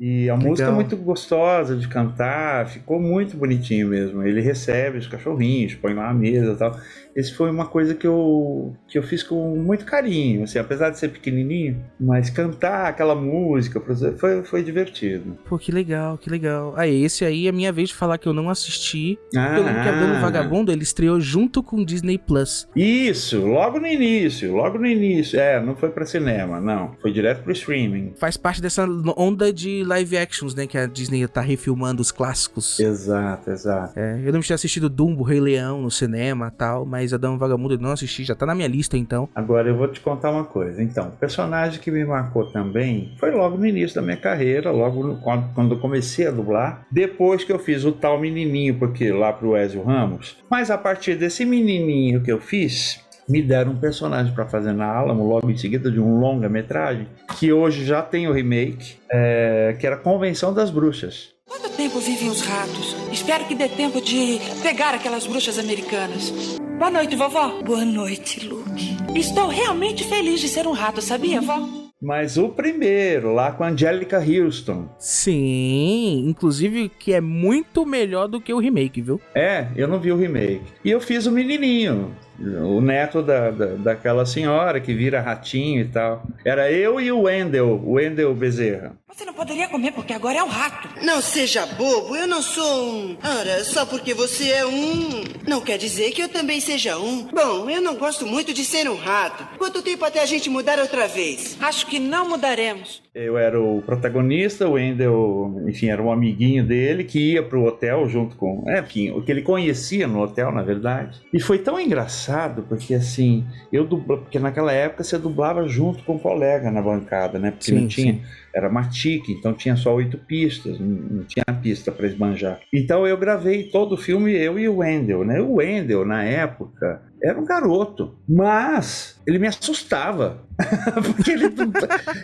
E 0.00 0.28
a 0.28 0.34
Legal. 0.34 0.50
música 0.50 0.68
é 0.68 0.72
muito 0.72 0.96
gostosa 0.96 1.76
de 1.76 1.86
cantar, 1.86 2.66
ficou 2.66 3.00
muito 3.00 3.36
bonitinho 3.36 3.88
mesmo. 3.88 4.22
Ele 4.24 4.40
recebe 4.40 4.98
os 4.98 5.06
cachorrinhos, 5.06 5.76
põe 5.76 5.94
lá 5.94 6.08
na 6.08 6.12
mesa 6.12 6.52
e 6.52 6.56
tal. 6.56 6.78
Esse 7.14 7.32
foi 7.32 7.50
uma 7.50 7.66
coisa 7.66 7.94
que 7.94 8.06
eu, 8.06 8.74
que 8.88 8.98
eu 8.98 9.02
fiz 9.02 9.22
com 9.22 9.56
muito 9.56 9.84
carinho, 9.84 10.44
assim, 10.44 10.58
apesar 10.58 10.90
de 10.90 10.98
ser 10.98 11.08
pequenininho, 11.08 11.82
mas 11.98 12.30
cantar 12.30 12.86
aquela 12.86 13.14
música 13.14 13.82
foi, 14.18 14.42
foi 14.42 14.62
divertido. 14.62 15.38
Pô, 15.48 15.58
que 15.58 15.70
legal, 15.70 16.18
que 16.18 16.28
legal. 16.28 16.74
Aí, 16.76 17.04
esse 17.04 17.24
aí 17.24 17.46
é 17.46 17.52
minha 17.52 17.72
vez 17.72 17.90
de 17.90 17.94
falar 17.94 18.18
que 18.18 18.26
eu 18.26 18.32
não 18.32 18.50
assisti. 18.50 19.18
Ah. 19.36 19.56
eu 19.56 19.64
lembro 19.64 19.82
que 19.82 19.88
a 19.88 20.20
Vagabundo, 20.20 20.72
ele 20.72 20.82
estreou 20.82 21.20
junto 21.20 21.62
com 21.62 21.76
o 21.76 21.86
Disney 21.86 22.18
Plus. 22.18 22.68
Isso, 22.74 23.40
logo 23.46 23.78
no 23.78 23.86
início, 23.86 24.54
logo 24.54 24.78
no 24.78 24.86
início. 24.86 25.38
É, 25.38 25.60
não 25.60 25.76
foi 25.76 25.90
pra 25.90 26.06
cinema, 26.06 26.60
não. 26.60 26.94
Foi 27.00 27.12
direto 27.12 27.42
pro 27.42 27.52
streaming. 27.52 28.12
Faz 28.16 28.36
parte 28.36 28.60
dessa 28.60 28.86
onda 29.16 29.52
de 29.52 29.84
live 29.84 30.16
actions, 30.16 30.54
né? 30.54 30.66
Que 30.66 30.78
a 30.78 30.86
Disney 30.86 31.26
tá 31.26 31.40
refilmando 31.40 32.00
os 32.00 32.10
clássicos. 32.10 32.78
Exato, 32.80 33.50
exato. 33.50 33.98
É, 33.98 34.14
eu 34.14 34.26
lembro 34.26 34.40
de 34.40 34.48
ter 34.48 34.54
assistido 34.54 34.88
Dumbo, 34.88 35.22
Rei 35.22 35.40
Leão 35.40 35.82
no 35.82 35.90
cinema 35.90 36.50
e 36.52 36.56
tal, 36.56 36.86
mas 36.86 37.03
a 37.12 37.16
Dama 37.16 37.34
e 37.34 37.36
o 37.36 37.40
Vagabundo 37.40 37.74
eu 37.74 37.78
não 37.78 37.90
assisti, 37.92 38.24
já 38.24 38.34
tá 38.34 38.46
na 38.46 38.54
minha 38.54 38.68
lista 38.68 38.96
então. 38.96 39.28
Agora 39.34 39.68
eu 39.68 39.76
vou 39.76 39.88
te 39.88 40.00
contar 40.00 40.30
uma 40.30 40.44
coisa. 40.44 40.82
Então, 40.82 41.08
o 41.08 41.12
personagem 41.12 41.80
que 41.80 41.90
me 41.90 42.04
marcou 42.04 42.46
também 42.46 43.12
foi 43.18 43.30
logo 43.32 43.56
no 43.58 43.66
início 43.66 43.96
da 43.96 44.02
minha 44.02 44.16
carreira, 44.16 44.70
logo 44.70 45.02
no- 45.06 45.16
quando, 45.20 45.52
quando 45.54 45.74
eu 45.74 45.78
comecei 45.80 46.26
a 46.26 46.30
dublar. 46.30 46.86
Depois 46.90 47.44
que 47.44 47.52
eu 47.52 47.58
fiz 47.58 47.84
o 47.84 47.92
tal 47.92 48.18
menininho, 48.20 48.74
porque 48.78 49.10
lá 49.12 49.32
pro 49.32 49.56
Ezio 49.56 49.82
Ramos. 49.82 50.36
Mas 50.50 50.70
a 50.70 50.78
partir 50.78 51.16
desse 51.16 51.44
menininho 51.44 52.22
que 52.22 52.30
eu 52.32 52.40
fiz, 52.40 53.00
me 53.28 53.40
deram 53.42 53.72
um 53.72 53.76
personagem 53.76 54.34
para 54.34 54.46
fazer 54.46 54.72
na 54.72 54.86
Alamo, 54.86 55.26
logo 55.26 55.50
em 55.50 55.56
seguida 55.56 55.90
de 55.90 55.98
um 55.98 56.18
longa-metragem, 56.20 57.08
que 57.38 57.52
hoje 57.52 57.84
já 57.84 58.02
tem 58.02 58.28
o 58.28 58.32
remake, 58.32 58.96
é, 59.10 59.74
que 59.80 59.86
era 59.86 59.96
Convenção 59.96 60.52
das 60.52 60.70
Bruxas. 60.70 61.32
Quanto 61.48 61.70
tempo 61.76 61.98
vivem 62.00 62.28
os 62.28 62.40
ratos? 62.42 62.96
Espero 63.12 63.44
que 63.46 63.54
dê 63.54 63.68
tempo 63.68 64.00
de 64.00 64.38
pegar 64.62 64.94
aquelas 64.94 65.26
bruxas 65.26 65.58
americanas. 65.58 66.58
Boa 66.84 66.92
noite, 66.92 67.16
vovó. 67.16 67.62
Boa 67.62 67.82
noite, 67.82 68.46
Luke. 68.46 68.94
Estou 69.18 69.48
realmente 69.48 70.04
feliz 70.04 70.38
de 70.38 70.48
ser 70.48 70.66
um 70.66 70.72
rato, 70.72 71.00
sabia, 71.00 71.40
vó? 71.40 71.66
Mas 71.98 72.36
o 72.36 72.50
primeiro, 72.50 73.32
lá 73.32 73.50
com 73.50 73.64
a 73.64 73.68
Angelica 73.68 74.18
Houston. 74.18 74.90
Sim, 74.98 76.28
inclusive 76.28 76.90
que 76.90 77.14
é 77.14 77.22
muito 77.22 77.86
melhor 77.86 78.28
do 78.28 78.38
que 78.38 78.52
o 78.52 78.58
remake, 78.58 79.00
viu? 79.00 79.18
É, 79.34 79.68
eu 79.74 79.88
não 79.88 79.98
vi 79.98 80.12
o 80.12 80.16
remake. 80.16 80.60
E 80.84 80.90
eu 80.90 81.00
fiz 81.00 81.24
o 81.24 81.32
menininho, 81.32 82.14
o 82.38 82.80
neto 82.80 83.22
da, 83.22 83.50
da, 83.50 83.66
daquela 83.66 84.26
senhora 84.26 84.80
que 84.80 84.94
vira 84.94 85.20
ratinho 85.20 85.80
e 85.80 85.88
tal. 85.88 86.22
Era 86.44 86.70
eu 86.70 87.00
e 87.00 87.10
o 87.12 87.22
Wendel, 87.22 87.80
o 87.84 87.92
Wendel 87.92 88.34
Bezerra. 88.34 88.96
Você 89.08 89.24
não 89.24 89.32
poderia 89.32 89.68
comer 89.68 89.92
porque 89.92 90.12
agora 90.12 90.38
é 90.38 90.42
um 90.42 90.48
rato. 90.48 90.88
Não 91.04 91.22
seja 91.22 91.64
bobo, 91.66 92.16
eu 92.16 92.26
não 92.26 92.42
sou 92.42 92.92
um. 92.92 93.16
Ora, 93.22 93.62
só 93.64 93.86
porque 93.86 94.12
você 94.12 94.50
é 94.50 94.66
um. 94.66 95.22
Não 95.46 95.60
quer 95.60 95.78
dizer 95.78 96.10
que 96.10 96.22
eu 96.22 96.28
também 96.28 96.60
seja 96.60 96.98
um. 96.98 97.22
Bom, 97.22 97.70
eu 97.70 97.80
não 97.80 97.94
gosto 97.94 98.26
muito 98.26 98.52
de 98.52 98.64
ser 98.64 98.88
um 98.88 98.96
rato. 98.96 99.46
Quanto 99.56 99.82
tempo 99.82 100.04
até 100.04 100.20
a 100.20 100.26
gente 100.26 100.50
mudar 100.50 100.80
outra 100.80 101.06
vez? 101.06 101.56
Acho 101.60 101.86
que 101.86 102.00
não 102.00 102.28
mudaremos. 102.28 103.03
Eu 103.14 103.38
era 103.38 103.60
o 103.60 103.80
protagonista, 103.80 104.66
o 104.66 104.72
Wendel, 104.72 105.62
enfim, 105.68 105.86
era 105.86 106.02
um 106.02 106.10
amiguinho 106.10 106.66
dele 106.66 107.04
que 107.04 107.34
ia 107.34 107.44
pro 107.44 107.62
hotel 107.62 108.08
junto 108.08 108.34
com. 108.34 108.64
É, 108.68 108.80
enfim, 108.80 109.12
o 109.12 109.22
que 109.22 109.30
ele 109.30 109.42
conhecia 109.42 110.08
no 110.08 110.20
hotel, 110.20 110.50
na 110.50 110.62
verdade. 110.62 111.20
E 111.32 111.40
foi 111.40 111.58
tão 111.58 111.78
engraçado, 111.78 112.64
porque 112.68 112.92
assim, 112.92 113.44
eu 113.72 113.84
dubla, 113.84 114.18
porque 114.18 114.40
naquela 114.40 114.72
época 114.72 115.04
você 115.04 115.16
dublava 115.16 115.68
junto 115.68 116.02
com 116.02 116.14
um 116.16 116.18
colega 116.18 116.72
na 116.72 116.82
bancada, 116.82 117.38
né? 117.38 117.52
Porque 117.52 117.66
Sim, 117.66 117.80
não 117.80 117.86
tinha. 117.86 118.14
sim. 118.14 118.22
Era 118.52 118.68
matique, 118.68 119.32
então 119.32 119.52
tinha 119.52 119.74
só 119.76 119.94
oito 119.94 120.16
pistas, 120.16 120.78
não, 120.78 120.86
não 120.86 121.24
tinha 121.24 121.44
pista 121.60 121.90
para 121.90 122.06
esbanjar. 122.06 122.60
Então 122.72 123.06
eu 123.06 123.16
gravei 123.16 123.64
todo 123.64 123.92
o 123.92 123.98
filme, 123.98 124.32
eu 124.32 124.58
e 124.58 124.68
o 124.68 124.76
Wendel, 124.78 125.24
né? 125.24 125.40
O 125.40 125.54
Wendel, 125.54 126.04
na 126.04 126.22
época, 126.24 127.02
era 127.22 127.40
um 127.40 127.44
garoto, 127.44 128.14
mas 128.28 129.20
ele 129.26 129.38
me 129.38 129.46
assustava. 129.46 130.42
Porque 131.16 131.32
ele 131.32 131.52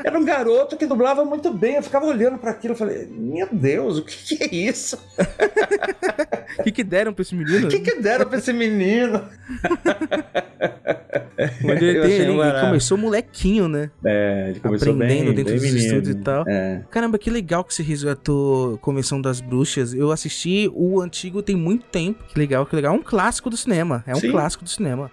era 0.04 0.18
um 0.18 0.24
garoto 0.24 0.76
que 0.76 0.86
dublava 0.86 1.24
muito 1.24 1.52
bem. 1.52 1.74
Eu 1.76 1.82
ficava 1.82 2.06
olhando 2.06 2.38
para 2.38 2.50
aquilo 2.52 2.74
e 2.74 2.76
falei: 2.76 3.08
Meu 3.10 3.48
Deus, 3.50 3.98
o 3.98 4.04
que, 4.04 4.36
que 4.36 4.44
é 4.44 4.54
isso? 4.54 4.96
O 6.58 6.62
que, 6.62 6.70
que 6.70 6.84
deram 6.84 7.12
pra 7.12 7.22
esse 7.22 7.34
menino? 7.34 7.66
O 7.66 7.70
que, 7.70 7.80
que 7.80 7.96
deram 8.00 8.26
para 8.26 8.38
esse 8.38 8.52
menino? 8.52 9.24
Quando 11.62 11.82
ele, 11.82 12.00
tem- 12.02 12.12
ele 12.12 12.36
barato. 12.36 12.66
começou 12.66 12.98
molequinho, 12.98 13.68
né? 13.68 13.90
É, 14.04 14.50
ele 14.50 14.60
começou 14.60 14.92
Aprendendo 14.92 15.24
bem, 15.32 15.34
dentro 15.34 15.44
bem 15.44 15.54
dos 15.54 15.62
menino. 15.62 15.78
estúdios 15.86 16.14
e 16.16 16.18
tal. 16.20 16.44
É. 16.46 16.82
Caramba, 16.90 17.18
que 17.18 17.30
legal 17.30 17.64
que 17.64 17.74
você 17.74 17.82
resgatou 17.82 18.78
Convenção 18.78 19.20
das 19.20 19.40
Bruxas. 19.40 19.94
Eu 19.94 20.12
assisti 20.12 20.70
o 20.74 21.00
antigo 21.00 21.42
tem 21.42 21.56
muito 21.56 21.84
tempo. 21.86 22.22
Que 22.28 22.38
legal, 22.38 22.66
que 22.66 22.76
legal. 22.76 22.94
É 22.94 22.96
um 22.98 23.02
clássico 23.02 23.48
do 23.50 23.56
cinema. 23.56 24.04
É 24.06 24.12
um 24.14 24.20
Sim. 24.20 24.30
clássico 24.30 24.64
do 24.64 24.70
cinema. 24.70 25.10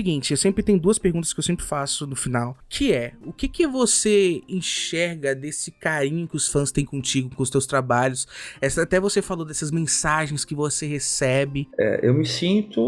Seguinte, 0.00 0.32
eu 0.32 0.36
sempre 0.38 0.62
tenho 0.62 0.80
duas 0.80 0.98
perguntas 0.98 1.30
que 1.30 1.40
eu 1.40 1.44
sempre 1.44 1.62
faço 1.62 2.06
no 2.06 2.16
final, 2.16 2.56
que 2.70 2.90
é, 2.90 3.12
o 3.22 3.34
que 3.34 3.46
que 3.46 3.66
você 3.66 4.40
enxerga 4.48 5.34
desse 5.34 5.70
carinho 5.70 6.26
que 6.26 6.36
os 6.36 6.48
fãs 6.48 6.72
têm 6.72 6.86
contigo, 6.86 7.36
com 7.36 7.42
os 7.42 7.50
teus 7.50 7.66
trabalhos? 7.66 8.26
Essa, 8.62 8.84
até 8.84 8.98
você 8.98 9.20
falou 9.20 9.44
dessas 9.44 9.70
mensagens 9.70 10.42
que 10.42 10.54
você 10.54 10.86
recebe. 10.86 11.68
É, 11.78 12.00
eu 12.02 12.14
me 12.14 12.24
sinto 12.24 12.80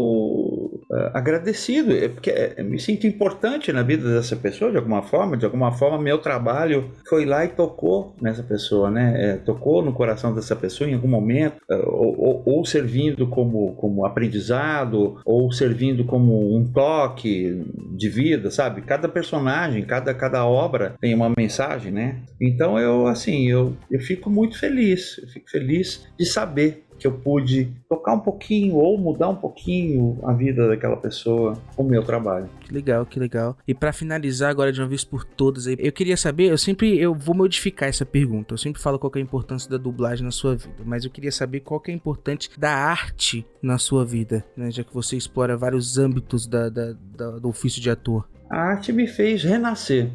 agradecido, 1.13 1.91
é 1.91 2.07
porque 2.07 2.29
é, 2.29 2.61
me 2.63 2.79
sinto 2.79 3.07
importante 3.07 3.71
na 3.71 3.81
vida 3.81 4.13
dessa 4.13 4.35
pessoa 4.35 4.71
de 4.71 4.77
alguma 4.77 5.01
forma, 5.01 5.37
de 5.37 5.45
alguma 5.45 5.71
forma 5.71 5.97
meu 5.97 6.17
trabalho 6.17 6.91
foi 7.07 7.25
lá 7.25 7.45
e 7.45 7.49
tocou 7.49 8.15
nessa 8.21 8.43
pessoa, 8.43 8.89
né? 8.89 9.13
É, 9.15 9.37
tocou 9.37 9.83
no 9.83 9.93
coração 9.93 10.33
dessa 10.33 10.55
pessoa 10.55 10.89
em 10.89 10.93
algum 10.93 11.07
momento, 11.07 11.57
uh, 11.69 11.89
ou, 11.89 12.19
ou, 12.19 12.43
ou, 12.45 12.65
servindo 12.65 13.27
como, 13.27 13.73
como 13.75 14.05
aprendizado, 14.05 15.19
ou 15.25 15.51
servindo 15.51 16.03
como 16.05 16.55
um 16.55 16.65
toque 16.65 17.63
de 17.95 18.09
vida, 18.09 18.49
sabe? 18.51 18.81
Cada 18.81 19.07
personagem, 19.07 19.83
cada, 19.83 20.13
cada 20.13 20.45
obra 20.45 20.95
tem 20.99 21.13
uma 21.13 21.31
mensagem, 21.35 21.91
né? 21.91 22.21
Então 22.39 22.77
eu, 22.77 23.07
assim, 23.07 23.47
eu, 23.47 23.75
eu 23.89 23.99
fico 23.99 24.29
muito 24.29 24.57
feliz, 24.59 25.19
eu 25.21 25.27
fico 25.27 25.49
feliz 25.49 26.07
de 26.17 26.25
saber 26.25 26.82
que 26.97 27.07
eu 27.07 27.11
pude 27.11 27.71
tocar 27.89 28.13
um 28.13 28.19
pouquinho 28.19 28.75
ou 28.75 28.97
mudar 28.97 29.29
um 29.29 29.35
pouquinho 29.35 30.19
a 30.23 30.33
vida 30.33 30.67
daquela 30.67 30.97
pessoa 30.97 31.57
com 31.75 31.83
o 31.83 31.87
meu 31.87 32.03
trabalho. 32.03 32.49
Que 32.61 32.73
legal, 32.73 33.05
que 33.05 33.19
legal. 33.19 33.57
E 33.67 33.73
para 33.73 33.91
finalizar 33.91 34.49
agora 34.49 34.71
de 34.71 34.81
uma 34.81 34.87
vez 34.87 35.03
por 35.03 35.23
todas, 35.23 35.67
eu 35.67 35.91
queria 35.91 36.17
saber, 36.17 36.51
eu 36.51 36.57
sempre 36.57 36.97
eu 36.97 37.13
vou 37.13 37.35
modificar 37.35 37.89
essa 37.89 38.05
pergunta. 38.05 38.53
Eu 38.53 38.57
sempre 38.57 38.81
falo 38.81 38.99
qual 38.99 39.11
é 39.15 39.19
a 39.19 39.21
importância 39.21 39.69
da 39.69 39.77
dublagem 39.77 40.23
na 40.23 40.31
sua 40.31 40.55
vida, 40.55 40.73
mas 40.85 41.03
eu 41.03 41.11
queria 41.11 41.31
saber 41.31 41.59
qual 41.61 41.81
é 41.87 41.91
a 41.91 41.95
importância 41.95 42.51
da 42.57 42.71
arte 42.71 43.45
na 43.61 43.77
sua 43.77 44.05
vida, 44.05 44.43
né? 44.55 44.71
Já 44.71 44.83
que 44.83 44.93
você 44.93 45.15
explora 45.15 45.57
vários 45.57 45.97
âmbitos 45.97 46.47
da, 46.47 46.69
da, 46.69 46.93
da 47.15 47.31
do 47.39 47.49
ofício 47.49 47.81
de 47.81 47.89
ator. 47.89 48.27
A 48.49 48.57
arte 48.57 48.91
me 48.91 49.07
fez 49.07 49.43
renascer. 49.43 50.09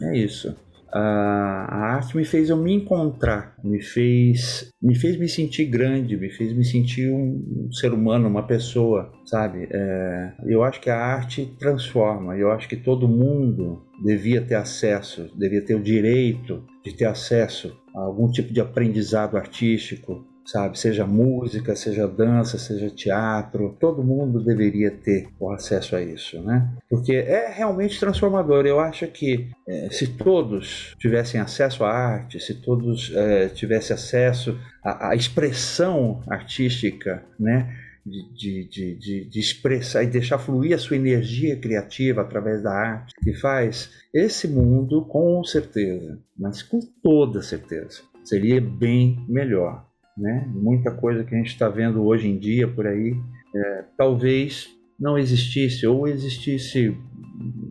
É 0.00 0.16
isso 0.16 0.54
a 0.96 1.94
arte 1.96 2.16
me 2.16 2.24
fez 2.24 2.50
eu 2.50 2.56
me 2.56 2.72
encontrar, 2.72 3.56
me 3.64 3.82
fez 3.82 4.70
me 4.80 4.94
fez 4.94 5.18
me 5.18 5.28
sentir 5.28 5.64
grande, 5.64 6.16
me 6.16 6.30
fez 6.30 6.52
me 6.52 6.64
sentir 6.64 7.10
um, 7.10 7.68
ser 7.72 7.92
humano, 7.92 8.28
uma 8.28 8.46
pessoa, 8.46 9.10
sabe? 9.24 9.66
É, 9.70 10.34
eu 10.46 10.62
acho 10.62 10.80
que 10.80 10.90
a 10.90 10.96
arte 10.96 11.46
transforma. 11.58 12.36
Eu 12.36 12.52
acho 12.52 12.68
que 12.68 12.76
todo 12.76 13.08
mundo 13.08 13.82
devia 14.04 14.40
ter 14.42 14.54
acesso, 14.54 15.30
devia 15.36 15.64
ter 15.64 15.74
o 15.74 15.82
direito 15.82 16.64
de 16.84 16.94
ter 16.94 17.06
acesso 17.06 17.76
a 17.96 18.00
algum 18.02 18.30
tipo 18.30 18.52
de 18.52 18.60
aprendizado 18.60 19.36
artístico, 19.36 20.24
sabe? 20.44 20.78
Seja 20.78 21.06
música, 21.06 21.74
seja 21.74 22.06
dança, 22.06 22.58
seja 22.58 22.90
teatro, 22.90 23.76
todo 23.80 24.04
mundo 24.04 24.42
deveria 24.42 24.90
ter 24.90 25.28
o 25.40 25.50
acesso 25.50 25.96
a 25.96 26.02
isso, 26.02 26.40
né? 26.42 26.70
Porque 26.88 27.14
é 27.14 27.48
realmente 27.50 27.98
transformador. 27.98 28.66
Eu 28.66 28.78
acho 28.78 29.06
que 29.06 29.50
é, 29.66 29.88
se 29.90 30.06
todos 30.08 30.94
tivessem 30.98 31.40
acesso 31.40 31.84
à 31.84 31.90
arte, 31.90 32.38
se 32.38 32.54
todos 32.54 33.12
é, 33.14 33.48
tivessem 33.48 33.94
acesso 33.94 34.58
à, 34.82 35.10
à 35.10 35.14
expressão 35.14 36.20
artística, 36.26 37.24
né? 37.38 37.80
De, 38.06 38.68
de, 38.68 38.98
de, 38.98 39.30
de, 39.30 39.40
expressar 39.40 40.02
e 40.02 40.06
deixar 40.06 40.36
fluir 40.36 40.74
a 40.74 40.78
sua 40.78 40.94
energia 40.94 41.56
criativa 41.56 42.20
através 42.20 42.62
da 42.62 42.70
arte 42.70 43.14
que 43.22 43.32
faz, 43.32 43.88
esse 44.12 44.46
mundo, 44.46 45.06
com 45.06 45.42
certeza, 45.42 46.20
mas 46.38 46.62
com 46.62 46.80
toda 47.02 47.40
certeza, 47.40 48.02
seria 48.22 48.60
bem 48.60 49.24
melhor 49.26 49.86
né? 50.16 50.46
Muita 50.52 50.90
coisa 50.90 51.24
que 51.24 51.34
a 51.34 51.38
gente 51.38 51.48
está 51.48 51.68
vendo 51.68 52.04
hoje 52.04 52.28
em 52.28 52.38
dia 52.38 52.68
por 52.68 52.86
aí, 52.86 53.14
é, 53.54 53.84
talvez 53.96 54.68
não 54.98 55.18
existisse 55.18 55.86
ou 55.86 56.06
existisse 56.06 56.96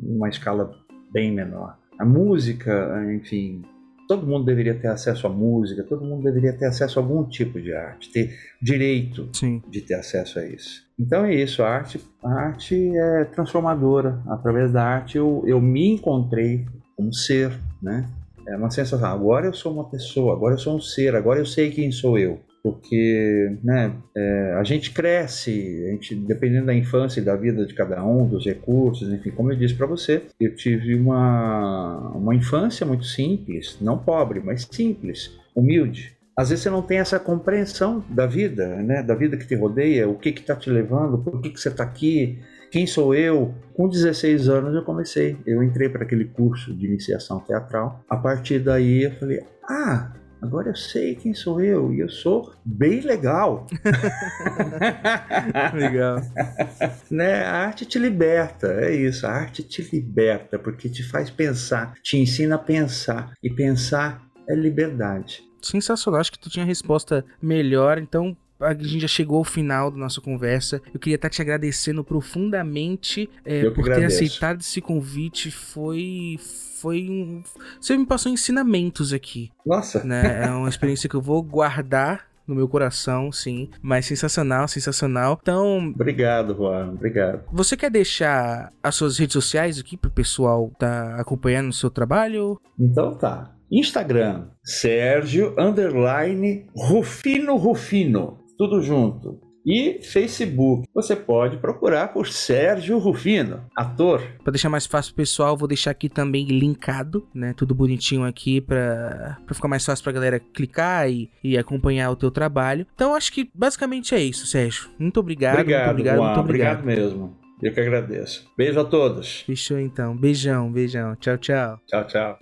uma 0.04 0.30
escala 0.30 0.72
bem 1.12 1.32
menor. 1.32 1.78
A 1.98 2.06
música, 2.06 3.04
enfim, 3.14 3.62
todo 4.08 4.28
mundo 4.28 4.46
deveria 4.46 4.74
ter 4.74 4.88
acesso 4.88 5.28
à 5.28 5.30
música, 5.30 5.84
todo 5.84 6.06
mundo 6.06 6.24
deveria 6.24 6.54
ter 6.54 6.66
acesso 6.66 7.00
a 7.00 7.02
algum 7.02 7.24
tipo 7.24 7.62
de 7.62 7.74
arte, 7.74 8.12
ter 8.12 8.36
direito 8.62 9.30
Sim. 9.34 9.62
de 9.70 9.82
ter 9.82 9.96
acesso 9.96 10.40
a 10.40 10.46
isso. 10.46 10.84
Então 11.00 11.26
é 11.26 11.34
isso, 11.34 11.64
a 11.64 11.70
arte, 11.70 12.00
a 12.24 12.30
arte 12.30 12.76
é 12.96 13.26
transformadora. 13.26 14.22
Através 14.28 14.72
da 14.72 14.84
arte 14.84 15.18
eu, 15.18 15.44
eu 15.46 15.62
me 15.62 15.94
encontrei 15.94 16.66
como 16.96 17.14
ser, 17.14 17.52
né? 17.82 18.08
É 18.48 18.56
uma 18.56 18.70
sensação. 18.70 19.08
Agora 19.10 19.46
eu 19.46 19.54
sou 19.54 19.74
uma 19.74 19.90
pessoa, 19.90 20.34
agora 20.34 20.56
eu 20.56 20.60
sou 20.60 20.76
um 20.76 20.82
ser, 20.82 21.16
agora 21.16 21.40
eu 21.40 21.46
sei 21.46 21.72
quem 21.72 21.92
sou 21.92 22.18
eu. 22.18 22.40
Porque 22.64 23.58
né, 23.62 23.94
é, 24.16 24.54
a 24.58 24.64
gente 24.64 24.92
cresce, 24.92 25.86
a 25.86 25.92
gente, 25.92 26.16
dependendo 26.16 26.68
da 26.68 26.74
infância 26.74 27.20
e 27.20 27.24
da 27.24 27.36
vida 27.36 27.66
de 27.66 27.74
cada 27.74 28.04
um, 28.06 28.26
dos 28.26 28.46
recursos, 28.46 29.12
enfim, 29.12 29.32
como 29.32 29.52
eu 29.52 29.58
disse 29.58 29.74
para 29.74 29.86
você, 29.86 30.22
eu 30.40 30.56
tive 30.56 30.96
uma, 30.96 32.12
uma 32.16 32.34
infância 32.34 32.86
muito 32.86 33.04
simples, 33.04 33.78
não 33.82 33.98
pobre, 33.98 34.40
mas 34.40 34.66
simples, 34.72 35.38
humilde 35.54 36.14
às 36.36 36.50
vezes 36.50 36.64
você 36.64 36.70
não 36.70 36.82
tem 36.82 36.98
essa 36.98 37.20
compreensão 37.20 38.04
da 38.10 38.26
vida, 38.26 38.68
né? 38.78 39.04
Da 39.04 39.14
vida 39.14 39.38
que 39.38 39.48
te 39.48 39.56
rodeia, 39.56 40.10
o 40.10 40.18
que 40.18 40.32
que 40.32 40.42
tá 40.42 40.56
te 40.56 40.70
levando, 40.70 41.20
por 41.20 41.40
que 41.40 41.52
que 41.52 41.60
você 41.60 41.70
está 41.70 41.84
aqui, 41.84 42.40
quem 42.74 42.88
sou 42.88 43.14
eu? 43.14 43.54
Com 43.76 43.88
16 43.88 44.50
anos 44.50 44.74
eu 44.74 44.84
comecei. 44.84 45.38
Eu 45.46 45.62
entrei 45.62 45.90
para 45.90 46.04
aquele 46.04 46.26
curso 46.26 46.74
de 46.74 46.88
iniciação 46.88 47.40
teatral. 47.40 48.04
A 48.10 48.18
partir 48.18 48.58
daí 48.58 49.04
eu 49.04 49.12
falei: 49.12 49.46
"Ah, 49.70 50.12
agora 50.42 50.70
eu 50.70 50.76
sei 50.76 51.14
quem 51.14 51.36
sou 51.36 51.62
eu 51.62 51.94
e 51.94 52.00
eu 52.00 52.10
sou 52.10 52.52
bem 52.66 53.02
legal. 53.02 53.68
legal. 55.72 56.20
né? 57.12 57.44
A 57.44 57.58
arte 57.58 57.86
te 57.86 58.00
liberta, 58.00 58.66
é 58.66 58.96
isso. 58.96 59.28
A 59.28 59.30
arte 59.30 59.62
te 59.62 59.88
liberta 59.94 60.58
porque 60.58 60.90
te 60.90 61.04
faz 61.04 61.30
pensar, 61.30 61.94
te 62.02 62.18
ensina 62.18 62.56
a 62.56 62.58
pensar 62.58 63.34
e 63.44 63.52
pensar 63.52 64.26
é 64.50 64.56
liberdade. 64.56 65.44
Sensacional, 65.62 66.20
acho 66.20 66.32
que 66.32 66.40
tu 66.40 66.50
tinha 66.50 66.66
resposta 66.66 67.24
melhor, 67.40 68.00
então 68.00 68.36
a 68.64 68.74
gente 68.74 69.00
já 69.00 69.08
chegou 69.08 69.38
ao 69.38 69.44
final 69.44 69.92
da 69.92 69.98
nossa 69.98 70.22
conversa. 70.22 70.82
Eu 70.94 71.00
queria 71.00 71.16
estar 71.16 71.30
te 71.30 71.42
agradecendo 71.42 72.04
profundamente 72.04 73.30
é, 73.46 73.70
por 73.70 73.86
ter 73.86 74.06
aceitado 74.06 74.62
esse 74.62 74.82
convite. 74.82 75.52
Foi. 75.52 76.38
Foi 76.82 77.10
um. 77.10 77.44
Você 77.80 77.96
me 77.96 78.06
passou 78.06 78.32
ensinamentos 78.32 79.14
aqui. 79.14 79.52
Nossa! 79.66 80.04
Né? 80.04 80.46
É 80.46 80.50
uma 80.50 80.68
experiência 80.68 81.08
que 81.08 81.16
eu 81.16 81.22
vou 81.22 81.42
guardar 81.42 82.28
no 82.48 82.56
meu 82.56 82.68
coração, 82.68 83.32
sim. 83.32 83.70
Mas 83.82 84.06
sensacional, 84.06 84.68
sensacional. 84.68 85.40
Então. 85.42 85.78
Obrigado, 85.96 86.56
Juan. 86.56 86.92
Obrigado. 86.92 87.44
Você 87.52 87.78
quer 87.78 87.90
deixar 87.90 88.72
as 88.82 88.96
suas 88.96 89.18
redes 89.18 89.34
sociais 89.34 89.80
aqui 89.80 89.96
pro 89.96 90.12
pessoal 90.12 90.72
tá 90.78 91.16
acompanhando 91.16 91.70
o 91.70 91.74
seu 91.74 91.90
trabalho? 91.90 92.60
Então 92.78 93.16
tá. 93.16 93.52
Instagram, 93.72 94.50
Sérgio 94.64 95.56
Underline 95.58 96.68
Rufino 96.76 97.56
Rufino 97.56 98.43
tudo 98.58 98.82
junto. 98.82 99.40
E 99.66 100.02
Facebook, 100.04 100.88
você 100.94 101.16
pode 101.16 101.58
procurar 101.58 102.10
por 102.10 102.28
Sérgio 102.28 102.98
Rufino, 102.98 103.62
ator. 103.74 104.22
Para 104.44 104.52
deixar 104.52 104.70
mais 104.70 104.86
fácil 104.86 105.16
pessoal, 105.16 105.56
vou 105.56 105.70
deixar 105.70 105.92
aqui 105.92 106.10
também 106.10 106.46
linkado, 106.46 107.26
né? 107.34 107.54
Tudo 107.56 107.74
bonitinho 107.74 108.26
aqui 108.26 108.60
para 108.60 109.38
ficar 109.54 109.70
mais 109.70 109.86
fácil 109.86 110.04
pra 110.04 110.12
galera 110.12 110.40
clicar 110.40 111.10
e, 111.10 111.32
e 111.42 111.58
acompanhar 111.58 112.12
o 112.12 112.16
teu 112.16 112.30
trabalho. 112.30 112.86
Então 112.94 113.16
acho 113.16 113.32
que 113.32 113.50
basicamente 113.54 114.14
é 114.14 114.22
isso, 114.22 114.46
Sérgio. 114.46 114.90
Muito 115.00 115.20
obrigado, 115.20 115.60
obrigado 115.60 115.86
muito 115.86 115.92
obrigado, 115.92 116.18
Juan, 116.18 116.26
muito 116.26 116.40
obrigado. 116.42 116.80
Obrigado 116.80 117.02
mesmo. 117.02 117.38
Eu 117.62 117.74
que 117.74 117.80
agradeço. 117.80 118.52
Beijo 118.58 118.78
a 118.82 118.84
todos. 118.84 119.44
Fechou 119.46 119.80
então. 119.80 120.18
Beijão, 120.18 120.70
beijão. 120.70 121.16
Tchau, 121.16 121.38
tchau. 121.38 121.80
Tchau, 121.88 122.08
tchau. 122.08 122.40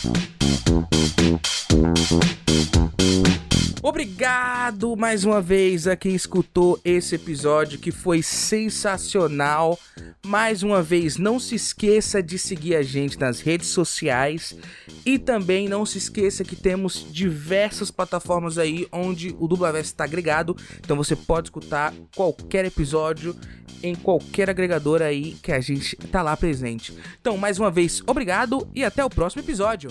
Thank 0.00 0.30
you. 3.00 3.47
Obrigado 3.82 4.96
mais 4.96 5.24
uma 5.24 5.40
vez 5.40 5.86
a 5.86 5.96
quem 5.96 6.14
escutou 6.14 6.80
esse 6.84 7.14
episódio 7.14 7.78
que 7.78 7.90
foi 7.90 8.22
sensacional. 8.22 9.78
Mais 10.24 10.62
uma 10.62 10.82
vez, 10.82 11.16
não 11.16 11.38
se 11.38 11.54
esqueça 11.54 12.22
de 12.22 12.38
seguir 12.38 12.74
a 12.74 12.82
gente 12.82 13.18
nas 13.18 13.40
redes 13.40 13.68
sociais 13.68 14.56
e 15.06 15.18
também 15.18 15.68
não 15.68 15.86
se 15.86 15.98
esqueça 15.98 16.44
que 16.44 16.56
temos 16.56 17.06
diversas 17.10 17.90
plataformas 17.90 18.58
aí 18.58 18.86
onde 18.92 19.34
o 19.38 19.46
Dublaverso 19.46 19.92
está 19.92 20.04
agregado. 20.04 20.56
Então 20.80 20.96
você 20.96 21.14
pode 21.14 21.48
escutar 21.48 21.94
qualquer 22.14 22.64
episódio 22.64 23.34
em 23.82 23.94
qualquer 23.94 24.50
agregador 24.50 25.02
aí 25.02 25.36
que 25.42 25.52
a 25.52 25.60
gente 25.60 25.96
tá 25.96 26.22
lá 26.22 26.36
presente. 26.36 26.92
Então, 27.20 27.36
mais 27.36 27.58
uma 27.58 27.70
vez, 27.70 28.02
obrigado 28.06 28.68
e 28.74 28.84
até 28.84 29.04
o 29.04 29.10
próximo 29.10 29.42
episódio. 29.42 29.90